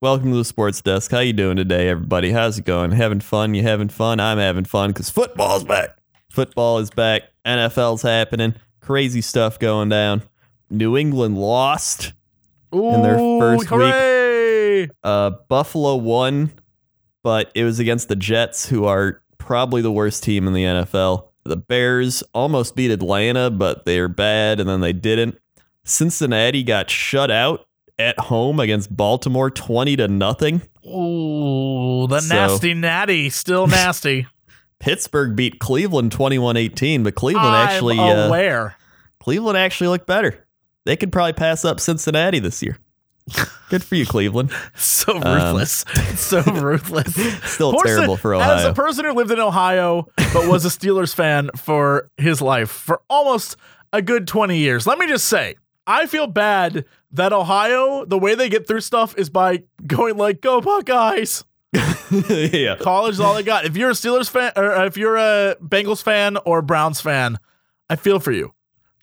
Welcome 0.05 0.29
to 0.33 0.37
the 0.37 0.45
sports 0.45 0.83
desk. 0.83 1.09
How 1.09 1.21
you 1.21 1.33
doing 1.33 1.57
today, 1.57 1.89
everybody? 1.89 2.29
How's 2.29 2.59
it 2.59 2.65
going? 2.65 2.91
Having 2.91 3.21
fun? 3.21 3.55
You 3.55 3.63
having 3.63 3.89
fun? 3.89 4.19
I'm 4.19 4.37
having 4.37 4.65
fun 4.65 4.91
because 4.91 5.09
football's 5.09 5.63
back. 5.63 5.97
Football 6.29 6.77
is 6.77 6.91
back. 6.91 7.23
NFL's 7.43 8.03
happening. 8.03 8.53
Crazy 8.81 9.21
stuff 9.21 9.57
going 9.57 9.89
down. 9.89 10.21
New 10.69 10.95
England 10.95 11.39
lost. 11.39 12.13
Ooh, 12.71 12.93
In 12.93 13.01
their 13.01 13.17
first 13.17 13.71
week. 13.71 14.91
Uh, 15.03 15.31
Buffalo 15.49 15.95
won, 15.95 16.51
but 17.23 17.51
it 17.55 17.63
was 17.63 17.79
against 17.79 18.07
the 18.07 18.15
Jets, 18.15 18.69
who 18.69 18.85
are 18.85 19.23
probably 19.39 19.81
the 19.81 19.91
worst 19.91 20.21
team 20.21 20.45
in 20.45 20.53
the 20.53 20.65
NFL. 20.65 21.29
The 21.45 21.57
Bears 21.57 22.21
almost 22.31 22.75
beat 22.75 22.91
Atlanta, 22.91 23.49
but 23.49 23.85
they're 23.85 24.07
bad, 24.07 24.59
and 24.59 24.69
then 24.69 24.81
they 24.81 24.93
didn't. 24.93 25.39
Cincinnati 25.83 26.61
got 26.61 26.91
shut 26.91 27.31
out 27.31 27.65
at 27.97 28.19
home 28.19 28.59
against 28.59 28.95
Baltimore, 28.95 29.49
twenty 29.49 29.95
to 29.97 30.07
nothing. 30.07 30.61
Ooh, 30.85 32.07
the 32.07 32.19
So- 32.21 32.33
nasty 32.35 32.73
natty, 32.73 33.29
still 33.29 33.67
nasty. 33.67 34.27
Pittsburgh 34.79 35.35
beat 35.35 35.59
Cleveland 35.59 36.11
21-18, 36.11 37.03
but 37.03 37.15
Cleveland 37.15 37.47
I'm 37.47 37.67
actually 37.67 37.97
uh. 37.97 38.69
Cleveland 39.19 39.57
actually 39.57 39.87
looked 39.87 40.05
better. 40.05 40.45
They 40.85 40.95
could 40.97 41.11
probably 41.11 41.33
pass 41.33 41.63
up 41.65 41.79
Cincinnati 41.79 42.39
this 42.39 42.61
year. 42.61 42.77
Good 43.69 43.83
for 43.83 43.95
you, 43.95 44.05
Cleveland. 44.05 44.51
So 44.75 45.19
ruthless. 45.19 45.85
so 46.15 46.41
ruthless. 46.41 47.15
Still 47.49 47.73
Poor 47.73 47.85
terrible 47.85 48.17
for 48.17 48.35
As 48.35 48.65
a 48.65 48.73
person 48.73 49.05
who 49.05 49.13
lived 49.13 49.31
in 49.31 49.39
Ohio 49.39 50.07
but 50.17 50.47
was 50.47 50.65
a 50.65 50.69
Steelers 50.69 51.13
fan 51.15 51.49
for 51.55 52.09
his 52.17 52.41
life 52.41 52.69
for 52.69 53.01
almost 53.09 53.55
a 53.93 54.01
good 54.01 54.27
20 54.27 54.57
years, 54.57 54.85
let 54.85 54.97
me 54.99 55.07
just 55.07 55.25
say, 55.25 55.55
I 55.87 56.05
feel 56.07 56.27
bad 56.27 56.85
that 57.11 57.31
Ohio, 57.33 58.05
the 58.05 58.17
way 58.17 58.35
they 58.35 58.49
get 58.49 58.67
through 58.67 58.81
stuff 58.81 59.17
is 59.17 59.29
by 59.29 59.63
going 59.85 60.17
like, 60.17 60.41
go 60.41 60.61
Buckeyes. 60.61 61.43
yeah. 62.29 62.75
College 62.79 63.13
is 63.13 63.19
all 63.19 63.33
they 63.35 63.43
got. 63.43 63.65
If 63.65 63.75
you're 63.77 63.89
a 63.89 63.93
Steelers 63.93 64.29
fan 64.29 64.51
or 64.55 64.71
uh, 64.73 64.85
if 64.85 64.97
you're 64.97 65.17
a 65.17 65.55
Bengals 65.61 66.01
fan 66.01 66.37
or 66.45 66.61
Browns 66.61 67.01
fan, 67.01 67.37
I 67.89 67.95
feel 67.95 68.19
for 68.19 68.31
you. 68.31 68.53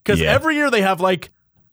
Because 0.02 0.20
Yeah. 0.20 0.32
every 0.32 0.56
year 0.56 0.70
they 0.70 0.82
have 0.82 1.00
like, 1.00 1.30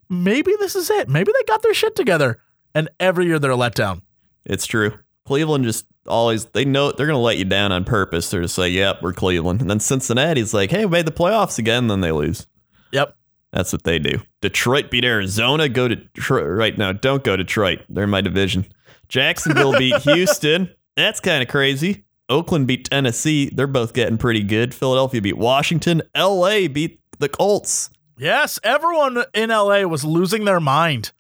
maybe 0.10 0.54
this 0.60 0.76
is 0.76 0.90
it. 0.90 1.10
Maybe 1.10 1.32
they 1.32 1.44
got 1.46 1.62
their 1.62 1.74
shit 1.74 1.96
together. 1.96 2.40
And 2.76 2.90
every 3.00 3.26
year 3.26 3.40
they're 3.40 3.56
let 3.56 3.74
down. 3.76 4.02
It's 4.46 4.66
true. 4.68 4.94
Cleveland 5.26 5.64
just 5.66 5.86
always 6.08 6.46
they 6.46 6.66
know 6.66 6.92
they're 6.92 7.06
gonna 7.08 7.20
let 7.20 7.38
you 7.38 7.46
down 7.46 7.72
on 7.72 7.84
purpose. 7.84 8.30
They're 8.30 8.42
just 8.42 8.58
like, 8.58 8.72
"Yep, 8.72 9.02
we're 9.04 9.14
Cleveland." 9.14 9.62
And 9.62 9.70
then 9.70 9.80
Cincinnati's 9.80 10.54
like, 10.56 10.72
"Hey, 10.72 10.86
we 10.86 10.92
made 10.92 11.06
the 11.06 11.12
playoffs 11.12 11.60
again." 11.60 11.88
Then 11.88 12.02
they 12.02 12.12
lose. 12.12 12.48
Yep. 12.92 13.16
That's 13.52 13.72
what 13.74 13.84
they 13.84 13.98
do. 14.00 14.22
Detroit 14.42 14.92
beat 14.92 15.04
Arizona. 15.06 15.68
Go 15.70 15.88
to 15.88 15.96
Detroit 15.96 16.48
right 16.48 16.78
now. 16.78 16.92
Don't 16.92 17.24
go 17.24 17.36
Detroit. 17.36 17.80
They're 17.90 18.04
in 18.04 18.10
my 18.10 18.22
division. 18.22 18.66
Jacksonville 19.08 19.78
beat 19.78 19.96
Houston. 20.04 20.70
That's 20.96 21.20
kind 21.20 21.42
of 21.42 21.50
crazy. 21.50 22.06
Oakland 22.30 22.68
beat 22.68 22.90
Tennessee. 22.90 23.50
They're 23.50 23.66
both 23.66 23.94
getting 23.94 24.18
pretty 24.20 24.44
good. 24.44 24.74
Philadelphia 24.76 25.22
beat 25.22 25.38
Washington. 25.38 26.04
L.A. 26.14 26.68
beat 26.68 27.00
the 27.18 27.28
Colts. 27.30 27.90
Yes, 28.20 28.60
everyone 28.64 29.24
in 29.34 29.50
LA 29.50 29.82
was 29.84 30.04
losing 30.04 30.46
their 30.46 30.60
mind. 30.60 31.12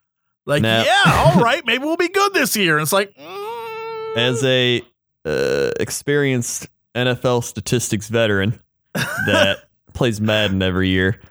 Like, 0.45 0.61
No. 0.61 0.84
yeah, 0.84 1.01
all 1.36 1.41
right, 1.41 1.65
maybe 1.65 1.84
we'll 1.86 1.97
be 1.97 2.09
good 2.09 2.34
this 2.34 2.55
year. 2.55 2.77
And 2.77 2.84
it's 2.84 2.93
like, 2.93 3.13
mm, 3.15 4.17
as 4.17 4.43
a 4.43 4.82
uh, 5.25 5.71
experienced 5.80 6.67
NFL 6.93 7.43
statistics 7.43 8.07
veteran 8.09 8.59
that 8.93 9.63
plays 9.93 10.19
Madden 10.21 10.61
every 10.61 10.89
year, 10.89 11.21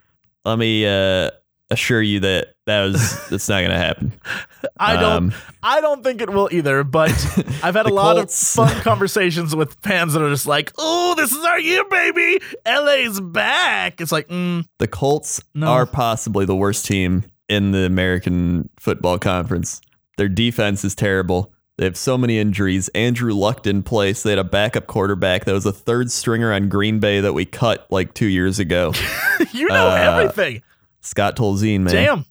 let 0.49 0.59
me 0.59 0.87
uh, 0.87 1.31
assure 1.71 2.01
you 2.03 2.21
that 2.21 2.55
that 2.67 2.83
was 2.85 3.29
that's 3.29 3.49
not 3.49 3.59
going 3.61 3.71
to 3.71 3.77
happen. 3.79 4.13
I 4.81 4.95
don't, 4.95 5.13
Um, 5.13 5.33
I 5.63 5.81
don't 5.81 6.03
think 6.03 6.21
it 6.21 6.31
will 6.31 6.49
either. 6.53 6.85
But 6.85 7.11
I've 7.63 7.75
had 7.75 7.87
a 7.87 7.93
lot 7.95 8.17
Colts- 8.17 8.57
of 8.59 8.69
fun 8.69 8.81
conversations 8.83 9.55
with 9.55 9.75
fans 9.83 10.13
that 10.15 10.23
are 10.23 10.31
just 10.31 10.47
like, 10.47 10.73
"Oh, 10.79 11.15
this 11.17 11.33
is 11.33 11.45
our 11.45 11.61
year, 11.61 11.85
baby! 11.91 12.41
LA's 12.67 13.21
back." 13.21 14.01
It's 14.01 14.13
like, 14.13 14.29
mm, 14.29 14.65
the 14.79 14.89
Colts 14.89 15.41
No. 15.55 15.67
are 15.69 15.87
possibly 15.87 16.45
the 16.45 16.57
worst 16.57 16.87
team 16.87 17.25
in 17.49 17.73
the 17.73 17.85
American 17.87 18.69
Football 18.79 19.19
Conference. 19.19 19.81
Their 20.17 20.29
defense 20.29 20.85
is 20.85 20.95
terrible. 20.95 21.53
They 21.79 21.85
have 21.85 21.97
so 21.97 22.19
many 22.19 22.39
injuries. 22.39 22.89
Andrew 22.89 23.33
Luck 23.33 23.63
didn't 23.63 23.85
play, 23.85 24.13
so 24.13 24.29
they 24.29 24.33
had 24.33 24.39
a 24.39 24.45
backup 24.45 24.87
quarterback 24.89 25.45
that 25.47 25.53
was 25.53 25.65
a 25.65 25.73
third 25.73 26.11
stringer 26.11 26.53
on 26.53 26.69
Green 26.69 26.99
Bay 26.99 27.21
that 27.21 27.33
we 27.33 27.45
cut 27.45 27.87
like 27.91 28.15
two 28.15 28.27
years 28.27 28.59
ago. 28.59 28.93
you 29.53 29.69
know 29.69 29.89
Uh, 29.89 30.21
everything. 30.21 30.63
Scott 31.01 31.37
Tolzien, 31.37 31.83
man. 31.83 31.95
Damn, 31.95 32.25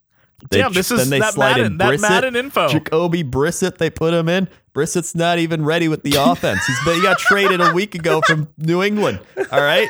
They- 0.51 0.59
damn. 0.59 0.73
This 0.73 0.91
is 0.91 0.99
then 0.99 1.09
they 1.09 1.19
that 1.19 1.33
slide 1.33 1.57
in 1.61 1.77
Madden, 1.77 2.01
that 2.01 2.09
Madden 2.09 2.35
info. 2.35 2.67
Jacoby 2.67 3.23
Brissett, 3.23 3.77
they 3.77 3.89
put 3.89 4.13
him 4.13 4.27
in. 4.27 4.49
Brissett's 4.75 5.15
not 5.15 5.39
even 5.39 5.63
ready 5.65 5.87
with 5.87 6.03
the 6.03 6.15
offense. 6.19 6.59
He's 6.67 6.83
been, 6.85 6.95
he 6.97 7.01
got 7.01 7.17
traded 7.17 7.61
a 7.61 7.71
week 7.73 7.95
ago 7.95 8.19
from 8.27 8.49
New 8.57 8.83
England. 8.83 9.19
All 9.51 9.61
right, 9.61 9.87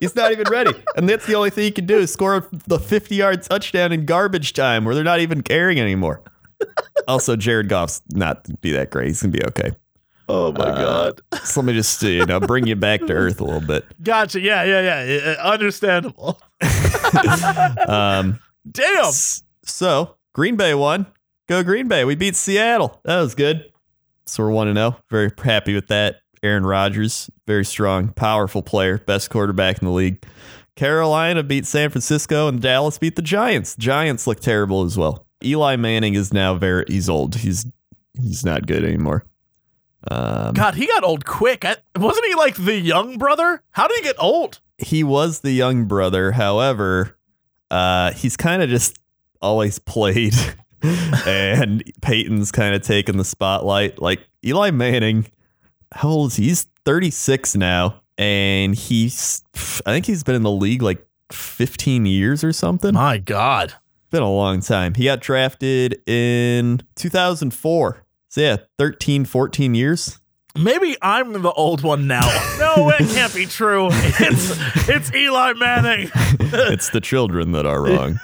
he's 0.00 0.16
not 0.16 0.32
even 0.32 0.46
ready, 0.50 0.72
and 0.96 1.06
that's 1.08 1.26
the 1.26 1.34
only 1.34 1.50
thing 1.50 1.64
he 1.64 1.70
can 1.70 1.84
do 1.86 1.98
is 1.98 2.10
score 2.12 2.48
the 2.66 2.78
fifty-yard 2.80 3.42
touchdown 3.42 3.92
in 3.92 4.06
garbage 4.06 4.52
time, 4.54 4.84
where 4.86 4.94
they're 4.94 5.04
not 5.04 5.20
even 5.20 5.42
caring 5.42 5.78
anymore. 5.78 6.22
Also, 7.08 7.36
Jared 7.36 7.68
Goff's 7.68 8.02
not 8.10 8.46
be 8.60 8.72
that 8.72 8.90
great. 8.90 9.08
He's 9.08 9.22
gonna 9.22 9.32
be 9.32 9.44
okay. 9.46 9.72
oh 10.28 10.52
my 10.52 10.64
Uh, 10.64 11.12
So 11.44 11.60
let 11.60 11.66
me 11.66 11.72
just 11.72 12.02
you 12.02 12.24
know 12.26 12.40
bring 12.40 12.66
you 12.66 12.76
back 12.76 13.00
to 13.06 13.12
earth 13.12 13.40
a 13.40 13.44
little 13.44 13.60
bit. 13.60 13.84
Gotcha. 14.02 14.40
Yeah, 14.40 14.62
yeah, 14.64 15.04
yeah. 15.04 15.36
Understandable. 15.42 16.40
Um, 17.88 18.38
Damn. 18.70 19.06
S- 19.06 19.42
So 19.64 20.16
Green 20.34 20.56
Bay 20.56 20.74
won. 20.74 21.06
Go 21.48 21.62
Green 21.64 21.88
Bay. 21.88 22.04
We 22.04 22.14
beat 22.14 22.36
Seattle. 22.36 23.00
That 23.04 23.20
was 23.20 23.34
good. 23.34 23.64
So 24.26 24.44
we're 24.44 24.50
one 24.50 24.68
to 24.68 24.74
zero. 24.74 24.96
Very 25.10 25.30
happy 25.42 25.74
with 25.74 25.88
that. 25.88 26.16
Aaron 26.42 26.64
Rodgers, 26.64 27.28
very 27.46 27.64
strong, 27.64 28.08
powerful 28.14 28.62
player, 28.62 28.98
best 28.98 29.28
quarterback 29.30 29.78
in 29.82 29.86
the 29.86 29.92
league. 29.92 30.24
Carolina 30.76 31.42
beat 31.42 31.66
San 31.66 31.90
Francisco 31.90 32.48
and 32.48 32.62
Dallas 32.62 32.96
beat 32.96 33.16
the 33.16 33.22
Giants. 33.22 33.74
Giants 33.76 34.26
look 34.26 34.40
terrible 34.40 34.84
as 34.84 34.96
well. 34.96 35.26
Eli 35.44 35.76
Manning 35.76 36.14
is 36.14 36.32
now 36.32 36.54
very 36.54 36.84
he's 36.88 37.08
old. 37.08 37.36
He's 37.36 37.66
he's 38.20 38.44
not 38.44 38.66
good 38.66 38.84
anymore. 38.84 39.24
Um, 40.10 40.54
God, 40.54 40.74
he 40.74 40.86
got 40.86 41.04
old 41.04 41.26
quick. 41.26 41.64
I, 41.64 41.76
wasn't 41.96 42.26
he 42.26 42.34
like 42.34 42.56
the 42.56 42.78
young 42.78 43.18
brother? 43.18 43.62
How 43.72 43.86
did 43.86 43.98
he 43.98 44.02
get 44.02 44.16
old? 44.18 44.60
he 44.82 45.04
was 45.04 45.40
the 45.40 45.52
young 45.52 45.84
brother. 45.84 46.32
However, 46.32 47.16
uh, 47.70 48.12
he's 48.12 48.36
kind 48.36 48.62
of 48.62 48.68
just 48.68 48.98
always 49.40 49.78
played, 49.78 50.34
and 50.82 51.82
Peyton's 52.02 52.52
kind 52.52 52.74
of 52.74 52.82
taken 52.82 53.16
the 53.16 53.24
spotlight. 53.24 54.00
Like 54.00 54.20
Eli 54.44 54.70
Manning, 54.70 55.26
how 55.92 56.08
old 56.08 56.30
is 56.32 56.36
he? 56.36 56.44
He's 56.44 56.66
36 56.84 57.56
now, 57.56 58.02
and 58.18 58.74
he's 58.74 59.44
I 59.86 59.92
think 59.92 60.06
he's 60.06 60.22
been 60.22 60.34
in 60.34 60.42
the 60.42 60.50
league 60.50 60.82
like 60.82 61.06
15 61.32 62.06
years 62.06 62.42
or 62.42 62.52
something. 62.52 62.94
My 62.94 63.18
God. 63.18 63.74
Been 64.10 64.22
a 64.22 64.30
long 64.30 64.60
time. 64.60 64.94
He 64.94 65.04
got 65.04 65.20
drafted 65.20 66.02
in 66.08 66.82
2004. 66.96 68.04
So 68.28 68.40
yeah, 68.40 68.56
13, 68.78 69.24
14 69.24 69.74
years. 69.74 70.18
Maybe 70.58 70.96
I'm 71.00 71.32
the 71.32 71.52
old 71.52 71.82
one 71.82 72.08
now. 72.08 72.26
No, 72.58 72.90
it 72.90 73.08
can't 73.10 73.32
be 73.32 73.46
true. 73.46 73.88
It's 73.92 74.88
it's 74.88 75.14
Eli 75.14 75.52
Manning. 75.52 76.10
it's 76.40 76.90
the 76.90 77.00
children 77.00 77.52
that 77.52 77.66
are 77.66 77.82
wrong. 77.82 78.18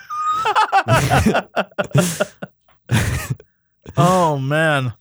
Oh 3.97 4.39
man. 4.39 4.93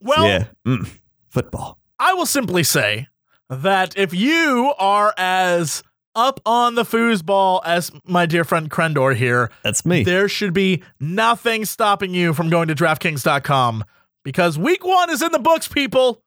Well, 0.00 0.26
yeah. 0.26 0.46
Mm. 0.66 0.90
Football. 1.28 1.78
I 1.98 2.14
will 2.14 2.26
simply 2.26 2.64
say 2.64 3.06
that 3.48 3.96
if 3.96 4.12
you 4.12 4.74
are 4.78 5.14
as 5.16 5.82
up 6.14 6.40
on 6.44 6.74
the 6.74 6.82
foosball 6.82 7.60
as 7.64 7.90
my 8.06 8.26
dear 8.26 8.44
friend 8.44 8.70
Crendor 8.70 9.14
here, 9.16 9.50
That's 9.62 9.84
me. 9.86 10.02
there 10.04 10.28
should 10.28 10.52
be 10.52 10.82
nothing 11.00 11.64
stopping 11.64 12.14
you 12.14 12.32
from 12.34 12.50
going 12.50 12.68
to 12.68 12.74
DraftKings.com 12.74 13.84
because 14.24 14.58
week 14.58 14.84
one 14.84 15.10
is 15.10 15.22
in 15.22 15.32
the 15.32 15.38
books, 15.38 15.68
people, 15.68 16.22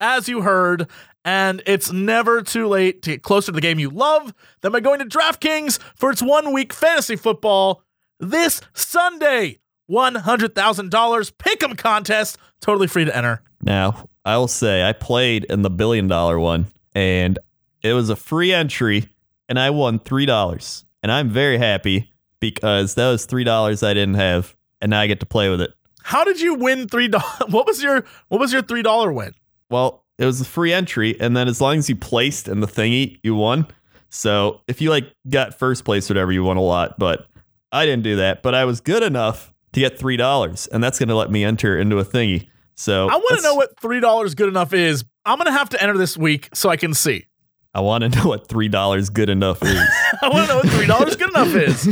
as 0.00 0.28
you 0.28 0.42
heard. 0.42 0.88
And 1.24 1.62
it's 1.66 1.92
never 1.92 2.40
too 2.42 2.66
late 2.66 3.02
to 3.02 3.10
get 3.10 3.22
closer 3.22 3.46
to 3.46 3.52
the 3.52 3.60
game 3.60 3.78
you 3.78 3.90
love 3.90 4.32
than 4.62 4.72
by 4.72 4.80
going 4.80 5.00
to 5.00 5.04
DraftKings 5.04 5.78
for 5.94 6.10
its 6.10 6.22
one 6.22 6.52
week 6.52 6.72
fantasy 6.72 7.16
football 7.16 7.82
this 8.18 8.62
Sunday. 8.72 9.58
$100,000 9.90 11.32
pick 11.38 11.62
'em 11.62 11.74
contest, 11.76 12.38
totally 12.60 12.86
free 12.86 13.04
to 13.04 13.14
enter. 13.16 13.42
Now, 13.62 14.08
I 14.24 14.36
will 14.36 14.48
say 14.48 14.88
I 14.88 14.92
played 14.92 15.44
in 15.44 15.62
the 15.62 15.70
billion 15.70 16.06
dollar 16.08 16.38
one 16.38 16.66
and 16.94 17.38
it 17.82 17.92
was 17.92 18.08
a 18.08 18.16
free 18.16 18.52
entry 18.52 19.08
and 19.50 19.58
I 19.58 19.68
won 19.68 19.98
$3. 19.98 20.84
And 21.02 21.12
I'm 21.12 21.28
very 21.28 21.58
happy 21.58 22.10
because 22.40 22.94
that 22.94 23.10
was 23.10 23.26
$3 23.26 23.86
I 23.86 23.94
didn't 23.94 24.14
have 24.14 24.56
and 24.80 24.90
now 24.90 25.00
I 25.00 25.06
get 25.06 25.20
to 25.20 25.26
play 25.26 25.50
with 25.50 25.60
it. 25.60 25.72
How 26.02 26.24
did 26.24 26.40
you 26.40 26.54
win 26.54 26.88
three 26.88 27.08
dollars? 27.08 27.26
What 27.48 27.66
was 27.66 27.82
your 27.82 28.04
what 28.28 28.40
was 28.40 28.52
your 28.52 28.62
three 28.62 28.82
dollar 28.82 29.12
win? 29.12 29.34
Well, 29.68 30.04
it 30.18 30.24
was 30.24 30.40
a 30.40 30.44
free 30.46 30.72
entry 30.72 31.20
and 31.20 31.36
then 31.36 31.48
as 31.48 31.60
long 31.60 31.76
as 31.76 31.88
you 31.90 31.96
placed 31.96 32.48
in 32.48 32.60
the 32.60 32.66
thingy, 32.66 33.20
you 33.22 33.34
won. 33.34 33.66
So 34.08 34.62
if 34.66 34.80
you 34.80 34.90
like 34.90 35.12
got 35.28 35.58
first 35.58 35.84
place, 35.84 36.08
whatever, 36.08 36.32
you 36.32 36.42
won 36.42 36.56
a 36.56 36.62
lot. 36.62 36.98
But 36.98 37.26
I 37.72 37.84
didn't 37.84 38.02
do 38.02 38.16
that. 38.16 38.42
But 38.42 38.54
I 38.54 38.64
was 38.64 38.80
good 38.80 39.02
enough 39.02 39.52
to 39.72 39.80
get 39.80 39.98
three 39.98 40.16
dollars, 40.16 40.66
and 40.68 40.82
that's 40.82 40.98
gonna 40.98 41.14
let 41.14 41.30
me 41.30 41.44
enter 41.44 41.78
into 41.78 41.98
a 41.98 42.04
thingy. 42.04 42.48
So 42.74 43.08
I 43.08 43.16
want 43.16 43.36
to 43.36 43.42
know 43.42 43.54
what 43.54 43.78
three 43.78 44.00
dollars 44.00 44.34
good 44.34 44.48
enough 44.48 44.72
is. 44.72 45.04
I'm 45.24 45.38
gonna 45.38 45.52
have 45.52 45.68
to 45.70 45.82
enter 45.82 45.98
this 45.98 46.16
week 46.16 46.48
so 46.54 46.70
I 46.70 46.76
can 46.76 46.94
see. 46.94 47.26
I 47.74 47.80
want 47.80 48.02
to 48.02 48.08
know 48.08 48.28
what 48.28 48.48
three 48.48 48.68
dollars 48.68 49.10
good 49.10 49.28
enough 49.28 49.62
is. 49.62 49.78
I 50.22 50.28
want 50.28 50.48
to 50.48 50.54
know 50.54 50.56
what 50.60 50.68
three 50.70 50.86
dollars 50.86 51.16
good 51.16 51.30
enough 51.30 51.54
is. 51.54 51.86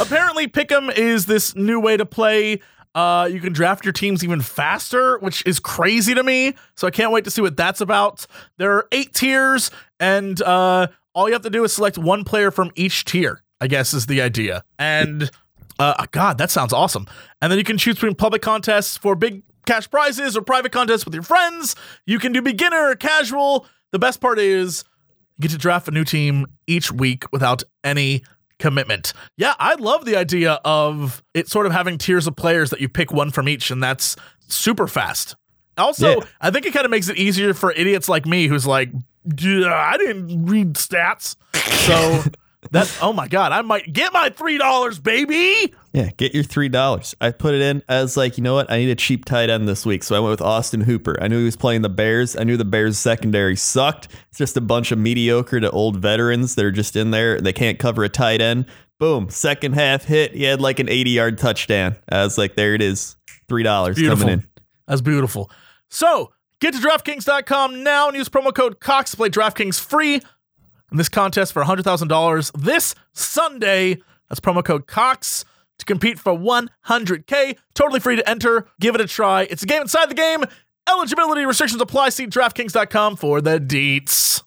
Apparently, 0.00 0.46
Pick'em 0.46 0.94
is 0.96 1.26
this 1.26 1.56
new 1.56 1.80
way 1.80 1.96
to 1.96 2.06
play. 2.06 2.60
Uh, 2.94 3.28
you 3.30 3.40
can 3.40 3.52
draft 3.52 3.84
your 3.84 3.92
teams 3.92 4.22
even 4.22 4.40
faster, 4.40 5.18
which 5.18 5.42
is 5.46 5.58
crazy 5.58 6.14
to 6.14 6.22
me. 6.22 6.54
So 6.76 6.86
I 6.86 6.90
can't 6.90 7.10
wait 7.10 7.24
to 7.24 7.30
see 7.30 7.40
what 7.40 7.56
that's 7.56 7.80
about. 7.80 8.26
There 8.58 8.72
are 8.72 8.86
eight 8.92 9.14
tiers, 9.14 9.70
and 9.98 10.40
uh, 10.42 10.88
all 11.14 11.26
you 11.26 11.32
have 11.32 11.42
to 11.42 11.50
do 11.50 11.64
is 11.64 11.72
select 11.72 11.96
one 11.98 12.22
player 12.24 12.50
from 12.50 12.70
each 12.74 13.04
tier. 13.04 13.42
I 13.60 13.68
guess 13.68 13.94
is 13.94 14.06
the 14.06 14.20
idea. 14.20 14.64
And 14.78 15.30
uh, 15.78 16.06
God, 16.10 16.38
that 16.38 16.50
sounds 16.50 16.72
awesome. 16.72 17.06
And 17.40 17.50
then 17.50 17.58
you 17.58 17.64
can 17.64 17.78
choose 17.78 17.94
between 17.94 18.14
public 18.14 18.42
contests 18.42 18.96
for 18.96 19.14
big 19.14 19.42
cash 19.66 19.88
prizes 19.90 20.36
or 20.36 20.42
private 20.42 20.72
contests 20.72 21.04
with 21.04 21.14
your 21.14 21.22
friends. 21.22 21.76
You 22.04 22.18
can 22.18 22.32
do 22.32 22.42
beginner 22.42 22.94
casual. 22.96 23.66
The 23.92 23.98
best 23.98 24.20
part 24.20 24.38
is 24.38 24.84
you 25.38 25.42
get 25.42 25.50
to 25.52 25.58
draft 25.58 25.88
a 25.88 25.90
new 25.90 26.04
team 26.04 26.46
each 26.66 26.92
week 26.92 27.24
without 27.32 27.62
any 27.84 28.22
commitment. 28.58 29.12
Yeah, 29.36 29.54
I 29.58 29.74
love 29.74 30.04
the 30.04 30.16
idea 30.16 30.60
of 30.64 31.22
it 31.34 31.48
sort 31.48 31.66
of 31.66 31.72
having 31.72 31.98
tiers 31.98 32.26
of 32.26 32.36
players 32.36 32.70
that 32.70 32.80
you 32.80 32.88
pick 32.88 33.12
one 33.12 33.30
from 33.30 33.48
each, 33.48 33.70
and 33.70 33.82
that's 33.82 34.16
super 34.48 34.86
fast. 34.86 35.34
Also, 35.78 36.20
Yeah. 36.20 36.26
I 36.40 36.50
think 36.50 36.66
it 36.66 36.72
kind 36.74 36.84
of 36.84 36.90
makes 36.90 37.08
it 37.08 37.16
easier 37.16 37.54
for 37.54 37.72
idiots 37.72 38.08
like 38.08 38.26
me 38.26 38.46
who's 38.46 38.66
like, 38.66 38.90
I 39.26 39.96
didn't 39.98 40.46
read 40.46 40.74
stats. 40.74 41.36
So 41.54 42.22
that, 42.70 42.94
oh 43.00 43.12
my 43.12 43.26
God, 43.28 43.52
I 43.52 43.62
might 43.62 43.92
get 43.92 44.12
my 44.12 44.30
$3, 44.30 45.02
baby. 45.02 45.74
Yeah, 45.92 46.08
get 46.16 46.34
your 46.34 46.42
three 46.42 46.70
dollars. 46.70 47.14
I 47.20 47.32
put 47.32 47.54
it 47.54 47.60
in. 47.60 47.82
I 47.86 48.00
was 48.00 48.16
like, 48.16 48.38
you 48.38 48.42
know 48.42 48.54
what? 48.54 48.70
I 48.70 48.78
need 48.78 48.88
a 48.88 48.94
cheap 48.94 49.26
tight 49.26 49.50
end 49.50 49.68
this 49.68 49.84
week, 49.84 50.02
so 50.02 50.16
I 50.16 50.20
went 50.20 50.30
with 50.30 50.40
Austin 50.40 50.80
Hooper. 50.80 51.22
I 51.22 51.28
knew 51.28 51.38
he 51.38 51.44
was 51.44 51.56
playing 51.56 51.82
the 51.82 51.90
Bears. 51.90 52.34
I 52.34 52.44
knew 52.44 52.56
the 52.56 52.64
Bears 52.64 52.98
secondary 52.98 53.56
sucked. 53.56 54.08
It's 54.30 54.38
just 54.38 54.56
a 54.56 54.62
bunch 54.62 54.90
of 54.90 54.98
mediocre 54.98 55.60
to 55.60 55.70
old 55.70 55.98
veterans 55.98 56.54
that 56.54 56.64
are 56.64 56.72
just 56.72 56.96
in 56.96 57.10
there. 57.10 57.40
They 57.40 57.52
can't 57.52 57.78
cover 57.78 58.04
a 58.04 58.08
tight 58.08 58.40
end. 58.40 58.66
Boom, 58.98 59.28
second 59.28 59.74
half 59.74 60.04
hit. 60.04 60.34
He 60.34 60.44
had 60.44 60.62
like 60.62 60.78
an 60.78 60.88
eighty 60.88 61.10
yard 61.10 61.36
touchdown. 61.36 61.96
I 62.08 62.24
was 62.24 62.38
like, 62.38 62.56
there 62.56 62.74
it 62.74 62.80
is, 62.80 63.16
three 63.48 63.62
dollars 63.62 64.00
coming 64.00 64.28
in. 64.28 64.48
That's 64.86 65.02
beautiful. 65.02 65.50
So 65.90 66.32
get 66.60 66.72
to 66.72 66.80
DraftKings.com 66.80 67.82
now 67.82 68.08
and 68.08 68.16
use 68.16 68.30
promo 68.30 68.54
code 68.54 68.80
Cox 68.80 69.10
to 69.10 69.16
play 69.18 69.28
DraftKings 69.28 69.78
free 69.78 70.22
in 70.90 70.96
this 70.96 71.08
contest 71.08 71.52
for 71.52 71.62
$100,000 71.62 72.52
this 72.62 72.94
Sunday. 73.12 73.98
That's 74.28 74.40
promo 74.40 74.64
code 74.64 74.86
Cox 74.86 75.44
to 75.82 75.86
compete 75.86 76.18
for 76.18 76.32
100K. 76.32 77.58
Totally 77.74 78.00
free 78.00 78.16
to 78.16 78.28
enter. 78.28 78.66
Give 78.80 78.94
it 78.94 79.00
a 79.00 79.06
try. 79.06 79.42
It's 79.42 79.62
a 79.62 79.66
game 79.66 79.82
inside 79.82 80.08
the 80.08 80.14
game. 80.14 80.44
Eligibility 80.88 81.44
restrictions 81.44 81.80
apply. 81.82 82.08
See 82.10 82.26
DraftKings.com 82.26 83.16
for 83.16 83.40
the 83.40 83.58
deets. 83.58 84.42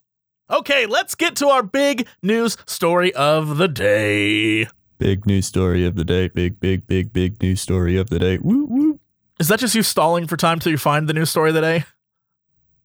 Okay, 0.50 0.86
let's 0.86 1.14
get 1.14 1.36
to 1.36 1.48
our 1.48 1.62
big 1.62 2.06
news 2.22 2.56
story 2.66 3.12
of 3.14 3.58
the 3.58 3.68
day. 3.68 4.68
Big 4.98 5.26
news 5.26 5.46
story 5.46 5.84
of 5.84 5.96
the 5.96 6.04
day. 6.04 6.28
Big, 6.28 6.60
big, 6.60 6.86
big, 6.86 7.12
big 7.12 7.42
news 7.42 7.60
story 7.60 7.96
of 7.96 8.10
the 8.10 8.18
day. 8.18 8.38
Woo 8.38 8.64
woo. 8.64 9.00
Is 9.38 9.48
that 9.48 9.60
just 9.60 9.74
you 9.74 9.82
stalling 9.82 10.26
for 10.26 10.36
time 10.36 10.58
till 10.58 10.72
you 10.72 10.78
find 10.78 11.08
the 11.08 11.12
news 11.12 11.30
story 11.30 11.50
of 11.50 11.54
the 11.54 11.60
day? 11.60 11.84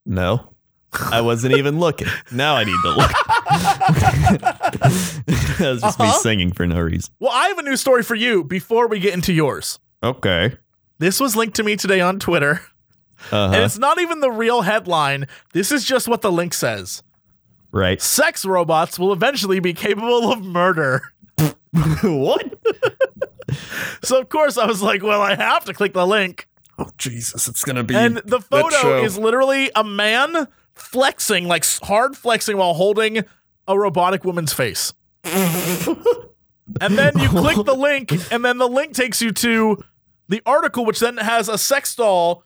No, 0.05 0.53
I 0.93 1.21
wasn't 1.21 1.55
even 1.55 1.79
looking. 1.79 2.07
Now 2.31 2.55
I 2.55 2.63
need 2.63 2.77
to 2.83 2.89
look. 2.89 3.11
that 4.41 5.57
was 5.59 5.81
just 5.81 5.99
me 5.99 6.05
Uh-huh. 6.05 6.19
singing 6.19 6.51
for 6.53 6.65
no 6.67 6.79
reason. 6.79 7.13
Well, 7.19 7.31
I 7.33 7.47
have 7.47 7.57
a 7.57 7.63
new 7.63 7.77
story 7.77 8.03
for 8.03 8.15
you 8.15 8.43
before 8.43 8.87
we 8.87 8.99
get 8.99 9.13
into 9.13 9.33
yours. 9.33 9.79
Okay. 10.03 10.55
This 10.99 11.19
was 11.19 11.35
linked 11.35 11.55
to 11.57 11.63
me 11.63 11.75
today 11.75 11.99
on 12.01 12.19
Twitter, 12.19 12.61
and 13.31 13.53
Uh-huh. 13.53 13.63
it's 13.65 13.77
not 13.77 13.99
even 13.99 14.19
the 14.19 14.31
real 14.31 14.61
headline. 14.61 15.27
This 15.53 15.71
is 15.71 15.83
just 15.85 16.07
what 16.07 16.21
the 16.21 16.31
link 16.31 16.53
says. 16.53 17.03
Right. 17.71 18.01
Sex 18.01 18.45
robots 18.45 18.99
will 18.99 19.13
eventually 19.13 19.59
be 19.59 19.73
capable 19.73 20.31
of 20.31 20.41
murder. 20.43 21.01
what? 22.03 22.59
So, 24.03 24.19
of 24.19 24.29
course, 24.29 24.57
I 24.57 24.65
was 24.65 24.81
like, 24.81 25.03
well, 25.03 25.21
I 25.21 25.35
have 25.35 25.65
to 25.65 25.73
click 25.73 25.93
the 25.93 26.05
link. 26.07 26.47
Oh 26.79 26.89
Jesus! 26.97 27.47
It's 27.47 27.63
gonna 27.63 27.83
be. 27.83 27.95
And 27.95 28.17
the 28.25 28.39
photo 28.41 29.03
is 29.03 29.17
literally 29.17 29.69
a 29.75 29.83
man 29.83 30.47
flexing, 30.73 31.47
like 31.47 31.63
hard 31.83 32.17
flexing 32.17 32.57
while 32.57 32.73
holding 32.73 33.23
a 33.67 33.77
robotic 33.77 34.23
woman's 34.23 34.53
face. 34.53 34.93
and 35.23 36.97
then 36.97 37.17
you 37.17 37.29
click 37.29 37.65
the 37.65 37.75
link, 37.75 38.11
and 38.31 38.43
then 38.43 38.57
the 38.57 38.67
link 38.67 38.93
takes 38.93 39.21
you 39.21 39.31
to 39.31 39.83
the 40.29 40.41
article, 40.45 40.85
which 40.85 40.99
then 40.99 41.17
has 41.17 41.49
a 41.49 41.57
sex 41.57 41.95
doll 41.95 42.43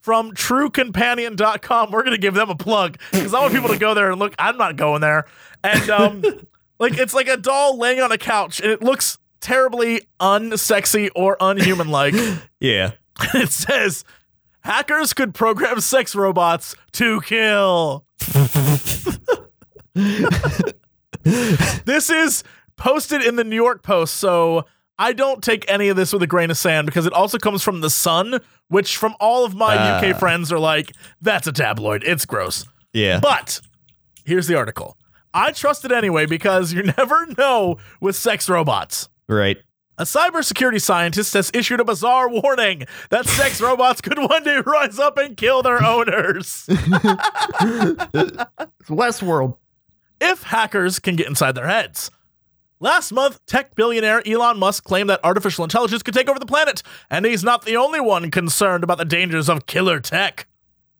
from 0.00 0.32
truecompanion.com. 0.32 1.90
We're 1.90 2.02
going 2.02 2.14
to 2.14 2.20
give 2.20 2.34
them 2.34 2.50
a 2.50 2.56
plug 2.56 2.98
because 3.12 3.34
I 3.34 3.40
want 3.40 3.54
people 3.54 3.68
to 3.68 3.78
go 3.78 3.94
there 3.94 4.10
and 4.10 4.18
look. 4.18 4.34
I'm 4.38 4.56
not 4.56 4.76
going 4.76 5.00
there. 5.00 5.26
And 5.62 5.90
um, 5.90 6.22
like 6.78 6.98
it's 6.98 7.14
like 7.14 7.28
a 7.28 7.36
doll 7.36 7.78
laying 7.78 8.00
on 8.00 8.12
a 8.12 8.18
couch, 8.18 8.60
and 8.60 8.70
it 8.70 8.82
looks 8.82 9.18
terribly 9.40 10.02
unsexy 10.18 11.10
or 11.14 11.36
unhuman 11.40 11.88
like. 11.88 12.14
yeah. 12.60 12.92
it 13.34 13.50
says 13.50 14.04
hackers 14.62 15.12
could 15.12 15.34
program 15.34 15.80
sex 15.80 16.14
robots 16.14 16.74
to 16.92 17.20
kill. 17.22 18.04
this 21.84 22.10
is 22.10 22.42
posted 22.76 23.22
in 23.22 23.36
the 23.36 23.44
New 23.44 23.56
York 23.56 23.82
Post, 23.82 24.14
so 24.16 24.64
I 24.98 25.12
don't 25.12 25.42
take 25.42 25.64
any 25.70 25.88
of 25.88 25.96
this 25.96 26.12
with 26.12 26.22
a 26.22 26.26
grain 26.26 26.50
of 26.50 26.56
sand 26.58 26.86
because 26.86 27.06
it 27.06 27.12
also 27.12 27.38
comes 27.38 27.62
from 27.62 27.80
the 27.80 27.90
Sun, 27.90 28.40
which 28.68 28.96
from 28.96 29.14
all 29.20 29.44
of 29.44 29.54
my 29.54 29.76
Ah. 29.76 29.98
UK 29.98 30.18
friends 30.18 30.52
are 30.52 30.58
like, 30.58 30.92
that's 31.20 31.46
a 31.46 31.52
tabloid. 31.52 32.02
It's 32.04 32.24
gross. 32.26 32.66
Yeah. 32.92 33.20
But 33.20 33.60
here's 34.24 34.46
the 34.46 34.56
article. 34.56 34.96
I 35.32 35.52
trust 35.52 35.84
it 35.84 35.92
anyway 35.92 36.26
because 36.26 36.72
you 36.72 36.82
never 36.98 37.26
know 37.38 37.76
with 38.00 38.16
sex 38.16 38.48
robots. 38.48 39.08
right. 39.28 39.58
A 39.98 40.04
cybersecurity 40.04 40.80
scientist 40.80 41.34
has 41.34 41.50
issued 41.52 41.78
a 41.78 41.84
bizarre 41.84 42.26
warning 42.26 42.84
that 43.10 43.26
sex 43.26 43.60
robots 43.68 44.00
could 44.00 44.16
one 44.18 44.42
day 44.44 44.58
rise 44.64 44.98
up 44.98 45.18
and 45.18 45.36
kill 45.36 45.60
their 45.62 45.84
owners 45.84 46.64
it's 46.70 46.80
Westworld. 48.88 49.56
If 50.20 50.44
hackers 50.44 50.98
can 50.98 51.16
get 51.16 51.26
inside 51.26 51.54
their 51.54 51.68
heads. 51.68 52.10
Last 52.82 53.12
month, 53.12 53.44
tech 53.44 53.74
billionaire 53.74 54.22
Elon 54.26 54.58
Musk 54.58 54.84
claimed 54.84 55.10
that 55.10 55.20
artificial 55.22 55.64
intelligence 55.64 56.02
could 56.02 56.14
take 56.14 56.30
over 56.30 56.38
the 56.38 56.46
planet, 56.46 56.82
and 57.10 57.26
he's 57.26 57.44
not 57.44 57.66
the 57.66 57.76
only 57.76 58.00
one 58.00 58.30
concerned 58.30 58.82
about 58.82 58.96
the 58.96 59.04
dangers 59.04 59.50
of 59.50 59.66
killer 59.66 60.00
tech. 60.00 60.46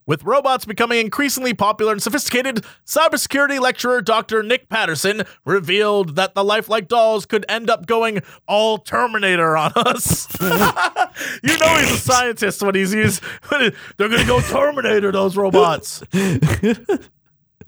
With 0.07 0.25
robots 0.25 0.65
becoming 0.65 0.99
increasingly 0.99 1.55
popular 1.55 1.93
and 1.93 2.03
sophisticated, 2.03 2.65
cybersecurity 2.85 3.61
lecturer 3.61 4.03
Dr. 4.03 4.43
Nick 4.43 4.69
Patterson 4.69 5.23
revealed 5.45 6.17
that 6.17 6.35
the 6.35 6.43
lifelike 6.43 6.89
dolls 6.89 7.27
could 7.27 7.47
end 7.49 7.71
up 7.71 7.87
going 7.87 8.21
all 8.49 8.77
Terminator 8.77 9.57
on 9.57 9.73
us. 9.77 10.27
you 10.41 11.57
know 11.59 11.77
he's 11.77 11.93
a 11.93 11.97
scientist 11.97 12.61
when 12.63 12.75
he's 12.75 12.93
used. 12.93 13.23
They're 13.51 14.09
to 14.09 14.25
go 14.27 14.41
Terminator, 14.41 15.13
those 15.13 15.37
robots. 15.37 16.03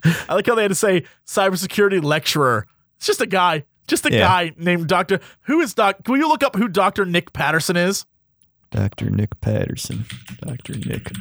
I 0.29 0.33
like 0.35 0.45
how 0.47 0.55
they 0.55 0.63
had 0.63 0.69
to 0.71 0.75
say 0.75 1.03
cybersecurity 1.25 2.03
lecturer. 2.03 2.67
It's 2.97 3.07
just 3.07 3.21
a 3.21 3.25
guy, 3.27 3.63
just 3.87 4.05
a 4.05 4.11
Yeah. 4.11 4.19
guy 4.19 4.51
named 4.57 4.87
Doctor. 4.87 5.19
Who 5.41 5.61
is 5.61 5.73
Doc? 5.73 6.03
Can 6.03 6.15
you 6.15 6.27
look 6.27 6.43
up 6.43 6.55
who 6.55 6.67
Doctor 6.67 7.05
Nick 7.05 7.33
Patterson 7.33 7.75
is? 7.77 8.05
Dr. 8.71 9.09
Nick 9.11 9.39
Patterson. 9.39 10.05
Dr. 10.41 10.73
Nick 10.87 11.11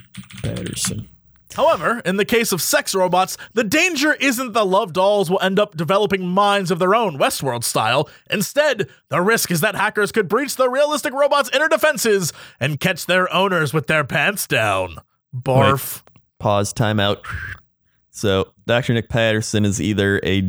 Patterson. 0.42 1.08
However, 1.54 1.98
in 2.06 2.16
the 2.16 2.24
case 2.24 2.50
of 2.50 2.62
sex 2.62 2.94
robots, 2.94 3.36
the 3.52 3.62
danger 3.62 4.14
isn't 4.14 4.52
the 4.54 4.64
love 4.64 4.94
dolls 4.94 5.28
will 5.30 5.40
end 5.42 5.58
up 5.58 5.76
developing 5.76 6.26
minds 6.26 6.70
of 6.70 6.78
their 6.78 6.94
own, 6.94 7.18
Westworld 7.18 7.62
style. 7.62 8.08
Instead, 8.30 8.88
the 9.10 9.20
risk 9.20 9.50
is 9.50 9.60
that 9.60 9.74
hackers 9.74 10.12
could 10.12 10.28
breach 10.28 10.56
the 10.56 10.70
realistic 10.70 11.12
robots' 11.12 11.50
inner 11.52 11.68
defenses 11.68 12.32
and 12.58 12.80
catch 12.80 13.04
their 13.04 13.30
owners 13.30 13.74
with 13.74 13.86
their 13.86 14.02
pants 14.02 14.46
down. 14.46 14.96
Barf. 15.36 16.02
Pause. 16.38 16.72
Timeout. 16.72 17.18
So, 18.14 18.52
Dr. 18.66 18.92
Nick 18.94 19.08
Patterson 19.08 19.64
is 19.64 19.80
either 19.80 20.20
a 20.22 20.42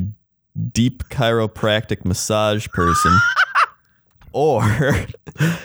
deep 0.73 1.03
chiropractic 1.09 2.05
massage 2.05 2.67
person 2.67 3.17
or 4.33 4.61
Uh-huh. 4.63 5.01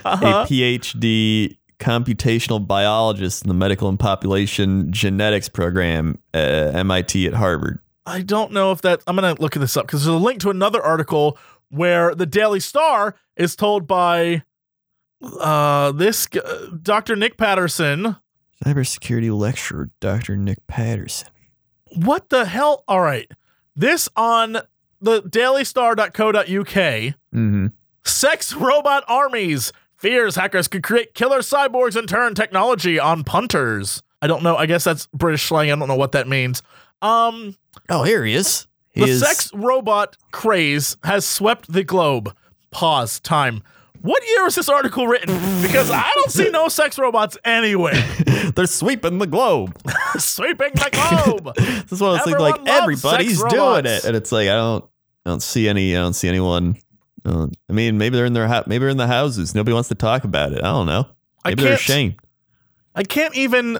a 0.04 0.46
PhD 0.48 1.56
computational 1.80 2.64
biologist 2.66 3.42
in 3.42 3.48
the 3.48 3.54
medical 3.54 3.88
and 3.88 3.98
population 3.98 4.90
genetics 4.92 5.48
program 5.48 6.18
at 6.32 6.74
MIT 6.74 7.26
at 7.26 7.34
Harvard. 7.34 7.80
I 8.06 8.22
don't 8.22 8.52
know 8.52 8.72
if 8.72 8.80
that. 8.82 9.02
I'm 9.06 9.16
going 9.16 9.34
to 9.36 9.40
look 9.42 9.52
this 9.54 9.76
up 9.76 9.86
because 9.86 10.04
there's 10.04 10.14
a 10.14 10.18
link 10.18 10.40
to 10.40 10.50
another 10.50 10.82
article 10.82 11.36
where 11.68 12.14
the 12.14 12.24
Daily 12.26 12.60
Star 12.60 13.14
is 13.36 13.54
told 13.54 13.86
by 13.86 14.42
uh, 15.40 15.92
this 15.92 16.26
g- 16.26 16.40
Dr. 16.82 17.16
Nick 17.16 17.36
Patterson. 17.36 18.16
Cybersecurity 18.64 19.36
lecturer 19.36 19.90
Dr. 20.00 20.36
Nick 20.36 20.66
Patterson. 20.68 21.28
What 21.94 22.28
the 22.30 22.44
hell? 22.44 22.84
All 22.88 23.00
right. 23.00 23.30
This 23.76 24.08
on 24.16 24.58
the 25.00 25.22
dailystar.co.uk, 25.22 27.14
Mm-hmm. 27.34 27.66
sex 28.04 28.54
robot 28.54 29.04
armies 29.06 29.72
fears 29.96 30.36
hackers 30.36 30.68
could 30.68 30.82
create 30.82 31.12
killer 31.14 31.40
cyborgs 31.40 31.94
and 31.96 32.08
turn 32.08 32.34
technology 32.34 32.98
on 32.98 33.22
punters. 33.24 34.02
I 34.22 34.26
don't 34.26 34.42
know. 34.42 34.56
I 34.56 34.66
guess 34.66 34.84
that's 34.84 35.06
British 35.08 35.42
slang. 35.44 35.70
I 35.70 35.76
don't 35.76 35.88
know 35.88 35.96
what 35.96 36.12
that 36.12 36.26
means. 36.28 36.62
Um, 37.02 37.56
Oh, 37.88 38.02
here 38.02 38.24
he 38.24 38.34
is. 38.34 38.66
He 38.92 39.02
the 39.02 39.08
is- 39.08 39.20
sex 39.20 39.52
robot 39.54 40.16
craze 40.32 40.96
has 41.04 41.24
swept 41.26 41.70
the 41.72 41.84
globe. 41.84 42.34
Pause. 42.70 43.20
Time. 43.20 43.62
What 44.08 44.26
year 44.26 44.44
was 44.44 44.54
this 44.54 44.70
article 44.70 45.06
written? 45.06 45.34
Because 45.60 45.90
I 45.90 46.10
don't 46.14 46.30
see 46.30 46.48
no 46.48 46.68
sex 46.68 46.98
robots 46.98 47.36
anywhere. 47.44 47.92
They're 48.56 48.64
sweeping 48.64 49.18
the 49.18 49.26
globe. 49.26 49.78
Sweeping 50.18 50.70
the 50.72 50.88
globe. 50.90 51.54
This 51.58 51.92
is 51.92 52.00
what 52.00 52.12
those 52.12 52.22
things 52.22 52.40
like 52.40 52.66
everybody's 52.66 53.42
doing 53.44 53.84
it, 53.84 54.06
and 54.06 54.16
it's 54.16 54.32
like 54.32 54.48
I 54.48 54.54
don't, 54.54 54.82
I 55.26 55.30
don't 55.30 55.42
see 55.42 55.68
any, 55.68 55.94
I 55.94 56.00
don't 56.00 56.14
see 56.14 56.26
anyone. 56.26 56.76
uh, 57.26 57.48
I 57.68 57.72
mean, 57.74 57.98
maybe 57.98 58.16
they're 58.16 58.24
in 58.24 58.32
their, 58.32 58.48
maybe 58.66 58.78
they're 58.78 58.88
in 58.88 58.96
the 58.96 59.06
houses. 59.06 59.54
Nobody 59.54 59.74
wants 59.74 59.90
to 59.90 59.94
talk 59.94 60.24
about 60.24 60.52
it. 60.52 60.60
I 60.64 60.68
don't 60.68 60.86
know. 60.86 61.06
Maybe 61.44 61.64
they're 61.64 61.74
ashamed. 61.74 62.16
I 62.94 63.02
can't 63.02 63.36
even. 63.36 63.78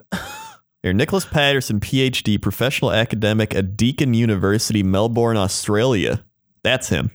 Here, 0.83 0.93
Nicholas 0.93 1.25
Patterson, 1.25 1.81
PhD, 1.81 2.41
professional 2.41 2.93
academic 2.93 3.55
at 3.55 3.79
Deakin 3.79 4.13
University, 4.13 4.83
Melbourne, 4.83 5.39
Australia. 5.39 6.23
That's 6.63 6.91
him. 6.91 7.13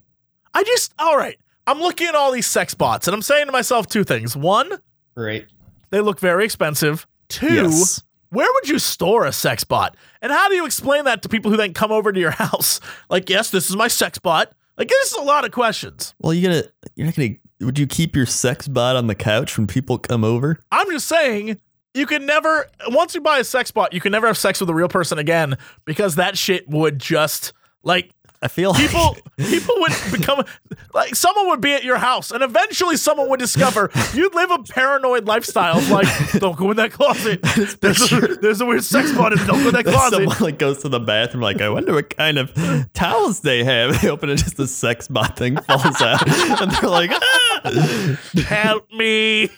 I 0.55 0.63
just. 0.63 0.95
All 0.97 1.15
right. 1.15 1.37
I'm 1.67 1.79
looking 1.79 2.07
at 2.07 2.15
all 2.15 2.31
these 2.31 2.47
sex 2.47 2.73
bots 2.73 3.07
and 3.07 3.15
I'm 3.15 3.21
saying 3.21 3.45
to 3.45 3.51
myself 3.51 3.87
two 3.87 4.03
things. 4.03 4.35
One, 4.35 4.71
Right. 5.15 5.45
they 5.91 5.99
look 6.01 6.19
very 6.19 6.45
expensive. 6.45 7.07
Two, 7.29 7.53
Yes. 7.53 8.03
where 8.29 8.47
would 8.53 8.67
you 8.69 8.79
store 8.79 9.25
a 9.25 9.31
sex 9.31 9.63
bot? 9.63 9.95
And 10.21 10.31
how 10.31 10.49
do 10.49 10.55
you 10.55 10.65
explain 10.65 11.05
that 11.05 11.21
to 11.23 11.29
people 11.29 11.51
who 11.51 11.57
then 11.57 11.73
come 11.73 11.91
over 11.91 12.11
to 12.11 12.19
your 12.19 12.31
house? 12.45 12.79
Like, 13.09 13.29
yes, 13.29 13.49
this 13.49 13.69
is 13.69 13.75
my 13.75 13.87
sex 13.87 14.19
bot. 14.19 14.51
Like, 14.77 14.87
this 14.89 15.11
is 15.11 15.17
a 15.17 15.21
lot 15.21 15.45
of 15.45 15.51
questions. 15.51 16.13
Well, 16.19 16.33
you're 16.33 16.51
gonna, 16.51 16.63
you're 16.95 17.05
not 17.05 17.15
gonna. 17.15 17.35
Would 17.61 17.79
you 17.79 17.87
keep 17.87 18.15
your 18.15 18.25
sex 18.25 18.67
bot 18.67 18.95
on 18.95 19.07
the 19.07 19.15
couch 19.15 19.57
when 19.57 19.67
people 19.67 19.97
come 19.97 20.23
over? 20.25 20.59
I'm 20.71 20.89
just 20.91 21.07
saying, 21.07 21.61
you 21.93 22.05
can 22.07 22.25
never, 22.25 22.67
once 22.89 23.13
you 23.15 23.21
buy 23.21 23.37
a 23.37 23.43
sex 23.43 23.69
bot, 23.71 23.93
you 23.93 24.01
can 24.01 24.11
never 24.11 24.27
have 24.27 24.37
sex 24.37 24.59
with 24.59 24.69
a 24.69 24.73
real 24.73 24.89
person 24.89 25.17
again 25.19 25.57
because 25.85 26.15
that 26.15 26.37
shit 26.37 26.67
would 26.67 26.99
just, 26.99 27.53
like, 27.83 28.09
I 28.43 28.47
feel 28.49 28.71
like 28.71 28.81
people 28.81 29.17
people 29.37 29.75
would 29.79 29.93
become 30.11 30.43
like 30.93 31.15
someone 31.15 31.47
would 31.47 31.61
be 31.61 31.73
at 31.73 31.83
your 31.83 31.97
house 31.97 32.31
and 32.31 32.43
eventually 32.43 32.97
someone 32.97 33.29
would 33.29 33.39
discover 33.39 33.89
you'd 34.13 34.35
live 34.35 34.51
a 34.51 34.59
paranoid 34.63 35.25
lifestyle 35.25 35.77
of 35.77 35.89
like 35.89 36.07
don't 36.33 36.57
go 36.57 36.69
in 36.71 36.77
that 36.77 36.91
closet 36.91 37.41
there's 37.81 38.11
a, 38.11 38.19
there's 38.41 38.61
a 38.61 38.65
weird 38.65 38.83
sex 38.83 39.11
bot 39.13 39.31
in 39.33 39.39
it. 39.39 39.47
don't 39.47 39.61
go 39.61 39.69
in 39.69 39.73
that 39.73 39.85
closet 39.93 40.17
Someone 40.17 40.37
like 40.39 40.59
goes 40.59 40.81
to 40.83 40.89
the 40.89 40.99
bathroom, 40.99 41.41
like, 41.41 41.61
I 41.61 41.69
wonder 41.69 41.93
what 41.93 42.15
kind 42.15 42.37
of 42.37 42.53
towels 42.93 43.39
they 43.41 43.63
have. 43.63 44.01
They 44.01 44.09
open 44.09 44.29
it, 44.29 44.37
just 44.37 44.57
the 44.57 44.67
sex 44.67 45.07
bot 45.07 45.37
thing 45.37 45.57
falls 45.57 46.01
out, 46.01 46.27
and 46.61 46.71
they're 46.71 46.89
like, 46.89 47.11
ah! 47.13 48.19
help 48.45 48.91
me 48.91 49.49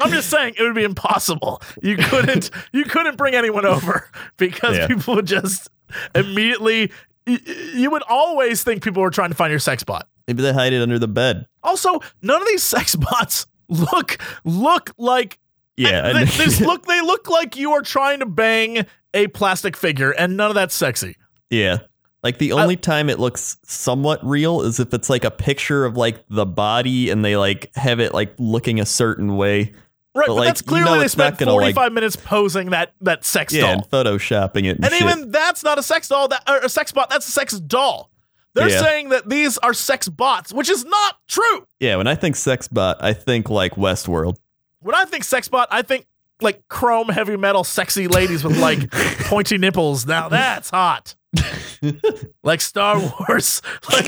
I'm 0.00 0.10
just 0.10 0.30
saying 0.30 0.54
it 0.58 0.62
would 0.62 0.74
be 0.74 0.84
impossible. 0.84 1.62
You 1.82 1.96
couldn't 1.96 2.50
you 2.72 2.84
couldn't 2.84 3.16
bring 3.16 3.34
anyone 3.34 3.66
over 3.66 4.08
because 4.36 4.76
Yeah. 4.76 4.86
people 4.86 5.16
would 5.16 5.26
just 5.26 5.68
immediately 6.14 6.90
you 7.26 7.90
would 7.90 8.02
always 8.08 8.62
think 8.64 8.82
people 8.82 9.02
were 9.02 9.10
trying 9.10 9.30
to 9.30 9.36
find 9.36 9.50
your 9.50 9.60
sex 9.60 9.84
bot. 9.84 10.08
maybe 10.26 10.42
they 10.42 10.52
hide 10.52 10.72
it 10.72 10.82
under 10.82 10.98
the 10.98 11.08
bed. 11.08 11.46
Also, 11.62 12.00
none 12.22 12.40
of 12.40 12.48
these 12.48 12.62
sex 12.62 12.94
bots 12.96 13.46
look 13.68 14.18
look 14.44 14.90
like 14.98 15.38
Yeah, 15.76 16.12
they, 16.12 16.24
they 16.24 16.46
look 16.64 16.86
they 16.86 17.00
look 17.00 17.28
like 17.28 17.56
you 17.56 17.72
are 17.72 17.82
trying 17.82 18.20
to 18.20 18.26
bang 18.26 18.86
a 19.14 19.26
plastic 19.28 19.76
figure, 19.76 20.10
and 20.12 20.36
none 20.36 20.48
of 20.50 20.54
that's 20.54 20.74
sexy. 20.74 21.16
yeah. 21.50 21.78
Like 22.22 22.36
the 22.36 22.52
only 22.52 22.76
time 22.76 23.08
it 23.08 23.18
looks 23.18 23.56
somewhat 23.64 24.20
real 24.22 24.60
is 24.60 24.78
if 24.78 24.92
it's 24.92 25.08
like 25.08 25.24
a 25.24 25.30
picture 25.30 25.86
of 25.86 25.96
like 25.96 26.22
the 26.28 26.44
body, 26.44 27.08
and 27.08 27.24
they 27.24 27.34
like 27.38 27.74
have 27.76 27.98
it 27.98 28.12
like 28.12 28.34
looking 28.38 28.78
a 28.78 28.84
certain 28.84 29.36
way. 29.38 29.72
Right, 30.14 30.26
But, 30.26 30.32
but, 30.32 30.34
like, 30.34 30.46
that's 30.48 30.60
you 30.62 30.66
clearly 30.66 30.90
know 30.90 30.98
they 31.00 31.08
spent 31.08 31.38
gonna, 31.38 31.52
like- 31.52 31.74
45 31.76 31.92
minutes 31.92 32.16
posing 32.16 32.70
that 32.70 32.92
that 33.02 33.24
sex 33.24 33.52
Yeah, 33.54 33.66
and 33.72 33.88
doll. 33.90 34.04
photoshopping 34.04 34.64
it, 34.64 34.76
and, 34.76 34.84
And 34.84 34.94
even 34.94 35.30
that's 35.30 35.62
not 35.62 35.78
a 35.78 35.82
sex 35.84 36.08
doll, 36.08 36.26
that 36.28 36.42
or 36.48 36.58
a 36.58 36.68
sex 36.68 36.90
bot, 36.90 37.10
that's 37.10 37.28
a 37.28 37.30
sex 37.32 37.58
doll. 37.60 38.10
They're 38.54 38.68
Yeah. 38.68 38.80
saying 38.82 39.10
that 39.10 39.28
these 39.28 39.56
are 39.58 39.72
sex 39.72 40.08
bots, 40.08 40.52
which 40.52 40.68
is 40.68 40.84
not 40.84 41.18
true. 41.28 41.66
yeah. 41.78 41.94
When 41.96 42.08
I 42.08 42.16
think 42.16 42.34
sex 42.34 42.66
bot, 42.66 42.96
I 43.00 43.12
think 43.12 43.48
like 43.48 43.76
Westworld. 43.76 44.38
When 44.80 44.96
I 44.96 45.04
think 45.04 45.22
sex 45.22 45.46
bot, 45.46 45.68
I 45.70 45.82
think 45.82 46.06
like 46.40 46.66
chrome 46.68 47.10
heavy 47.10 47.36
metal 47.36 47.62
sexy 47.62 48.08
ladies 48.08 48.42
with 48.42 48.58
like 48.58 48.90
pointy 49.26 49.58
nipples. 49.58 50.06
Now 50.06 50.28
that's 50.28 50.70
hot. 50.70 51.14
like 52.42 52.60
Star 52.60 52.98
Wars, 52.98 53.62
like 53.92 54.06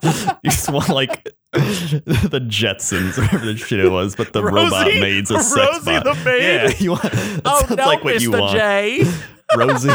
You 0.44 0.50
just 0.52 0.72
want 0.72 0.88
like 0.90 1.24
the 1.52 2.40
Jetsons, 2.48 3.18
or 3.18 3.22
whatever 3.24 3.46
the 3.48 3.58
shit 3.58 3.80
it 3.82 3.90
was, 3.92 4.16
but 4.16 4.32
the 4.32 4.42
robot 4.44 4.86
maid's 4.88 5.30
a 5.30 5.42
sex 5.42 5.58
Rosie 5.58 5.86
bot. 5.92 6.04
the 6.06 6.14
maid? 6.24 6.42
Yeah, 6.42 6.72
you 6.78 6.92
want. 6.92 7.02
That 7.04 7.42
Oh 7.44 7.60
sounds 7.66 7.76
no, 7.76 7.86
like 7.86 8.04
what 8.04 8.22
you 8.22 8.32
want. 8.32 8.52
J. 8.56 9.04
Rosie, 9.58 9.90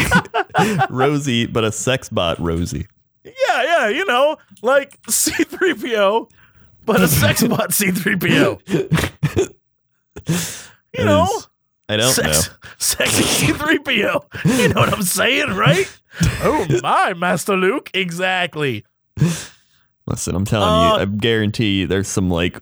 Rosie, 0.90 1.46
but 1.46 1.64
a 1.64 1.72
sex 1.72 2.08
bot, 2.10 2.38
Rosie. 2.38 2.86
Yeah, 3.24 3.62
yeah, 3.62 3.88
you 3.88 4.04
know, 4.04 4.36
like 4.62 5.00
C3PO, 5.02 6.28
but 6.84 7.00
a 7.00 7.08
sex 7.08 7.42
bot 7.44 7.70
C3PO. 7.70 8.60
You 10.96 11.04
know, 11.04 11.28
I 11.88 11.96
don't 11.96 12.12
sex, 12.12 12.48
know. 12.48 12.54
sexy 12.78 13.22
C3PO. 13.52 14.58
You 14.58 14.68
know 14.68 14.80
what 14.80 14.92
I'm 14.92 15.02
saying, 15.02 15.50
right? 15.50 15.86
oh 16.42 16.66
my, 16.82 17.14
Master 17.14 17.56
Luke, 17.56 17.90
exactly. 17.94 18.84
Listen, 20.06 20.34
I'm 20.36 20.44
telling 20.44 20.68
Uh, 20.68 20.96
you, 20.96 21.02
I 21.02 21.04
guarantee 21.06 21.80
you 21.80 21.86
there's 21.86 22.08
some 22.08 22.30
like, 22.30 22.60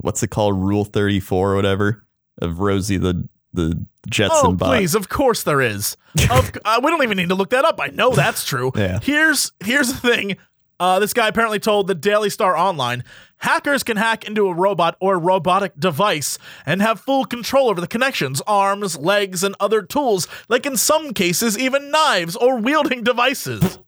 what's 0.00 0.22
it 0.22 0.28
called, 0.28 0.56
Rule 0.60 0.84
34 0.84 1.52
or 1.52 1.56
whatever, 1.56 2.04
of 2.40 2.60
Rosie 2.60 2.96
the 2.98 3.28
the 3.52 3.84
Jetson 4.08 4.38
Oh, 4.44 4.52
bot. 4.52 4.68
please, 4.78 4.94
of 4.94 5.08
course 5.08 5.42
there 5.42 5.60
is. 5.60 5.96
Of, 6.30 6.52
uh, 6.64 6.80
we 6.82 6.90
don't 6.90 7.02
even 7.02 7.16
need 7.18 7.28
to 7.30 7.34
look 7.34 7.50
that 7.50 7.64
up. 7.64 7.80
I 7.80 7.88
know 7.88 8.10
that's 8.14 8.44
true. 8.44 8.70
Yeah. 8.76 9.00
Here's 9.02 9.52
here's 9.64 9.88
the 9.92 9.98
thing. 9.98 10.36
Uh, 10.80 10.98
this 10.98 11.12
guy 11.12 11.28
apparently 11.28 11.58
told 11.60 11.86
the 11.86 11.94
Daily 11.94 12.30
Star 12.30 12.56
Online 12.56 13.04
hackers 13.36 13.82
can 13.82 13.98
hack 13.98 14.26
into 14.26 14.48
a 14.48 14.54
robot 14.54 14.96
or 14.98 15.18
robotic 15.18 15.78
device 15.78 16.38
and 16.64 16.80
have 16.80 17.00
full 17.00 17.26
control 17.26 17.68
over 17.68 17.82
the 17.82 17.86
connections, 17.86 18.40
arms, 18.46 18.96
legs, 18.96 19.44
and 19.44 19.54
other 19.60 19.82
tools, 19.82 20.26
like 20.48 20.64
in 20.64 20.78
some 20.78 21.12
cases, 21.12 21.58
even 21.58 21.90
knives 21.90 22.34
or 22.34 22.56
wielding 22.56 23.02
devices. 23.04 23.78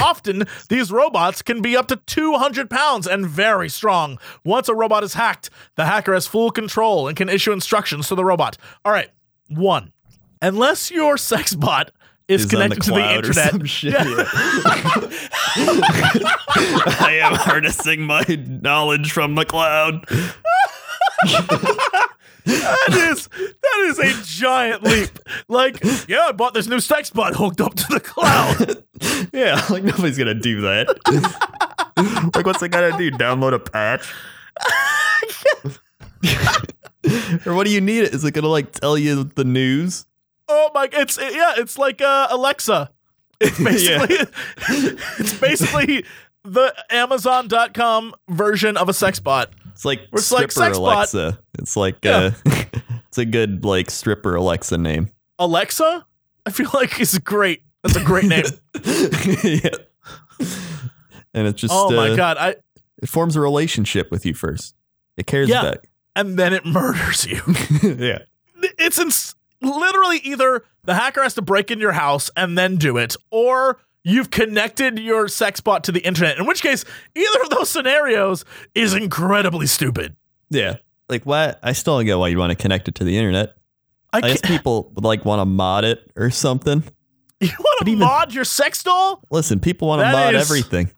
Often, 0.00 0.44
these 0.68 0.90
robots 0.90 1.42
can 1.42 1.60
be 1.60 1.76
up 1.76 1.88
to 1.88 1.96
200 1.96 2.70
pounds 2.70 3.06
and 3.06 3.26
very 3.26 3.68
strong. 3.68 4.18
Once 4.44 4.68
a 4.68 4.74
robot 4.74 5.04
is 5.04 5.14
hacked, 5.14 5.50
the 5.74 5.84
hacker 5.84 6.14
has 6.14 6.26
full 6.26 6.50
control 6.50 7.06
and 7.06 7.16
can 7.16 7.28
issue 7.28 7.52
instructions 7.52 8.08
to 8.08 8.14
the 8.14 8.24
robot. 8.24 8.56
All 8.84 8.92
right, 8.92 9.10
one, 9.48 9.92
unless 10.40 10.90
your 10.90 11.16
sex 11.18 11.54
bot 11.54 11.90
is, 12.28 12.40
Is 12.42 12.46
on 12.46 12.50
connected 12.50 12.82
to 12.82 12.90
the 12.90 12.96
cloud 12.96 13.14
or 13.14 13.18
internet. 13.28 13.50
some 13.50 13.64
shit, 13.64 13.92
Yeah. 13.92 14.04
yeah. 14.04 14.24
I 17.00 17.18
am 17.22 17.34
harnessing 17.34 18.02
my 18.02 18.24
knowledge 18.62 19.12
from 19.12 19.34
the 19.34 19.44
cloud. 19.44 20.04
that 22.44 22.92
is 22.92 23.28
that 23.28 23.78
is 23.86 23.98
a 23.98 24.12
giant 24.24 24.82
leap. 24.82 25.10
Like, 25.48 25.82
yeah, 26.08 26.26
I 26.28 26.32
bought 26.32 26.54
this 26.54 26.66
new 26.66 26.80
sex 26.80 27.10
bot 27.10 27.34
hooked 27.34 27.60
up 27.60 27.74
to 27.74 27.86
the 27.90 28.00
cloud. 28.00 28.82
Yeah, 29.34 29.60
like 29.68 29.82
nobody's 29.82 30.16
gonna 30.16 30.32
do 30.34 30.62
that. 30.62 30.86
like, 32.34 32.46
what's 32.46 32.62
it 32.62 32.70
gotta 32.70 32.96
do? 32.96 33.10
Download 33.10 33.52
a 33.52 33.58
patch? 33.58 34.10
or 37.46 37.54
what 37.54 37.64
do 37.66 37.70
you 37.72 37.80
need? 37.82 38.04
Is 38.04 38.24
it 38.24 38.32
gonna 38.32 38.48
like 38.48 38.72
tell 38.72 38.96
you 38.96 39.24
the 39.24 39.44
news? 39.44 40.06
Oh 40.48 40.70
my! 40.74 40.88
It's 40.92 41.18
yeah, 41.18 41.54
it's 41.56 41.78
like 41.78 42.00
uh, 42.02 42.28
Alexa. 42.30 42.90
It's 43.40 43.58
basically 43.64 44.16
it's 45.18 45.38
basically 45.38 46.04
the 46.44 46.74
Amazon.com 46.90 48.14
version 48.28 48.76
of 48.76 48.88
a 48.88 48.92
sex 48.92 49.20
bot. 49.20 49.50
It's 49.72 49.84
like 49.84 50.00
It's 50.12 50.26
stripper 50.26 50.42
like 50.42 50.52
sex 50.52 50.78
bot. 50.78 50.96
Alexa. 50.96 51.38
It's 51.58 51.76
like 51.76 52.04
Yeah. 52.04 52.30
uh, 52.46 52.64
it's 53.08 53.18
a 53.18 53.24
good 53.24 53.64
like 53.64 53.90
stripper 53.90 54.34
Alexa 54.36 54.78
name. 54.78 55.10
Alexa, 55.38 56.06
I 56.46 56.50
feel 56.50 56.70
like 56.74 57.00
is 57.00 57.18
great. 57.18 57.62
That's 57.82 57.96
a 57.96 58.04
great 58.04 58.24
name. 58.26 58.44
yeah. 59.42 59.70
And 61.34 61.46
it's 61.48 61.60
just 61.60 61.72
oh 61.74 61.90
my 61.90 62.10
uh, 62.10 62.16
god! 62.16 62.36
I 62.38 62.56
it 63.02 63.08
forms 63.08 63.34
a 63.36 63.40
relationship 63.40 64.10
with 64.10 64.24
you 64.24 64.34
first. 64.34 64.74
It 65.16 65.26
cares 65.26 65.48
Yeah. 65.48 65.62
about 65.62 65.86
and 66.16 66.38
then 66.38 66.52
it 66.52 66.64
murders 66.64 67.26
you. 67.26 67.40
you. 67.82 67.94
yeah. 67.98 68.18
it's 68.78 68.98
ins- 68.98 69.33
literally 69.64 70.18
either 70.18 70.64
the 70.84 70.94
hacker 70.94 71.22
has 71.22 71.34
to 71.34 71.42
break 71.42 71.70
into 71.70 71.82
your 71.82 71.92
house 71.92 72.30
and 72.36 72.56
then 72.56 72.76
do 72.76 72.96
it, 72.96 73.16
or 73.30 73.78
you've 74.02 74.30
connected 74.30 74.98
your 74.98 75.28
sex 75.28 75.60
bot 75.60 75.84
to 75.84 75.92
the 75.92 76.00
internet. 76.00 76.38
In 76.38 76.46
which 76.46 76.62
case, 76.62 76.84
either 77.14 77.42
of 77.42 77.50
those 77.50 77.70
scenarios 77.70 78.44
is 78.74 78.94
incredibly 78.94 79.66
stupid. 79.66 80.16
Yeah. 80.50 80.76
like 81.08 81.24
what? 81.24 81.58
I 81.62 81.72
still 81.72 81.96
don't 81.98 82.06
get 82.06 82.18
why 82.18 82.28
you'd 82.28 82.38
want 82.38 82.50
to 82.50 82.56
connect 82.56 82.88
it 82.88 82.94
to 82.96 83.04
the 83.04 83.16
internet. 83.16 83.56
I 84.12 84.18
I 84.18 84.20
guess 84.20 84.40
people 84.42 84.92
would 84.94 85.04
like 85.04 85.24
want 85.24 85.40
to 85.40 85.44
mod 85.46 85.84
it 85.84 86.10
or 86.16 86.30
something. 86.30 86.84
you 87.40 87.48
want 87.58 87.84
to 87.84 87.90
even- 87.90 87.98
mod 88.00 88.32
your 88.32 88.44
sex 88.44 88.82
doll? 88.82 89.22
Listen, 89.30 89.58
people 89.58 89.88
want 89.88 90.02
to 90.02 90.12
mod 90.12 90.34
is- 90.34 90.48
everything. 90.50 90.92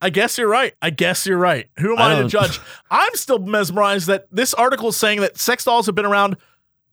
I 0.00 0.10
guess 0.10 0.36
you're 0.36 0.48
right. 0.48 0.74
I 0.82 0.90
guess 0.90 1.24
you're 1.26 1.38
right. 1.38 1.66
Who 1.78 1.92
am 1.92 1.98
I 1.98 2.18
I, 2.18 2.22
to 2.22 2.28
judge? 2.28 2.60
I'm 2.90 3.14
still 3.14 3.38
mesmerized 3.38 4.06
that 4.08 4.26
this 4.30 4.52
article 4.52 4.88
is 4.90 4.96
saying 4.96 5.22
that 5.22 5.38
sex 5.38 5.64
dolls 5.64 5.86
have 5.86 5.94
been 5.94 6.04
around. 6.04 6.36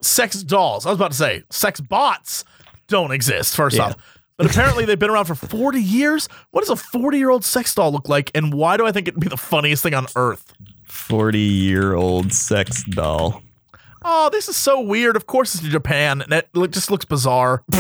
Sex 0.02 0.42
dolls. 0.44 0.86
I 0.86 0.90
was 0.90 0.98
about 0.98 1.12
to 1.12 1.18
say 1.18 1.44
sex 1.50 1.80
bots 1.80 2.44
don't 2.88 3.12
exist. 3.12 3.56
First 3.56 3.78
Yeah. 3.78 3.84
off, 3.88 3.96
but 4.38 4.48
apparently 4.48 4.86
they've 4.86 4.98
been 5.00 5.10
around 5.12 5.26
for 5.26 5.36
40 5.36 5.82
years. 5.82 6.28
What 6.52 6.62
does 6.62 6.70
a 6.70 6.76
40 6.76 7.18
year 7.18 7.30
old 7.30 7.44
sex 7.46 7.74
doll 7.76 7.92
look 7.92 8.10
like? 8.10 8.32
And 8.36 8.54
why 8.54 8.78
do 8.78 8.86
I 8.86 8.92
think 8.92 9.08
it'd 9.08 9.20
be 9.20 9.28
the 9.30 9.38
funniest 9.38 9.84
thing 9.84 9.94
on 9.94 10.08
earth? 10.16 10.54
40 10.86 11.40
year 11.40 11.94
old 11.94 12.34
sex 12.34 12.84
doll. 12.84 13.44
Oh, 14.04 14.30
this 14.32 14.50
is 14.50 14.58
so 14.58 14.82
weird. 14.82 15.16
Of 15.16 15.28
course, 15.28 15.54
it's 15.54 15.64
in 15.64 15.70
Japan, 15.70 16.24
and 16.24 16.34
it 16.34 16.50
just 16.72 16.90
looks 16.90 17.06
bizarre. 17.06 17.64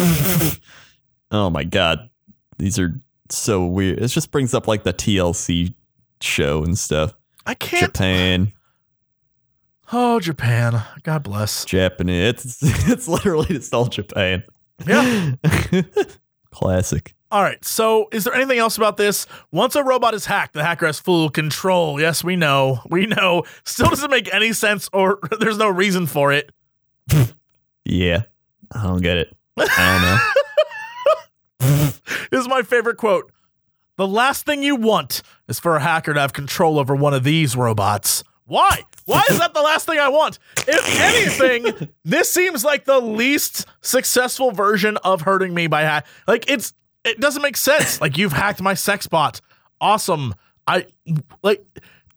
Oh 1.32 1.49
my 1.49 1.63
god. 1.63 2.09
These 2.57 2.78
are 2.78 2.99
so 3.30 3.65
weird. 3.65 3.99
It 3.99 4.07
just 4.09 4.32
brings 4.32 4.53
up 4.53 4.67
like 4.67 4.84
the 4.84 4.93
TLC 4.93 5.74
show 6.19 6.63
and 6.63 6.78
stuff. 6.78 7.13
I 7.45 7.53
can't. 7.53 7.86
Japan, 7.86 8.51
Oh, 9.92 10.20
Japan. 10.20 10.82
God 11.04 11.24
bless. 11.24 11.66
Japanese. 11.66 12.30
It's 12.30 12.58
it's 12.89 13.08
literally 13.08 13.48
just 13.48 13.74
all 13.74 13.88
Japan. 13.88 14.44
Yeah. 14.86 15.34
Classic. 16.52 17.14
All 17.32 17.42
right. 17.42 17.64
So, 17.64 18.08
is 18.12 18.24
there 18.24 18.34
anything 18.34 18.60
else 18.60 18.78
about 18.78 18.98
this? 18.98 19.26
Once 19.52 19.76
a 19.76 19.84
robot 19.84 20.14
is 20.14 20.26
hacked, 20.26 20.54
the 20.54 20.64
hacker 20.64 20.86
has 20.86 21.00
full 21.00 21.30
control. 21.30 22.00
Yes, 22.00 22.24
we 22.24 22.36
know. 22.36 22.80
We 22.89 23.06
know. 23.06 23.44
Still 23.64 23.89
doesn't 23.89 24.12
make 24.12 24.34
any 24.34 24.54
sense, 24.54 24.89
or 24.92 25.20
there's 25.39 25.58
no 25.58 25.70
reason 25.70 26.08
for 26.08 26.32
it. 26.32 26.52
Yeah. 27.86 28.24
I 28.74 28.84
don't 28.84 29.02
get 29.02 29.18
it. 29.18 29.36
I 29.58 30.22
don't 31.60 31.70
know. 31.70 31.92
this 32.32 32.39
is 32.42 32.48
my 32.48 32.62
favorite 32.62 32.98
quote. 32.98 33.32
The 33.98 34.08
last 34.08 34.46
thing 34.46 34.64
you 34.64 34.76
want 34.76 35.22
is 35.48 35.60
for 35.60 35.76
a 35.76 35.80
hacker 35.80 36.14
to 36.14 36.20
have 36.20 36.34
control 36.34 36.80
over 36.80 36.96
one 36.96 37.14
of 37.14 37.24
these 37.24 37.56
robots. 37.56 38.24
Why? 38.52 38.84
Why 39.06 39.24
is 39.30 39.39
that 39.39 39.54
the 39.54 39.62
last 39.62 39.86
thing 39.86 39.97
I 39.97 40.10
want? 40.10 40.38
If 40.68 40.99
anything, 40.99 41.88
this 42.04 42.30
seems 42.30 42.66
like 42.66 42.84
the 42.84 42.99
least 42.99 43.66
successful 43.80 44.52
version 44.52 44.97
of 45.06 45.22
hurting 45.22 45.54
me 45.54 45.68
by 45.68 45.84
hack. 45.84 46.06
Like 46.28 46.52
it's 46.52 46.74
it 47.06 47.22
doesn't 47.22 47.41
make 47.41 47.56
sense. 47.56 48.02
Like 48.02 48.18
you've 48.18 48.34
hacked 48.34 48.62
my 48.62 48.74
sex 48.74 49.08
bot. 49.08 49.39
Awesome. 49.80 50.36
I 50.68 50.86
like 51.41 51.66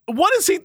what 0.06 0.34
does 0.34 0.48
he 0.48 0.58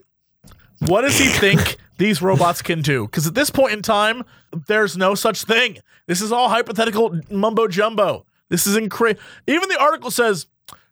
what 0.87 1.01
does 1.01 1.19
he 1.19 1.27
think 1.27 1.77
these 1.99 2.19
robots 2.19 2.63
can 2.63 2.81
do? 2.81 3.05
Because 3.05 3.27
at 3.27 3.35
this 3.35 3.51
point 3.51 3.73
in 3.73 3.83
time, 3.83 4.23
there's 4.65 4.97
no 4.97 5.13
such 5.13 5.43
thing. 5.43 5.77
This 6.07 6.19
is 6.19 6.31
all 6.31 6.49
hypothetical 6.49 7.19
mumbo 7.29 7.67
jumbo. 7.67 8.25
This 8.49 8.65
is 8.65 8.75
incredible. 8.75 9.21
Even 9.45 9.69
the 9.69 9.79
article 9.79 10.09
says 10.09 10.47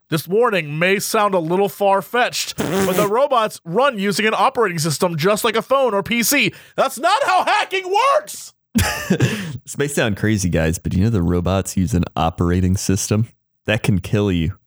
this 0.08 0.26
warning 0.26 0.78
may 0.78 0.98
sound 0.98 1.34
a 1.34 1.38
little 1.38 1.68
far 1.68 2.00
fetched, 2.02 2.56
but 2.56 2.92
the 2.94 3.08
robots 3.08 3.60
run 3.64 3.98
using 3.98 4.26
an 4.26 4.34
operating 4.34 4.78
system 4.78 5.16
just 5.16 5.44
like 5.44 5.56
a 5.56 5.62
phone 5.62 5.94
or 5.94 6.02
PC. 6.02 6.54
That's 6.76 6.98
not 6.98 7.22
how 7.24 7.44
hacking 7.44 7.92
works. 8.14 8.54
this 9.08 9.76
may 9.76 9.88
sound 9.88 10.16
crazy, 10.16 10.48
guys, 10.48 10.78
but 10.78 10.94
you 10.94 11.04
know 11.04 11.10
the 11.10 11.22
robots 11.22 11.76
use 11.76 11.94
an 11.94 12.04
operating 12.16 12.76
system 12.76 13.28
that 13.66 13.82
can 13.82 13.98
kill 14.00 14.32
you. 14.32 14.58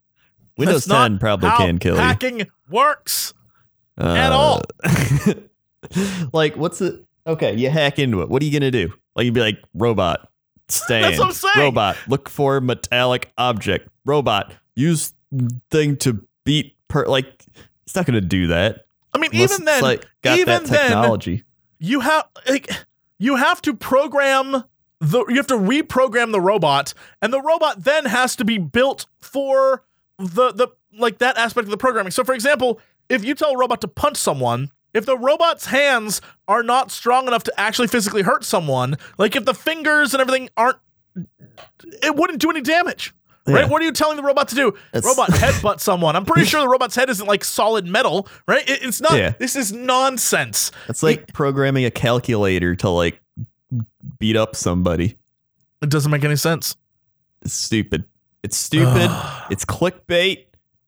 Windows 0.57 0.85
That's 0.85 0.87
not 0.87 1.07
10 1.07 1.19
probably 1.19 1.49
can 1.51 1.79
kill 1.79 1.95
you. 1.95 2.01
Hacking 2.01 2.47
works. 2.69 3.33
Uh, 3.97 4.15
at 4.15 4.31
all. 4.31 4.61
like, 6.33 6.55
what's 6.55 6.81
it? 6.81 7.03
Okay, 7.25 7.55
you 7.55 7.69
hack 7.69 7.99
into 7.99 8.21
it. 8.21 8.29
What 8.29 8.41
are 8.41 8.45
you 8.45 8.51
gonna 8.51 8.71
do? 8.71 8.93
Like, 9.15 9.25
you'd 9.25 9.33
be 9.33 9.41
like, 9.41 9.59
robot, 9.73 10.29
stand. 10.67 11.17
what 11.17 11.27
I'm 11.27 11.33
saying. 11.33 11.53
Robot, 11.57 11.97
look 12.07 12.29
for 12.29 12.61
metallic 12.61 13.31
object. 13.37 13.89
Robot, 14.05 14.53
use 14.75 15.13
thing 15.69 15.97
to 15.97 16.25
beat 16.43 16.75
per. 16.87 17.05
Like, 17.05 17.45
it's 17.85 17.95
not 17.95 18.05
gonna 18.05 18.21
do 18.21 18.47
that. 18.47 18.85
I 19.13 19.17
mean, 19.17 19.31
even 19.33 19.65
then, 19.65 19.81
like 19.81 20.05
got 20.21 20.39
even 20.39 20.63
that 20.63 20.69
then, 20.69 20.87
technology. 20.89 21.43
you 21.79 21.99
have 21.99 22.27
like 22.47 22.71
you 23.17 23.35
have 23.35 23.61
to 23.63 23.73
program 23.73 24.63
the 25.01 25.25
you 25.27 25.35
have 25.35 25.47
to 25.47 25.57
reprogram 25.57 26.31
the 26.31 26.39
robot 26.39 26.93
and 27.21 27.33
the 27.33 27.41
robot 27.41 27.83
then 27.83 28.05
has 28.05 28.35
to 28.35 28.45
be 28.45 28.57
built 28.57 29.07
for 29.19 29.83
the 30.17 30.51
the 30.51 30.67
like 30.97 31.17
that 31.17 31.37
aspect 31.37 31.65
of 31.65 31.71
the 31.71 31.77
programming 31.77 32.11
so 32.11 32.23
for 32.23 32.33
example 32.33 32.79
if 33.09 33.25
you 33.25 33.33
tell 33.33 33.51
a 33.51 33.57
robot 33.57 33.81
to 33.81 33.87
punch 33.87 34.17
someone 34.17 34.69
if 34.93 35.05
the 35.05 35.17
robot's 35.17 35.65
hands 35.65 36.21
are 36.47 36.61
not 36.61 36.91
strong 36.91 37.27
enough 37.27 37.43
to 37.43 37.59
actually 37.59 37.87
physically 37.87 38.21
hurt 38.21 38.43
someone 38.43 38.95
like 39.17 39.35
if 39.35 39.43
the 39.43 39.55
fingers 39.55 40.13
and 40.13 40.21
everything 40.21 40.49
aren't 40.55 40.77
it 42.03 42.15
wouldn't 42.15 42.39
do 42.39 42.51
any 42.51 42.61
damage 42.61 43.13
Right? 43.47 43.61
Yeah. 43.61 43.67
What 43.69 43.81
are 43.81 43.85
you 43.85 43.91
telling 43.91 44.17
the 44.17 44.23
robot 44.23 44.49
to 44.49 44.55
do? 44.55 44.67
It's- 44.93 45.03
robot 45.03 45.29
headbutt 45.31 45.79
someone. 45.79 46.15
I'm 46.15 46.25
pretty 46.25 46.45
sure 46.47 46.61
the 46.61 46.67
robot's 46.69 46.95
head 46.95 47.09
isn't 47.09 47.25
like 47.25 47.43
solid 47.43 47.85
metal, 47.87 48.27
right? 48.47 48.67
It- 48.69 48.83
it's 48.83 49.01
not. 49.01 49.17
Yeah. 49.17 49.33
This 49.39 49.55
is 49.55 49.71
nonsense. 49.73 50.71
It's 50.89 51.01
like 51.03 51.33
programming 51.33 51.85
a 51.85 51.91
calculator 51.91 52.75
to 52.77 52.89
like 52.89 53.19
beat 54.19 54.35
up 54.35 54.55
somebody. 54.55 55.17
It 55.81 55.89
doesn't 55.89 56.11
make 56.11 56.23
any 56.23 56.35
sense. 56.35 56.75
It's 57.41 57.53
stupid. 57.53 58.03
It's 58.43 58.57
stupid. 58.57 59.09
it's 59.49 59.65
clickbait. 59.65 60.45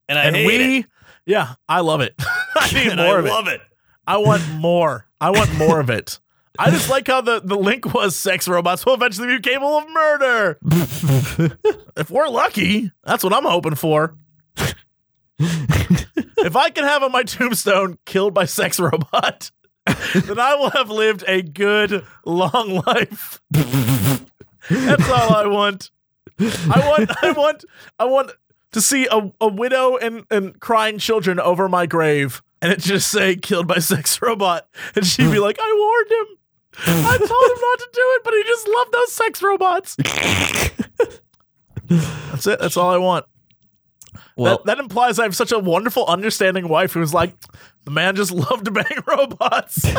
And 0.07 0.19
I 0.19 0.23
and 0.25 0.35
hate 0.35 0.45
we, 0.47 0.79
it. 0.79 0.85
yeah, 1.25 1.53
I 1.67 1.79
love 1.79 2.01
it. 2.01 2.13
I 2.55 2.71
need 2.73 2.95
more 2.97 3.17
I 3.27 3.39
of 3.39 3.47
it. 3.47 3.53
it. 3.55 3.61
I 4.05 4.17
want 4.17 4.47
more. 4.51 5.07
I 5.19 5.29
want 5.31 5.55
more 5.55 5.79
of 5.79 5.89
it. 5.89 6.19
I 6.59 6.69
just 6.69 6.89
like 6.89 7.07
how 7.07 7.21
the, 7.21 7.41
the 7.43 7.57
link 7.57 7.93
was 7.93 8.15
sex 8.15 8.47
robots 8.47 8.85
will 8.85 8.93
eventually 8.93 9.27
be 9.27 9.39
capable 9.39 9.79
of 9.79 9.89
murder. 9.89 10.59
if 11.97 12.11
we're 12.11 12.27
lucky, 12.27 12.91
that's 13.03 13.23
what 13.23 13.33
I'm 13.33 13.43
hoping 13.45 13.75
for. 13.75 14.15
if 15.39 16.55
I 16.55 16.69
can 16.69 16.83
have 16.83 17.01
on 17.01 17.11
my 17.11 17.23
tombstone 17.23 17.97
killed 18.05 18.35
by 18.35 18.45
sex 18.45 18.79
robot, 18.79 19.49
then 19.85 20.39
I 20.39 20.53
will 20.55 20.69
have 20.71 20.91
lived 20.91 21.23
a 21.27 21.41
good 21.41 22.05
long 22.23 22.83
life. 22.85 23.41
that's 23.49 25.09
all 25.09 25.35
I 25.35 25.47
want. 25.47 25.89
I 26.39 26.87
want 26.87 27.23
I 27.23 27.31
want 27.31 27.65
I 27.99 28.05
want 28.05 28.31
to 28.71 28.81
see 28.81 29.07
a, 29.09 29.31
a 29.39 29.47
widow 29.47 29.97
and, 29.97 30.25
and 30.31 30.59
crying 30.59 30.97
children 30.97 31.39
over 31.39 31.69
my 31.69 31.85
grave 31.85 32.41
and 32.61 32.71
it 32.71 32.79
just 32.79 33.11
say 33.11 33.35
killed 33.35 33.67
by 33.67 33.77
sex 33.79 34.19
robot 34.21 34.67
and 34.95 35.05
she'd 35.05 35.31
be 35.31 35.39
like 35.39 35.57
I 35.59 35.75
warned 35.77 36.11
him 36.11 36.37
I 36.85 37.17
told 37.17 37.29
him 37.29 37.29
not 37.29 37.79
to 37.79 37.89
do 37.93 38.01
it 38.01 38.23
but 38.23 38.33
he 38.33 38.43
just 38.43 38.67
loved 38.67 38.91
those 38.91 39.11
sex 39.11 39.41
robots. 39.43 39.95
That's 42.31 42.47
it. 42.47 42.59
That's 42.59 42.77
all 42.77 42.89
I 42.89 42.97
want. 42.97 43.25
Well, 44.35 44.57
that, 44.57 44.65
that 44.65 44.79
implies 44.79 45.19
I 45.19 45.23
have 45.23 45.35
such 45.35 45.51
a 45.51 45.59
wonderful 45.59 46.07
understanding 46.07 46.67
wife 46.67 46.93
who's 46.93 47.13
like 47.13 47.35
the 47.85 47.91
man 47.91 48.15
just 48.15 48.31
loved 48.31 48.65
to 48.65 48.71
bang 48.71 48.97
robots. 49.05 49.83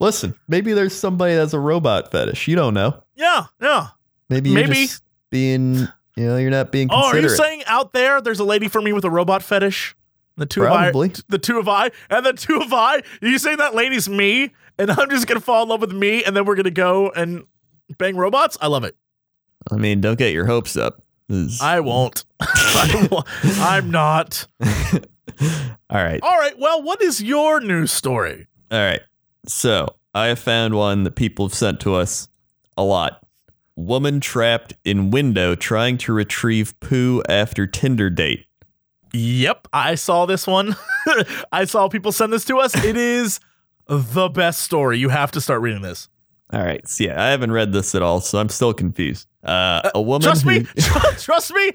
Listen, 0.00 0.34
maybe 0.48 0.72
there's 0.72 0.94
somebody 0.94 1.34
that's 1.34 1.52
a 1.52 1.58
robot 1.58 2.10
fetish. 2.10 2.48
You 2.48 2.56
don't 2.56 2.74
know. 2.74 3.02
yeah 3.16 3.44
yeah. 3.60 3.88
Maybe 4.28 4.50
you're 4.50 4.66
Maybe. 4.66 4.86
just 4.86 5.02
being, 5.30 5.74
you 6.16 6.26
know, 6.26 6.36
you're 6.36 6.50
not 6.50 6.72
being 6.72 6.88
oh 6.90 7.08
are 7.08 7.18
you 7.18 7.28
saying 7.28 7.62
out 7.66 7.92
there 7.92 8.20
there's 8.20 8.40
a 8.40 8.44
lady 8.44 8.68
for 8.68 8.82
me 8.82 8.92
with 8.92 9.04
a 9.04 9.10
robot 9.10 9.42
fetish 9.42 9.94
the 10.36 10.46
two 10.46 10.60
Probably. 10.60 11.08
of 11.08 11.16
I, 11.16 11.22
the 11.28 11.38
two 11.38 11.58
of 11.58 11.68
I, 11.68 11.90
and 12.10 12.24
the 12.24 12.32
two 12.32 12.60
of 12.60 12.72
I. 12.72 13.02
You 13.20 13.38
saying 13.38 13.58
that 13.58 13.74
lady's 13.74 14.08
me, 14.08 14.52
and 14.78 14.90
I'm 14.90 15.10
just 15.10 15.26
gonna 15.26 15.40
fall 15.40 15.62
in 15.64 15.68
love 15.68 15.80
with 15.80 15.92
me, 15.92 16.24
and 16.24 16.36
then 16.36 16.44
we're 16.44 16.56
gonna 16.56 16.70
go 16.70 17.10
and 17.10 17.44
bang 17.98 18.16
robots? 18.16 18.56
I 18.60 18.66
love 18.66 18.84
it. 18.84 18.96
I 19.70 19.76
mean, 19.76 20.00
don't 20.00 20.18
get 20.18 20.32
your 20.32 20.46
hopes 20.46 20.76
up. 20.76 21.02
I 21.60 21.80
won't. 21.80 22.24
I 22.40 23.08
won't. 23.10 23.26
I'm 23.60 23.90
not. 23.90 24.46
All 25.90 26.02
right. 26.02 26.20
All 26.22 26.38
right. 26.38 26.58
Well, 26.58 26.82
what 26.82 27.00
is 27.02 27.22
your 27.22 27.60
news 27.60 27.90
story? 27.90 28.48
All 28.70 28.78
right. 28.78 29.00
So 29.46 29.94
I 30.14 30.26
have 30.26 30.38
found 30.38 30.74
one 30.74 31.04
that 31.04 31.14
people 31.14 31.46
have 31.46 31.54
sent 31.54 31.80
to 31.80 31.94
us 31.94 32.28
a 32.76 32.82
lot. 32.82 33.24
Woman 33.76 34.20
trapped 34.20 34.74
in 34.84 35.10
window 35.10 35.54
trying 35.54 35.96
to 35.98 36.12
retrieve 36.12 36.78
poo 36.80 37.22
after 37.28 37.66
Tinder 37.66 38.10
date. 38.10 38.46
Yep, 39.12 39.68
I 39.72 39.94
saw 39.94 40.26
this 40.26 40.46
one. 40.46 40.76
I 41.52 41.64
saw 41.64 41.88
people 41.88 42.12
send 42.12 42.32
this 42.32 42.44
to 42.46 42.58
us. 42.58 42.74
It 42.84 42.96
is 42.96 43.40
the 43.86 44.28
best 44.28 44.62
story. 44.62 44.98
You 44.98 45.10
have 45.10 45.30
to 45.32 45.40
start 45.40 45.60
reading 45.60 45.82
this. 45.82 46.08
All 46.52 46.62
right. 46.62 46.86
So 46.86 47.04
yeah, 47.04 47.22
I 47.22 47.30
haven't 47.30 47.52
read 47.52 47.72
this 47.72 47.94
at 47.94 48.02
all, 48.02 48.20
so 48.20 48.38
I'm 48.38 48.48
still 48.48 48.74
confused. 48.74 49.26
Uh, 49.42 49.90
a 49.94 50.00
woman 50.00 50.22
Trust 50.22 50.42
who, 50.42 50.50
me. 50.50 50.66
Trust 51.18 51.52
me. 51.52 51.72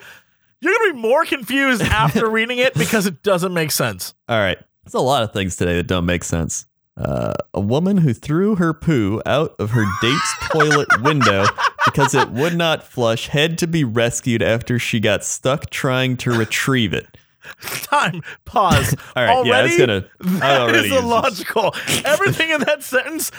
You're 0.60 0.74
gonna 0.74 0.94
be 0.94 1.00
more 1.00 1.26
confused 1.26 1.82
after 1.84 2.30
reading 2.30 2.58
it 2.58 2.74
because 2.74 3.06
it 3.06 3.22
doesn't 3.22 3.54
make 3.54 3.72
sense. 3.72 4.14
All 4.28 4.40
right. 4.40 4.58
There's 4.84 4.96
a 4.96 5.00
lot 5.00 5.24
of 5.24 5.34
things 5.34 5.56
today 5.56 5.76
that 5.76 5.88
don't 5.88 6.06
make 6.06 6.24
sense. 6.24 6.66
Uh, 6.96 7.34
a 7.54 7.60
woman 7.60 7.98
who 7.98 8.12
threw 8.12 8.56
her 8.56 8.74
poo 8.74 9.22
out 9.26 9.56
of 9.60 9.72
her 9.72 9.86
date's 10.02 10.34
toilet 10.50 10.88
window 11.04 11.46
because 11.86 12.16
it 12.16 12.32
would 12.32 12.56
not 12.56 12.84
flush 12.84 13.28
had 13.28 13.58
to 13.60 13.68
be 13.68 13.84
rescued 13.84 14.42
after 14.42 14.80
she 14.80 15.00
got 15.00 15.24
stuck 15.24 15.70
trying 15.70 16.18
to 16.18 16.32
retrieve 16.32 16.94
it. 16.94 17.06
Time. 17.62 18.22
Pause. 18.46 18.96
All 19.16 19.24
right, 19.26 19.46
yeah, 19.46 19.64
it's 19.66 19.74
Already, 19.74 19.78
gonna. 19.78 20.06
That 20.40 20.62
already 20.62 20.88
is 20.90 20.94
illogical. 20.94 21.76
Everything 22.06 22.50
in 22.52 22.62
that 22.62 22.84
sentence 22.84 23.32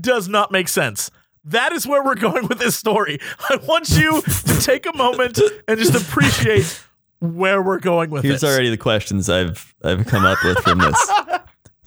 does 0.00 0.28
not 0.28 0.52
make 0.52 0.68
sense. 0.68 1.10
That 1.44 1.72
is 1.72 1.86
where 1.86 2.02
we're 2.04 2.16
going 2.16 2.48
with 2.48 2.58
this 2.58 2.76
story. 2.76 3.18
I 3.48 3.56
want 3.56 3.88
you 3.90 4.20
to 4.22 4.60
take 4.60 4.84
a 4.86 4.96
moment 4.96 5.38
and 5.68 5.78
just 5.78 5.94
appreciate 5.94 6.82
where 7.20 7.62
we're 7.62 7.78
going 7.78 8.10
with 8.10 8.22
this. 8.22 8.28
Here's 8.30 8.40
this. 8.40 8.50
already 8.52 8.70
the 8.70 8.76
questions 8.76 9.30
I've 9.30 9.74
I've 9.84 10.06
come 10.06 10.24
up 10.24 10.38
with 10.44 10.58
from 10.58 10.78
this. 10.78 11.10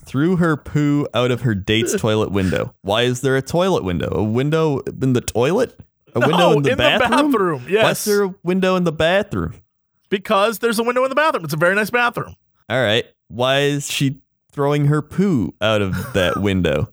Threw 0.05 0.38
her 0.38 0.57
poo 0.57 1.07
out 1.13 1.30
of 1.30 1.41
her 1.41 1.53
date's 1.53 1.93
toilet 1.99 2.32
window. 2.32 2.73
Why 2.82 3.03
is 3.03 3.21
there 3.21 3.36
a 3.38 3.41
toilet 3.41 3.84
window? 3.84 4.09
A 4.11 4.23
window 4.23 4.80
in 4.80 5.13
the 5.13 5.21
toilet? 5.21 5.77
A 6.15 6.19
window 6.21 6.38
No, 6.38 6.53
in 6.53 6.63
the 6.63 6.71
in 6.71 6.77
the 6.77 6.84
bathroom? 6.84 7.32
bathroom, 7.32 7.61
Why's 7.63 7.69
yes. 7.71 8.05
there 8.05 8.23
a 8.23 8.36
window 8.43 8.75
in 8.75 8.86
the 8.86 8.91
bathroom? 8.91 9.53
Because 10.10 10.60
there's 10.60 10.80
a 10.80 10.84
window 10.84 11.03
in 11.03 11.10
the 11.10 11.16
bathroom. 11.16 11.43
It's 11.45 11.53
a 11.53 11.57
very 11.57 11.76
nice 11.76 11.89
bathroom. 11.89 12.36
All 12.70 12.82
right. 12.82 13.05
Why 13.28 13.60
is 13.62 13.89
she 13.91 14.22
throwing 14.51 14.86
her 14.86 15.01
poo 15.01 15.53
out 15.62 15.82
of 15.82 16.14
that 16.14 16.38
window? 16.41 16.91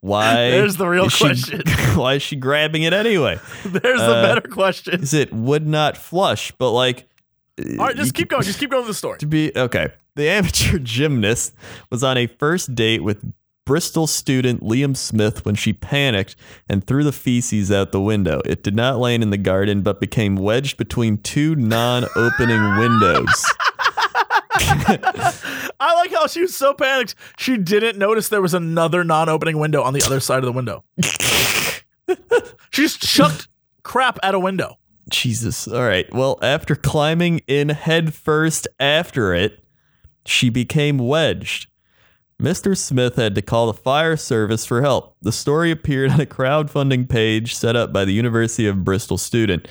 Why? 0.00 0.50
There's 0.50 0.76
the 0.76 0.86
real 0.86 1.06
is 1.06 1.12
she- 1.12 1.24
question. 1.24 1.62
why 1.96 2.14
is 2.14 2.22
she 2.22 2.36
grabbing 2.36 2.82
it 2.84 2.92
anyway? 2.92 3.38
There's 3.64 4.00
the 4.00 4.14
Uh, 4.16 4.22
better 4.34 4.48
question. 4.48 5.02
Is 5.02 5.12
it 5.12 5.32
would 5.32 5.66
not 5.66 5.96
flush? 5.96 6.52
But 6.52 6.70
like, 6.70 7.08
All 7.58 7.86
right, 7.86 7.96
just 7.96 8.14
keep 8.14 8.28
going. 8.28 8.44
Just 8.44 8.60
keep 8.60 8.70
going 8.70 8.82
with 8.82 8.88
the 8.90 8.94
story. 8.94 9.18
to 9.18 9.26
be 9.26 9.50
okay. 9.56 9.88
The 10.14 10.28
amateur 10.28 10.78
gymnast 10.78 11.52
was 11.90 12.02
on 12.04 12.16
a 12.16 12.26
first 12.28 12.74
date 12.74 13.02
with 13.02 13.22
Bristol 13.68 14.06
student 14.06 14.62
Liam 14.62 14.96
Smith 14.96 15.44
when 15.44 15.54
she 15.54 15.74
panicked 15.74 16.36
and 16.70 16.82
threw 16.82 17.04
the 17.04 17.12
feces 17.12 17.70
out 17.70 17.92
the 17.92 18.00
window. 18.00 18.40
It 18.46 18.62
did 18.62 18.74
not 18.74 18.98
land 18.98 19.22
in 19.22 19.28
the 19.28 19.36
garden, 19.36 19.82
but 19.82 20.00
became 20.00 20.36
wedged 20.36 20.78
between 20.78 21.18
two 21.18 21.54
non-opening 21.54 22.76
windows. 22.78 23.44
I 25.78 25.94
like 25.96 26.10
how 26.14 26.26
she 26.28 26.40
was 26.40 26.56
so 26.56 26.72
panicked 26.72 27.14
she 27.36 27.58
didn't 27.58 27.98
notice 27.98 28.30
there 28.30 28.40
was 28.40 28.54
another 28.54 29.04
non-opening 29.04 29.58
window 29.58 29.82
on 29.82 29.92
the 29.92 30.02
other 30.02 30.20
side 30.20 30.38
of 30.38 30.46
the 30.46 30.52
window. 30.52 30.82
she 32.70 32.84
just 32.84 33.02
chucked 33.02 33.48
crap 33.82 34.18
at 34.22 34.34
a 34.34 34.38
window. 34.38 34.78
Jesus. 35.10 35.68
All 35.68 35.82
right. 35.82 36.10
Well, 36.10 36.38
after 36.40 36.74
climbing 36.74 37.42
in 37.46 37.68
headfirst 37.68 38.66
after 38.80 39.34
it, 39.34 39.62
she 40.24 40.48
became 40.48 40.96
wedged. 40.96 41.66
Mr. 42.40 42.76
Smith 42.76 43.16
had 43.16 43.34
to 43.34 43.42
call 43.42 43.66
the 43.66 43.74
fire 43.74 44.16
service 44.16 44.64
for 44.64 44.80
help. 44.80 45.16
The 45.20 45.32
story 45.32 45.72
appeared 45.72 46.12
on 46.12 46.20
a 46.20 46.26
crowdfunding 46.26 47.08
page 47.08 47.56
set 47.56 47.74
up 47.74 47.92
by 47.92 48.04
the 48.04 48.12
University 48.12 48.68
of 48.68 48.84
Bristol 48.84 49.18
student. 49.18 49.66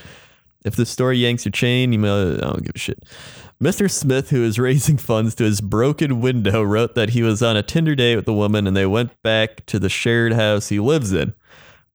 If 0.65 0.75
the 0.75 0.85
story 0.85 1.19
yanks 1.19 1.45
your 1.45 1.53
chain, 1.53 1.93
you 1.93 1.99
may, 1.99 2.09
I 2.09 2.37
don't 2.39 2.63
give 2.63 2.75
a 2.75 2.77
shit. 2.77 3.05
Mr. 3.61 3.89
Smith, 3.89 4.31
who 4.31 4.43
is 4.43 4.59
raising 4.59 4.97
funds 4.97 5.33
to 5.35 5.45
his 5.45 5.61
broken 5.61 6.19
window, 6.19 6.61
wrote 6.61 6.93
that 6.95 7.11
he 7.11 7.23
was 7.23 7.41
on 7.41 7.55
a 7.55 7.63
Tinder 7.63 7.95
date 7.95 8.17
with 8.17 8.27
a 8.27 8.33
woman 8.33 8.67
and 8.67 8.75
they 8.75 8.85
went 8.85 9.21
back 9.23 9.65
to 9.67 9.79
the 9.79 9.89
shared 9.89 10.33
house 10.33 10.67
he 10.67 10.79
lives 10.81 11.13
in. 11.13 11.33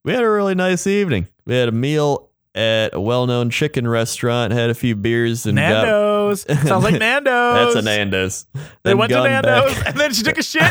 We 0.05 0.13
had 0.13 0.25
a 0.25 0.31
really 0.31 0.55
nice 0.55 0.87
evening. 0.87 1.29
We 1.45 1.55
had 1.55 1.69
a 1.69 1.73
meal 1.73 2.31
at 2.55 2.95
a 2.95 3.01
well-known 3.01 3.51
chicken 3.51 3.89
restaurant, 3.89 4.53
had 4.53 4.69
a 4.71 4.75
few 4.75 4.95
beers, 4.95 5.47
and 5.47 5.57
got 5.57 5.85
Nando's. 5.87 6.43
Sounds 6.43 6.85
like 6.85 6.95
Nando's. 6.99 7.75
that's 7.75 7.75
a 7.77 7.83
Nando's. 7.83 8.47
They 8.55 8.61
Then 8.91 8.99
went 8.99 9.13
to 9.13 9.23
Nando's 9.23 9.75
back- 9.75 9.87
and 9.89 9.99
then 10.01 10.13
she 10.13 10.23
took 10.23 10.39
a 10.39 10.43
shit, 10.43 10.71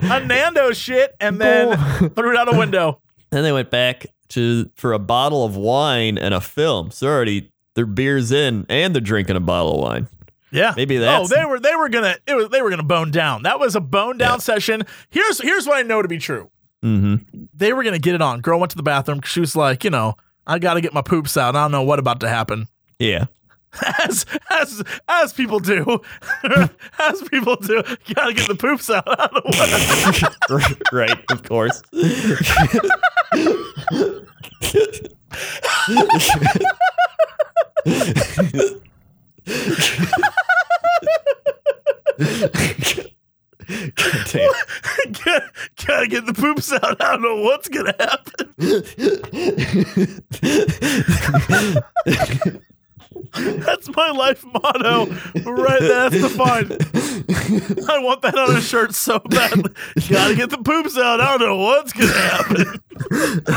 a 0.00 0.20
Nando's 0.26 0.76
shit, 0.76 1.14
and 1.20 1.40
then 1.40 1.76
threw 2.10 2.30
it 2.32 2.36
out 2.36 2.52
a 2.52 2.58
window. 2.58 3.00
Then 3.30 3.44
they 3.44 3.52
went 3.52 3.70
back 3.70 4.06
to 4.30 4.70
for 4.76 4.92
a 4.92 4.98
bottle 4.98 5.44
of 5.44 5.56
wine 5.56 6.18
and 6.18 6.34
a 6.34 6.40
film. 6.40 6.90
So 6.90 7.06
already 7.06 7.52
their 7.74 7.86
beers 7.86 8.32
in 8.32 8.66
and 8.68 8.94
they're 8.94 9.00
drinking 9.00 9.36
a 9.36 9.40
bottle 9.40 9.74
of 9.76 9.80
wine. 9.82 10.08
Yeah. 10.52 10.74
Maybe 10.76 10.96
that. 10.98 11.20
Oh, 11.20 11.26
they 11.28 11.44
were 11.44 11.60
they 11.60 11.76
were 11.76 11.88
gonna 11.88 12.16
it 12.26 12.34
was 12.34 12.48
they 12.48 12.60
were 12.60 12.70
gonna 12.70 12.82
bone 12.82 13.12
down. 13.12 13.44
That 13.44 13.60
was 13.60 13.76
a 13.76 13.80
bone 13.80 14.18
down 14.18 14.40
session. 14.40 14.82
Here's 15.10 15.40
here's 15.40 15.64
what 15.66 15.76
I 15.78 15.82
know 15.82 16.02
to 16.02 16.08
be 16.08 16.18
true. 16.18 16.50
Mm-hmm. 16.84 17.44
They 17.54 17.72
were 17.72 17.84
gonna 17.84 18.00
get 18.00 18.16
it 18.16 18.22
on. 18.22 18.40
Girl 18.40 18.58
went 18.58 18.70
to 18.72 18.76
the 18.76 18.82
bathroom. 18.82 19.20
She 19.22 19.38
was 19.38 19.54
like, 19.54 19.84
you 19.84 19.90
know, 19.90 20.16
I 20.46 20.58
gotta 20.58 20.80
get 20.80 20.92
my 20.92 21.02
poops 21.02 21.36
out. 21.36 21.56
I 21.56 21.62
don't 21.62 21.72
know 21.72 21.82
what 21.82 21.98
about 21.98 22.20
to 22.20 22.28
happen. 22.28 22.68
Yeah. 22.98 23.26
As 24.02 24.26
as 24.50 24.82
as 25.06 25.32
people 25.32 25.60
do, 25.60 26.00
as 26.98 27.22
people 27.30 27.54
do, 27.54 27.84
you 28.04 28.14
gotta 28.16 28.34
get 28.34 28.48
the 28.48 28.56
poops 28.56 28.90
out. 28.90 29.04
I 29.06 29.28
don't 29.28 29.44
know 29.44 30.58
what. 30.58 30.92
right, 30.92 31.24
of 31.30 31.44
course. 31.44 31.80
God 43.94 44.26
damn. 44.32 44.50
gotta, 45.24 45.42
gotta 46.00 46.08
get 46.08 46.26
the 46.26 46.34
poops 46.34 46.72
out. 46.72 47.00
I 47.00 47.12
don't 47.12 47.22
know 47.22 47.42
what's 47.42 47.68
gonna 47.68 47.94
happen. 47.98 48.54
That's 53.32 53.94
my 53.94 54.10
life 54.10 54.44
motto. 54.44 55.06
Right, 55.44 55.80
there. 55.80 56.10
that's 56.10 56.20
defined. 56.20 56.72
I 57.88 57.98
want 57.98 58.22
that 58.22 58.34
on 58.36 58.56
a 58.56 58.60
shirt 58.60 58.94
so 58.94 59.18
badly. 59.18 59.72
Gotta 60.08 60.34
get 60.34 60.50
the 60.50 60.58
poops 60.58 60.96
out. 60.96 61.20
I 61.20 61.36
don't 61.36 61.48
know 61.48 61.56
what's 61.56 61.92
gonna 61.92 62.12
happen. 62.12 62.80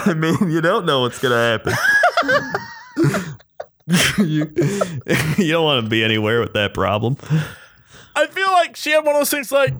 I 0.05 0.13
mean, 0.13 0.51
you 0.51 0.61
don't 0.61 0.85
know 0.85 1.01
what's 1.01 1.19
gonna 1.19 1.35
happen. 1.35 1.73
you, 4.19 4.51
you 5.37 5.51
don't 5.51 5.63
want 5.63 5.83
to 5.83 5.89
be 5.89 6.03
anywhere 6.03 6.39
with 6.39 6.53
that 6.53 6.73
problem. 6.73 7.17
I 8.15 8.27
feel 8.27 8.51
like 8.51 8.75
she 8.75 8.91
had 8.91 9.05
one 9.05 9.15
oh 9.15 9.19
of 9.19 9.21
those 9.21 9.29
things 9.31 9.51
like 9.51 9.73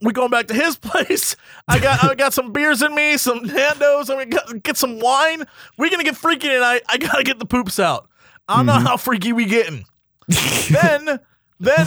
we 0.00 0.12
going 0.12 0.30
back 0.30 0.46
to 0.48 0.54
his 0.54 0.76
place. 0.78 1.36
I 1.66 1.78
got 1.78 2.04
I 2.04 2.14
got 2.14 2.32
some 2.32 2.52
beers 2.52 2.82
in 2.82 2.94
me, 2.94 3.16
some 3.16 3.42
Nando's. 3.42 4.10
I'm 4.10 4.28
gonna 4.28 4.58
get 4.58 4.76
some 4.76 5.00
wine. 5.00 5.44
We're 5.76 5.90
gonna 5.90 6.04
get 6.04 6.16
freaky 6.16 6.48
tonight. 6.48 6.82
I 6.88 6.98
gotta 6.98 7.24
get 7.24 7.38
the 7.38 7.46
poops 7.46 7.78
out. 7.78 8.08
I 8.48 8.56
don't 8.56 8.66
know 8.66 8.72
how 8.72 8.96
freaky 8.96 9.32
we 9.32 9.44
getting. 9.44 9.84
then 10.70 11.20
then 11.60 11.86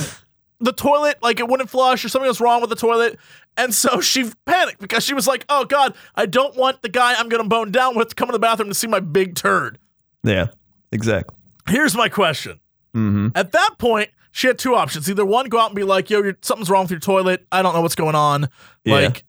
the 0.60 0.74
toilet 0.74 1.18
like 1.22 1.40
it 1.40 1.48
wouldn't 1.48 1.70
flush 1.70 2.06
or 2.06 2.10
something 2.10 2.28
was 2.28 2.40
wrong 2.42 2.62
with 2.62 2.70
the 2.70 2.76
toilet. 2.76 3.18
And 3.58 3.74
so 3.74 4.00
she 4.00 4.32
panicked 4.46 4.80
because 4.80 5.04
she 5.04 5.14
was 5.14 5.28
like, 5.28 5.46
"Oh 5.50 5.66
God, 5.66 5.96
I 6.16 6.26
don't 6.26 6.56
want 6.56 6.82
the 6.82 6.90
guy 6.90 7.16
I'm 7.16 7.30
gonna 7.30 7.48
bone 7.48 7.72
down 7.72 7.96
with 7.96 8.10
to 8.10 8.16
come 8.16 8.30
in 8.30 8.34
the 8.34 8.40
bathroom 8.40 8.70
to 8.70 8.76
see 8.76 8.88
my 8.88 9.00
big 9.00 9.36
turd." 9.36 9.78
Yeah, 10.24 10.48
exactly. 10.92 11.36
Here's 11.68 11.96
my 11.96 12.10
question: 12.10 12.60
Mm-hmm. 12.96 13.30
At 13.36 13.52
that 13.54 13.76
point, 13.78 14.10
she 14.32 14.48
had 14.48 14.58
two 14.58 14.76
options. 14.76 15.10
Either 15.10 15.26
one, 15.26 15.48
go 15.48 15.60
out 15.60 15.68
and 15.68 15.76
be 15.76 15.84
like, 15.84 16.10
yo, 16.10 16.22
you're, 16.22 16.38
something's 16.42 16.70
wrong 16.70 16.84
with 16.84 16.92
your 16.92 17.00
toilet. 17.00 17.46
I 17.52 17.62
don't 17.62 17.74
know 17.74 17.82
what's 17.82 17.96
going 17.96 18.16
on. 18.16 18.50
Yeah. 18.84 18.96
Like, 18.96 19.24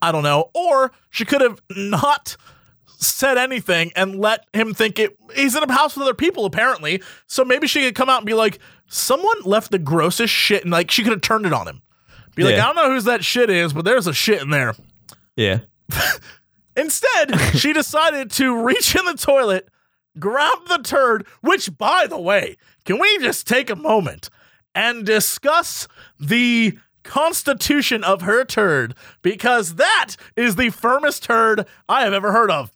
I 0.00 0.12
don't 0.12 0.24
know. 0.24 0.50
Or 0.54 0.92
she 1.10 1.24
could 1.24 1.40
have 1.40 1.62
not 1.76 2.36
said 2.98 3.38
anything 3.38 3.92
and 3.94 4.18
let 4.18 4.46
him 4.52 4.74
think 4.74 4.98
it. 4.98 5.16
He's 5.34 5.54
in 5.56 5.62
a 5.62 5.72
house 5.72 5.96
with 5.96 6.02
other 6.02 6.14
people, 6.14 6.44
apparently. 6.44 7.02
So 7.26 7.44
maybe 7.44 7.66
she 7.66 7.82
could 7.82 7.94
come 7.94 8.08
out 8.08 8.18
and 8.18 8.26
be 8.26 8.34
like, 8.34 8.58
someone 8.88 9.42
left 9.44 9.70
the 9.70 9.78
grossest 9.78 10.32
shit. 10.32 10.62
And 10.62 10.70
like, 10.72 10.90
she 10.90 11.02
could 11.02 11.12
have 11.12 11.20
turned 11.22 11.46
it 11.46 11.52
on 11.52 11.68
him. 11.68 11.82
Be 12.34 12.44
like, 12.44 12.56
Yeah. 12.56 12.64
I 12.64 12.66
don't 12.72 12.76
know 12.76 12.90
whose 12.90 13.04
that 13.04 13.24
shit 13.24 13.50
is, 13.50 13.72
but 13.72 13.84
there's 13.84 14.06
a 14.06 14.12
shit 14.12 14.42
in 14.42 14.50
there. 14.50 14.74
Yeah. 15.36 15.60
Instead, 16.76 17.38
she 17.54 17.72
decided 17.74 18.30
to 18.32 18.64
reach 18.64 18.94
in 18.94 19.04
the 19.04 19.14
toilet, 19.14 19.68
grab 20.18 20.66
the 20.68 20.78
turd, 20.78 21.26
which, 21.42 21.76
by 21.76 22.06
the 22.06 22.18
way, 22.18 22.56
can 22.84 22.98
we 22.98 23.18
just 23.18 23.46
take 23.46 23.70
a 23.70 23.76
moment 23.76 24.30
and 24.74 25.04
discuss 25.04 25.88
the 26.18 26.78
constitution 27.02 28.04
of 28.04 28.22
her 28.22 28.44
turd? 28.44 28.94
Because 29.22 29.76
that 29.76 30.16
is 30.36 30.56
the 30.56 30.70
firmest 30.70 31.24
turd 31.24 31.66
I 31.88 32.02
have 32.02 32.12
ever 32.12 32.32
heard 32.32 32.50
of. 32.50 32.72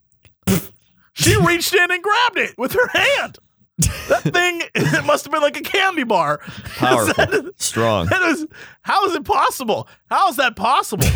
she 1.15 1.37
reached 1.37 1.75
in 1.75 1.91
and 1.91 2.03
grabbed 2.03 2.39
it 2.39 2.57
with 2.59 2.73
her 2.73 2.89
hand. 2.89 3.39
That 3.79 4.23
thing, 4.33 4.63
it 4.75 5.05
must 5.05 5.25
have 5.25 5.33
been 5.33 5.43
like 5.43 5.57
a 5.57 5.63
candy 5.63 6.05
bar. 6.05 6.39
Powerful. 6.77 7.51
Strong. 7.57 8.07
That 8.07 8.23
is, 8.23 8.47
how 8.83 9.07
is 9.07 9.15
it 9.15 9.25
possible? 9.25 9.89
How 10.09 10.29
is 10.31 10.37
that 10.37 10.57
possible? 10.57 11.07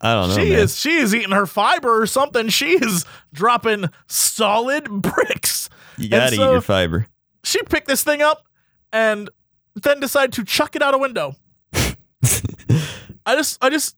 I 0.00 0.14
don't 0.14 0.28
know. 0.28 0.34
she 0.34 0.50
man. 0.50 0.58
is 0.58 0.78
she 0.78 0.96
is 0.96 1.14
eating 1.14 1.32
her 1.32 1.46
fiber 1.46 2.02
or 2.02 2.06
something. 2.06 2.48
She 2.48 2.72
is 2.72 3.04
dropping 3.32 3.86
solid 4.08 4.88
bricks. 4.90 5.68
You 5.96 6.08
gotta 6.08 6.24
and 6.24 6.34
eat 6.34 6.38
your 6.38 6.60
fiber. 6.60 7.06
She 7.46 7.62
picked 7.62 7.86
this 7.86 8.02
thing 8.02 8.22
up 8.22 8.44
and 8.92 9.30
then 9.76 10.00
decided 10.00 10.32
to 10.32 10.44
chuck 10.44 10.74
it 10.74 10.82
out 10.82 10.94
a 10.94 10.98
window. 10.98 11.36
I 11.72 13.34
just 13.36 13.58
I 13.62 13.70
just 13.70 13.96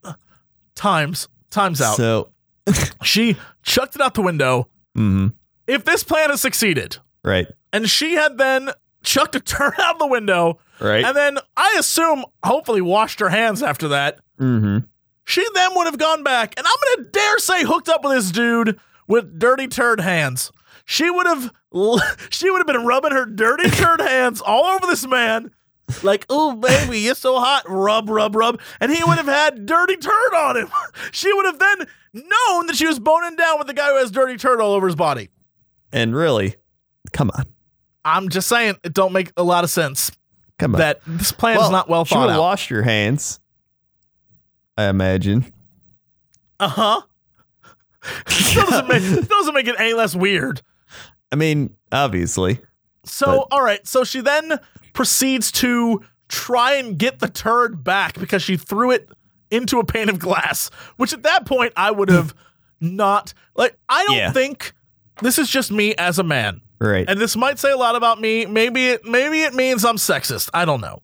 times 0.75 1.29
times 1.51 1.81
out. 1.81 1.97
So, 1.97 2.29
she 3.03 3.37
chucked 3.63 3.95
it 3.97 4.03
out 4.03 4.13
the 4.15 4.23
window. 4.23 4.69
hmm 4.95 5.29
If 5.67 5.87
this 5.87 6.03
plan 6.03 6.29
has 6.29 6.43
succeeded, 6.43 6.99
right, 7.25 7.47
and 7.73 7.89
she 7.89 8.15
had 8.15 8.37
then 8.37 8.71
chucked 9.03 9.35
a 9.35 9.41
turd 9.57 9.75
out 9.79 9.99
the 9.99 10.07
window, 10.07 10.59
right. 10.79 11.03
and 11.05 11.17
then 11.17 11.39
I 11.57 11.77
assume 11.79 12.25
hopefully 12.45 12.83
washed 12.83 13.21
her 13.21 13.31
hands 13.31 13.63
after 13.63 13.89
that. 13.89 14.19
mm-hmm. 14.39 14.79
She 15.25 15.47
then 15.55 15.71
would 15.75 15.85
have 15.85 15.99
gone 15.99 16.23
back, 16.23 16.55
and 16.59 16.67
I'm 16.67 16.97
gonna 16.97 17.09
dare 17.11 17.39
say 17.39 17.65
hooked 17.65 17.89
up 17.89 18.05
with 18.05 18.13
this 18.15 18.31
dude 18.31 18.79
with 19.07 19.39
dirty 19.39 19.69
turd 19.69 20.01
hands. 20.01 20.53
She 20.91 21.11
would 21.11 21.27
have, 21.27 21.53
she 22.31 22.51
would 22.51 22.59
have 22.61 22.67
been 22.67 22.87
rubbing 22.87 23.13
her 23.13 23.27
dirty 23.27 23.69
turd 23.69 24.01
hands 24.01 24.41
all 24.41 24.65
over 24.65 24.87
this 24.87 25.07
man, 25.07 25.51
like, 26.03 26.25
oh 26.31 26.55
baby, 26.57 27.01
you're 27.01 27.15
so 27.15 27.39
hot, 27.39 27.65
rub, 27.69 28.09
rub, 28.09 28.35
rub, 28.35 28.59
and 28.81 28.91
he 28.91 29.05
would 29.05 29.19
have 29.19 29.27
had 29.27 29.67
dirty 29.67 29.97
turd 29.97 30.35
on 30.35 30.57
him. 30.57 30.69
She 31.13 31.31
would 31.33 31.45
have 31.45 31.59
then 31.59 31.79
known 32.15 32.67
that 32.69 32.77
she 32.77 32.87
was 32.87 32.99
boning 32.99 33.37
down 33.37 33.59
with 33.59 33.67
the 33.67 33.75
guy 33.75 33.91
who 33.91 33.97
has 33.99 34.11
dirty 34.11 34.39
turd 34.39 34.63
all 34.63 34.73
over 34.73 34.87
his 34.87 34.97
body. 34.97 35.29
And 35.93 36.17
really, 36.17 36.57
come 37.13 37.31
on, 37.37 37.45
I'm 38.03 38.31
just 38.31 38.49
saying, 38.49 38.77
it 38.83 38.95
don't 38.95 39.13
make 39.13 39.31
a 39.37 39.43
lot 39.43 39.65
of 39.65 39.71
sense. 39.71 40.11
come 40.59 40.75
on. 40.75 40.79
That 40.81 41.01
this 41.07 41.33
plan 41.33 41.61
is 41.61 41.69
not 41.69 41.91
well 41.91 42.07
she 42.07 42.15
thought 42.15 42.29
would 42.29 42.33
out. 42.37 42.41
wash 42.41 42.71
your 42.71 42.83
hands. 42.83 43.41
I 44.79 44.85
imagine. 44.85 45.53
Uh 46.61 46.69
huh. 46.69 47.03
still 48.27 48.65
doesn't 48.67 48.89
make 48.89 49.29
doesn't 49.29 49.55
make 49.55 49.69
it 49.69 49.77
any 49.79 49.93
less 49.93 50.17
weird. 50.17 50.61
I 51.33 51.37
mean, 51.37 51.75
obviously. 51.93 52.61
So, 53.05 53.27
But- 53.27 53.57
all 53.57 53.63
right. 53.63 53.87
So 53.87 54.05
she 54.05 54.21
then 54.21 54.59
proceeds 54.93 55.53
to 55.53 56.03
try 56.29 56.75
and 56.75 56.99
get 56.99 57.21
the 57.21 57.29
turd 57.29 57.83
back 57.85 58.19
because 58.19 58.43
she 58.43 58.57
threw 58.57 58.91
it 58.91 59.09
into 59.51 59.79
a 59.79 59.85
pane 59.85 60.09
of 60.11 60.19
glass, 60.19 60.71
which 60.97 61.13
at 61.13 61.23
that 61.23 61.47
point 61.47 61.73
I 61.77 61.91
would 61.91 62.11
have 62.11 62.35
not 62.81 63.33
like. 63.57 63.77
I 63.89 64.05
don't 64.05 64.17
Yeah. 64.17 64.33
think 64.33 64.73
this 65.23 65.39
is 65.39 65.49
just 65.49 65.71
me 65.73 65.95
as 65.97 66.19
a 66.19 66.23
man, 66.23 66.61
Right. 66.81 67.07
and 67.09 67.19
this 67.19 67.35
might 67.37 67.59
say 67.59 67.71
a 67.71 67.77
lot 67.77 67.97
about 67.97 68.21
me. 68.21 68.45
Maybe 68.47 68.89
it 68.89 69.05
maybe 69.07 69.43
it 69.43 69.55
means 69.55 69.85
I'm 69.87 69.97
sexist. 69.97 70.51
I 70.53 70.65
don't 70.67 70.81
know. 70.83 71.01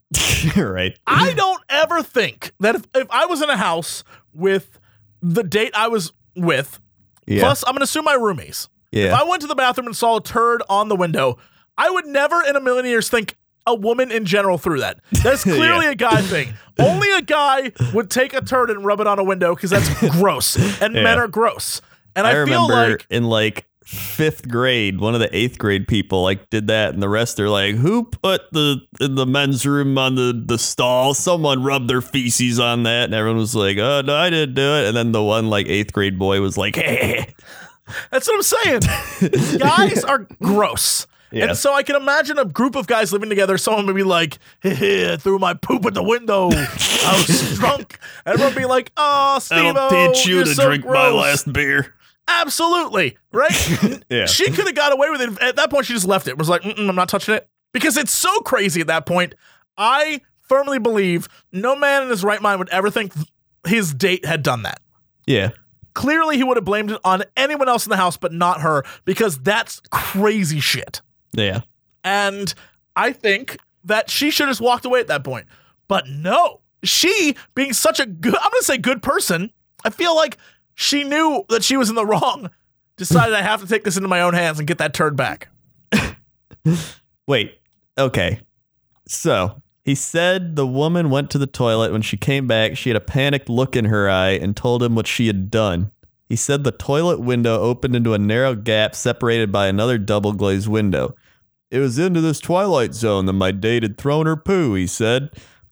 right. 0.62 0.99
I 1.07 1.33
don't 1.33 1.62
ever 1.70 2.03
think 2.03 2.53
that 2.61 2.75
if, 2.75 2.83
if 2.95 3.07
I 3.11 3.25
was 3.27 3.41
in 3.41 3.49
a 3.49 3.57
house 3.57 4.05
with 4.35 4.79
the 5.22 5.43
date 5.43 5.72
I 5.75 5.89
was 5.89 6.12
with, 6.37 6.79
Yeah. 7.27 7.41
plus 7.41 7.64
I'm 7.66 7.72
gonna 7.75 7.85
assume 7.85 8.05
my 8.05 8.16
roomies. 8.16 8.68
If. 8.95 9.12
I 9.12 9.24
went 9.24 9.42
to 9.42 9.49
the 9.49 9.55
bathroom 9.55 9.88
and 9.88 9.97
saw 9.97 10.18
a 10.18 10.22
turd 10.22 10.62
on 10.68 10.88
the 10.88 10.97
window, 10.97 11.38
I 11.76 11.90
would 11.90 12.07
never 12.07 12.42
in 12.42 12.55
a 12.55 12.61
million 12.61 12.86
years 12.86 13.09
think 13.09 13.36
a 13.66 13.74
woman 13.74 14.12
in 14.12 14.24
general 14.24 14.57
threw 14.59 14.80
that. 14.80 15.01
That's 15.22 15.42
clearly 15.42 15.86
a 15.86 15.95
guy 15.95 16.22
thing. 16.22 16.55
Only 16.78 17.11
a 17.12 17.22
guy 17.22 17.72
would 17.92 18.11
take 18.11 18.34
a 18.34 18.40
turd 18.40 18.70
and 18.70 18.84
rub 18.84 19.01
it 19.01 19.07
on 19.07 19.18
a 19.18 19.24
window 19.24 19.55
because 19.55 19.70
that's 19.70 19.88
gross, 20.18 20.57
and 20.80 20.95
men 20.95 21.18
are 21.18 21.28
gross. 21.28 21.80
And 22.16 22.26
I, 22.26 22.30
I, 22.30 22.32
feel 22.47 22.68
remember 22.68 22.90
like 22.92 23.07
in 23.11 23.24
like 23.24 23.66
fifth 23.84 24.49
grade, 24.49 25.01
one 25.01 25.14
of 25.14 25.20
the 25.20 25.36
eighth 25.36 25.59
grade 25.59 25.88
people 25.88 26.22
like 26.22 26.49
did 26.51 26.68
that, 26.68 26.95
and 26.95 27.03
the 27.03 27.09
rest 27.09 27.40
are 27.40 27.49
like, 27.49 27.74
"Who 27.74 28.05
put 28.05 28.42
the 28.53 28.80
in 29.01 29.14
the 29.16 29.26
men's 29.26 29.66
room 29.66 29.99
on 29.99 30.14
the 30.14 30.45
the 30.47 30.59
stall? 30.59 31.14
Someone 31.14 31.62
rubbed 31.62 31.88
their 31.88 32.01
feces 32.01 32.61
on 32.61 32.84
that." 32.84 33.05
And 33.05 33.14
everyone 33.14 33.38
was 33.38 33.55
like, 33.55 33.78
"Oh 33.78 34.03
no, 34.03 34.14
I 34.14 34.30
didn't 34.30 34.55
do 34.55 34.62
it." 34.76 34.86
And 34.86 34.97
then 34.97 35.12
the 35.12 35.22
one 35.22 35.49
like 35.49 35.66
eighth 35.66 35.92
grade 35.92 36.18
boy 36.18 36.40
was 36.40 36.57
like, 36.57 36.76
"Hey." 36.76 37.34
That's 38.11 38.26
what 38.28 38.37
I'm 38.37 38.43
saying. 38.43 39.59
guys 39.59 40.05
are 40.05 40.26
gross. 40.43 41.07
And 41.43 41.57
so 41.57 41.74
I 41.74 41.82
can 41.82 41.97
imagine 41.97 42.39
a 42.39 42.45
group 42.45 42.76
of 42.76 42.87
guys 42.87 43.12
living 43.12 43.28
together. 43.28 43.59
Someone 43.59 43.87
would 43.87 43.97
be 43.97 44.05
like, 44.05 44.39
hey, 44.61 45.12
I 45.12 45.16
threw 45.16 45.39
my 45.39 45.55
poop 45.55 45.85
at 45.87 45.95
the 45.95 46.03
window. 46.03 46.51
I 46.53 47.24
was 47.28 47.55
drunk. 47.59 47.99
And 48.24 48.35
everyone 48.35 48.55
would 48.55 48.61
be 48.61 48.66
like, 48.66 48.93
oh, 48.97 49.39
Steve, 49.41 49.76
I'll 49.76 50.12
teach 50.12 50.26
you 50.26 50.45
to 50.45 50.55
so 50.55 50.66
drink 50.66 50.85
my 50.85 51.11
last 51.11 51.53
beer. 51.53 51.95
Absolutely. 52.28 53.18
Right? 53.32 53.53
Yeah. 54.09 54.26
She 54.26 54.51
could 54.51 54.66
have 54.66 54.74
got 54.74 54.93
away 54.93 55.11
with 55.11 55.20
it. 55.20 55.43
At 55.43 55.57
that 55.57 55.70
point, 55.70 55.87
she 55.87 55.93
just 55.93 56.07
left 56.07 56.28
it. 56.28 56.39
Was 56.39 56.49
like, 56.49 56.64
I'm 56.64 56.95
not 56.95 57.09
touching 57.09 57.35
it. 57.35 57.49
Because 57.72 57.97
it's 57.97 58.12
so 58.12 58.41
crazy 58.41 58.80
at 58.80 58.87
that 58.87 59.05
point. 59.05 59.35
I 59.76 60.20
firmly 60.41 60.78
believe 60.78 61.28
no 61.53 61.74
man 61.74 62.05
in 62.05 62.09
his 62.11 62.22
right 62.22 62.41
mind 62.41 62.61
would 62.61 62.68
ever 62.68 62.91
think 62.91 63.12
his 63.66 63.93
date 63.93 64.24
had 64.24 64.43
done 64.43 64.62
that. 64.62 64.80
Yeah. 65.26 65.51
Clearly, 65.95 66.36
he 66.36 66.45
would 66.45 66.57
have 66.57 66.64
blamed 66.64 66.90
it 66.90 67.01
on 67.05 67.22
anyone 67.36 67.68
else 67.68 67.86
in 67.86 67.90
the 67.90 67.97
house, 67.97 68.16
but 68.16 68.32
not 68.32 68.61
her, 68.61 68.84
because 69.05 69.38
that's 69.38 69.80
crazy 69.90 70.61
shit. 70.61 71.01
Yeah. 71.32 71.61
And 72.03 72.53
I 72.97 73.12
think 73.12 73.59
that 73.84 74.11
she 74.11 74.30
should 74.30 74.47
have 74.47 74.51
just 74.51 74.61
walked 74.61 74.84
away 74.84 75.01
at 75.01 75.07
that 75.07 75.24
point. 75.24 75.47
But 75.88 76.09
no, 76.09 76.61
she 76.82 77.36
being 77.55 77.72
such 77.72 78.01
a 78.01 78.07
good, 78.07 78.34
I'm 78.34 78.51
going 78.51 78.61
to 78.61 78.64
say 78.64 78.78
good 78.78 79.03
person, 79.03 79.53
I 79.84 79.90
feel 79.90 80.14
like 80.14 80.38
she 80.74 81.05
knew 81.05 81.45
that 81.49 81.62
she 81.62 81.76
was 81.76 81.88
in 81.88 81.95
the 81.95 82.07
wrong, 82.07 82.51
decided 82.97 83.34
I 83.34 83.42
have 83.42 83.61
to 83.61 83.66
take 83.66 83.84
this 83.84 83.97
into 83.97 84.09
my 84.09 84.22
own 84.22 84.34
hands 84.34 84.59
and 84.59 84.66
get 84.66 84.78
that 84.78 84.95
turd 84.95 85.16
back. 85.16 85.49
Wait. 87.26 87.59
Okay. 87.97 88.40
So 89.07 89.62
he 89.85 89.95
said 89.95 90.57
the 90.57 90.66
woman 90.66 91.11
went 91.11 91.30
to 91.30 91.39
the 91.39 91.47
toilet. 91.47 91.93
When 91.93 92.03
she 92.03 92.16
came 92.16 92.47
back, 92.47 92.76
she 92.76 92.89
had 92.89 92.97
a 92.97 93.01
panicked 93.01 93.49
look 93.49 93.76
in 93.76 93.87
her 93.87 94.09
eye 94.09 94.30
and 94.30 94.57
told 94.57 94.82
him 94.82 94.95
what 94.95 95.07
she 95.07 95.26
had 95.26 95.51
done. 95.51 95.91
He 96.28 96.37
said 96.37 96.64
the 96.64 96.72
toilet 96.72 97.20
window 97.20 97.61
opened 97.61 97.95
into 97.95 98.14
a 98.14 98.18
narrow 98.18 98.55
gap 98.55 98.95
separated 98.95 99.53
by 99.53 99.66
another 99.66 99.99
double 99.99 100.32
glazed 100.32 100.68
window. 100.68 101.14
It 101.70 101.80
was 101.80 101.99
into 101.99 102.20
this 102.20 102.41
twilight 102.41 102.95
zone 102.95 103.26
that 103.26 103.35
my 103.35 103.51
date 103.51 103.82
had 103.82 103.99
thrown 103.99 104.26
her 104.26 104.37
poo, 104.37 104.74
he 104.74 104.87
said. 104.87 105.30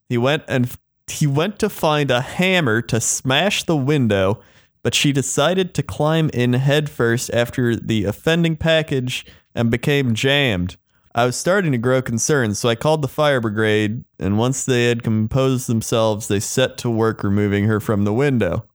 He 0.08 0.18
went 0.18 0.42
and 0.46 0.70
he 1.10 1.26
went 1.26 1.58
to 1.60 1.70
find 1.70 2.10
a 2.10 2.20
hammer 2.20 2.82
to 2.82 3.00
smash 3.00 3.64
the 3.64 3.76
window, 3.76 4.40
but 4.82 4.94
she 4.94 5.12
decided 5.12 5.74
to 5.74 5.82
climb 5.82 6.28
in 6.34 6.52
headfirst 6.52 7.30
after 7.32 7.76
the 7.76 8.04
offending 8.04 8.56
package 8.56 9.24
and 9.54 9.70
became 9.70 10.14
jammed. 10.14 10.76
I 11.14 11.26
was 11.26 11.36
starting 11.36 11.72
to 11.72 11.78
grow 11.78 12.00
concerned, 12.00 12.56
so 12.56 12.68
I 12.68 12.74
called 12.74 13.02
the 13.02 13.08
fire 13.08 13.40
brigade, 13.40 14.04
and 14.18 14.38
once 14.38 14.64
they 14.64 14.88
had 14.88 15.02
composed 15.02 15.66
themselves, 15.66 16.28
they 16.28 16.40
set 16.40 16.78
to 16.78 16.90
work 16.90 17.22
removing 17.22 17.64
her 17.64 17.80
from 17.80 18.04
the 18.04 18.12
window. 18.12 18.66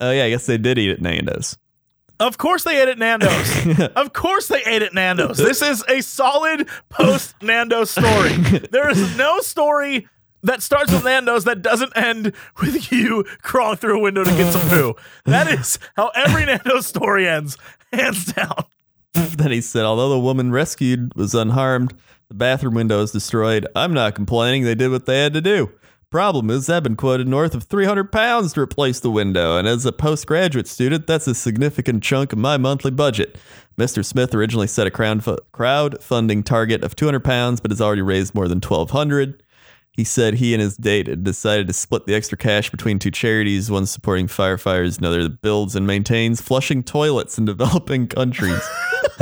Oh, 0.00 0.10
yeah, 0.10 0.24
I 0.24 0.30
guess 0.30 0.46
they 0.46 0.58
did 0.58 0.76
eat 0.78 0.90
at 0.90 1.00
Nando's. 1.00 1.56
Of 2.20 2.38
course 2.38 2.64
they 2.64 2.80
ate 2.80 2.88
at 2.88 2.98
Nando's. 2.98 3.80
of 3.96 4.12
course 4.12 4.48
they 4.48 4.62
ate 4.64 4.82
at 4.82 4.94
Nando's. 4.94 5.36
This 5.36 5.62
is 5.62 5.84
a 5.88 6.00
solid 6.00 6.68
post 6.88 7.34
Nando's 7.42 7.90
story. 7.90 8.32
There 8.70 8.88
is 8.88 9.16
no 9.16 9.40
story 9.40 10.08
that 10.42 10.62
starts 10.62 10.92
with 10.92 11.04
Nando's 11.04 11.44
that 11.44 11.62
doesn't 11.62 11.92
end 11.96 12.32
with 12.60 12.92
you 12.92 13.24
crawling 13.42 13.78
through 13.78 13.98
a 13.98 14.00
window 14.00 14.24
to 14.24 14.30
get 14.30 14.52
some 14.52 14.68
poo. 14.68 14.94
That 15.24 15.48
is 15.48 15.78
how 15.96 16.08
every 16.14 16.44
Nando's 16.44 16.86
story 16.86 17.28
ends, 17.28 17.56
hands 17.92 18.26
down. 18.32 18.64
then 19.36 19.52
he 19.52 19.60
said, 19.60 19.84
although 19.84 20.10
the 20.10 20.18
woman 20.18 20.50
rescued 20.50 21.14
was 21.14 21.34
unharmed, 21.34 21.94
the 22.28 22.34
bathroom 22.34 22.74
window 22.74 23.00
is 23.00 23.12
destroyed. 23.12 23.66
I'm 23.76 23.92
not 23.92 24.14
complaining. 24.14 24.64
They 24.64 24.74
did 24.74 24.90
what 24.90 25.06
they 25.06 25.22
had 25.22 25.34
to 25.34 25.40
do. 25.40 25.70
Problem 26.10 26.50
is, 26.50 26.68
I've 26.68 26.82
been 26.82 26.96
quoted 26.96 27.26
north 27.26 27.54
of 27.54 27.64
300 27.64 28.10
pounds 28.12 28.52
to 28.52 28.60
replace 28.60 29.00
the 29.00 29.10
window, 29.10 29.56
and 29.56 29.66
as 29.66 29.84
a 29.84 29.92
postgraduate 29.92 30.68
student, 30.68 31.06
that's 31.06 31.26
a 31.26 31.34
significant 31.34 32.02
chunk 32.02 32.32
of 32.32 32.38
my 32.38 32.56
monthly 32.56 32.92
budget. 32.92 33.36
Mr. 33.78 34.04
Smith 34.04 34.34
originally 34.34 34.68
set 34.68 34.86
a 34.86 34.90
crowd 34.90 35.20
crowdfunding 35.52 36.44
target 36.44 36.84
of 36.84 36.94
200 36.94 37.20
pounds, 37.20 37.60
but 37.60 37.70
has 37.70 37.80
already 37.80 38.02
raised 38.02 38.34
more 38.34 38.48
than 38.48 38.60
1,200. 38.60 39.42
He 39.96 40.02
said 40.04 40.34
he 40.34 40.52
and 40.54 40.60
his 40.60 40.76
date 40.76 41.06
had 41.06 41.22
decided 41.22 41.68
to 41.68 41.72
split 41.72 42.04
the 42.06 42.14
extra 42.16 42.36
cash 42.36 42.68
between 42.68 42.98
two 42.98 43.12
charities, 43.12 43.70
one 43.70 43.86
supporting 43.86 44.26
firefighters, 44.26 44.98
another 44.98 45.22
that 45.22 45.40
builds 45.40 45.76
and 45.76 45.86
maintains 45.86 46.40
flushing 46.40 46.82
toilets 46.82 47.38
in 47.38 47.44
developing 47.44 48.08
countries. 48.08 48.60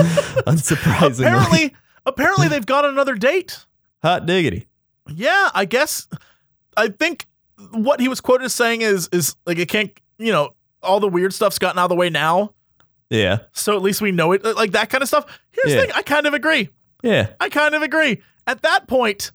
Unsurprisingly. 0.46 1.26
Apparently, 1.26 1.74
apparently 2.06 2.48
they've 2.48 2.66
got 2.66 2.84
another 2.84 3.14
date. 3.14 3.66
Hot 4.02 4.26
diggity. 4.26 4.66
Yeah, 5.08 5.50
I 5.54 5.64
guess 5.64 6.08
I 6.76 6.88
think 6.88 7.26
what 7.72 8.00
he 8.00 8.08
was 8.08 8.20
quoted 8.20 8.44
as 8.44 8.54
saying 8.54 8.82
is 8.82 9.08
is 9.12 9.36
like 9.46 9.58
it 9.58 9.68
can't 9.68 9.90
you 10.18 10.32
know, 10.32 10.54
all 10.82 11.00
the 11.00 11.08
weird 11.08 11.34
stuff's 11.34 11.58
gotten 11.58 11.78
out 11.78 11.84
of 11.84 11.88
the 11.90 11.96
way 11.96 12.08
now. 12.10 12.54
Yeah. 13.10 13.40
So 13.52 13.76
at 13.76 13.82
least 13.82 14.00
we 14.00 14.10
know 14.12 14.32
it 14.32 14.42
like 14.44 14.72
that 14.72 14.88
kind 14.88 15.02
of 15.02 15.08
stuff. 15.08 15.26
Here's 15.50 15.74
Yeah. 15.74 15.80
the 15.82 15.86
thing, 15.88 15.92
I 15.96 16.02
kind 16.02 16.26
of 16.26 16.34
agree. 16.34 16.70
Yeah. 17.02 17.30
I 17.40 17.48
kind 17.48 17.74
of 17.74 17.82
agree. 17.82 18.22
At 18.46 18.62
that 18.62 18.86
point, 18.88 19.32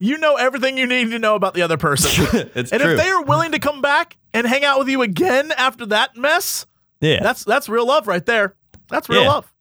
you 0.00 0.18
know 0.18 0.34
everything 0.36 0.76
you 0.78 0.86
need 0.86 1.10
to 1.10 1.18
know 1.18 1.36
about 1.36 1.54
the 1.54 1.62
other 1.62 1.76
person. 1.76 2.26
it's 2.54 2.72
and 2.72 2.82
true. 2.82 2.92
if 2.92 2.98
they 2.98 3.08
are 3.08 3.22
willing 3.22 3.52
to 3.52 3.58
come 3.60 3.80
back 3.82 4.16
and 4.34 4.46
hang 4.46 4.64
out 4.64 4.78
with 4.80 4.88
you 4.88 5.02
again 5.02 5.52
after 5.52 5.86
that 5.86 6.16
mess, 6.16 6.66
yeah. 7.00 7.22
that's 7.22 7.44
that's 7.44 7.68
real 7.68 7.86
love 7.86 8.08
right 8.08 8.24
there. 8.26 8.56
That's 8.88 9.08
real 9.08 9.22
Yeah. 9.22 9.28
love. 9.28 9.52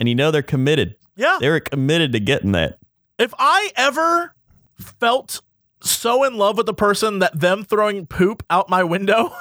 and 0.00 0.08
you 0.08 0.14
know 0.16 0.30
they're 0.32 0.42
committed. 0.42 0.96
Yeah. 1.14 1.36
they're 1.38 1.60
committed 1.60 2.10
to 2.12 2.18
getting 2.20 2.52
that. 2.52 2.78
If 3.18 3.32
I 3.38 3.70
ever 3.76 4.34
felt 4.80 5.42
so 5.80 6.24
in 6.24 6.36
love 6.36 6.56
with 6.56 6.66
the 6.66 6.74
person 6.74 7.20
that 7.20 7.38
them 7.38 7.62
throwing 7.62 8.06
poop 8.06 8.42
out 8.50 8.68
my 8.70 8.82
window 8.82 9.32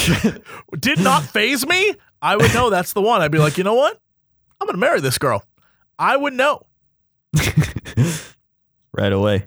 did 0.80 0.98
not 0.98 1.22
faze 1.22 1.66
me, 1.66 1.94
I 2.22 2.34
would 2.36 2.52
know 2.54 2.70
that's 2.70 2.94
the 2.94 3.02
one. 3.02 3.20
I'd 3.20 3.30
be 3.30 3.38
like, 3.38 3.58
you 3.58 3.62
know 3.62 3.74
what? 3.74 4.00
I'm 4.60 4.66
gonna 4.66 4.78
marry 4.78 5.00
this 5.00 5.18
girl. 5.18 5.44
I 5.98 6.16
would 6.16 6.32
know. 6.32 6.62
Right 8.92 9.12
away. 9.12 9.46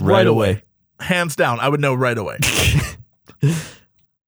Right 0.00 0.26
away. 0.26 0.62
Hands 1.00 1.34
down, 1.34 1.60
I 1.60 1.68
would 1.68 1.80
know 1.80 1.94
right 1.94 2.16
away. 2.16 2.38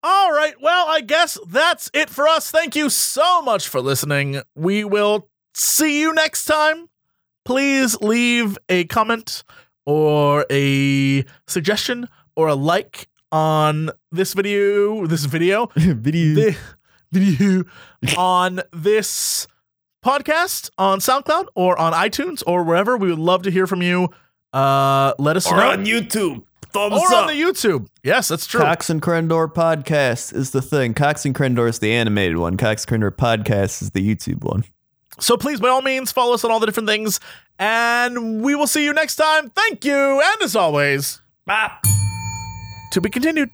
All 0.02 0.32
right. 0.32 0.54
Well, 0.60 0.86
I 0.88 1.00
guess 1.00 1.38
that's 1.48 1.90
it 1.92 2.10
for 2.10 2.28
us. 2.28 2.50
Thank 2.50 2.76
you 2.76 2.90
so 2.90 3.42
much 3.42 3.68
for 3.68 3.80
listening. 3.80 4.40
We 4.54 4.84
will 4.84 5.28
see 5.54 6.00
you 6.00 6.12
next 6.12 6.44
time. 6.44 6.88
Please 7.44 8.00
leave 8.00 8.56
a 8.68 8.84
comment 8.84 9.42
or 9.84 10.46
a 10.50 11.24
suggestion 11.46 12.08
or 12.36 12.48
a 12.48 12.54
like 12.54 13.08
on 13.32 13.90
this 14.12 14.34
video, 14.34 15.06
this 15.06 15.24
video, 15.24 15.66
Video. 15.76 16.34
the 16.34 16.56
video 17.12 17.64
on 18.16 18.60
this 18.72 19.46
podcast 20.04 20.70
on 20.78 21.00
SoundCloud 21.00 21.46
or 21.54 21.78
on 21.78 21.92
iTunes 21.92 22.42
or 22.46 22.62
wherever. 22.62 22.96
We 22.96 23.08
would 23.10 23.18
love 23.18 23.42
to 23.42 23.50
hear 23.50 23.66
from 23.66 23.82
you. 23.82 24.08
Uh, 24.56 25.12
let 25.18 25.36
us 25.36 25.46
Or 25.46 25.56
know. 25.56 25.70
on 25.70 25.84
YouTube. 25.84 26.42
Thumbs 26.72 26.94
or 26.94 27.06
up. 27.14 27.22
on 27.22 27.26
the 27.28 27.32
YouTube. 27.40 27.86
Yes, 28.02 28.28
that's 28.28 28.46
true. 28.46 28.60
Cox 28.60 28.90
and 28.90 29.00
Crendor 29.00 29.52
podcast 29.52 30.34
is 30.34 30.50
the 30.50 30.60
thing. 30.60 30.92
Cox 30.94 31.24
and 31.24 31.34
Crendor 31.34 31.68
is 31.68 31.78
the 31.78 31.92
animated 31.92 32.36
one. 32.38 32.56
Cox 32.56 32.84
and 32.84 33.02
Crendor 33.02 33.10
podcast 33.12 33.80
is 33.82 33.90
the 33.92 34.00
YouTube 34.06 34.42
one. 34.44 34.64
So 35.18 35.36
please, 35.38 35.60
by 35.60 35.68
all 35.68 35.80
means, 35.80 36.12
follow 36.12 36.34
us 36.34 36.44
on 36.44 36.50
all 36.50 36.60
the 36.60 36.66
different 36.66 36.88
things, 36.88 37.18
and 37.58 38.42
we 38.42 38.54
will 38.54 38.66
see 38.66 38.84
you 38.84 38.92
next 38.92 39.16
time. 39.16 39.48
Thank 39.50 39.84
you, 39.86 39.94
and 39.94 40.42
as 40.42 40.54
always, 40.54 41.22
Bop. 41.46 41.82
to 42.92 43.00
be 43.00 43.08
continued. 43.08 43.48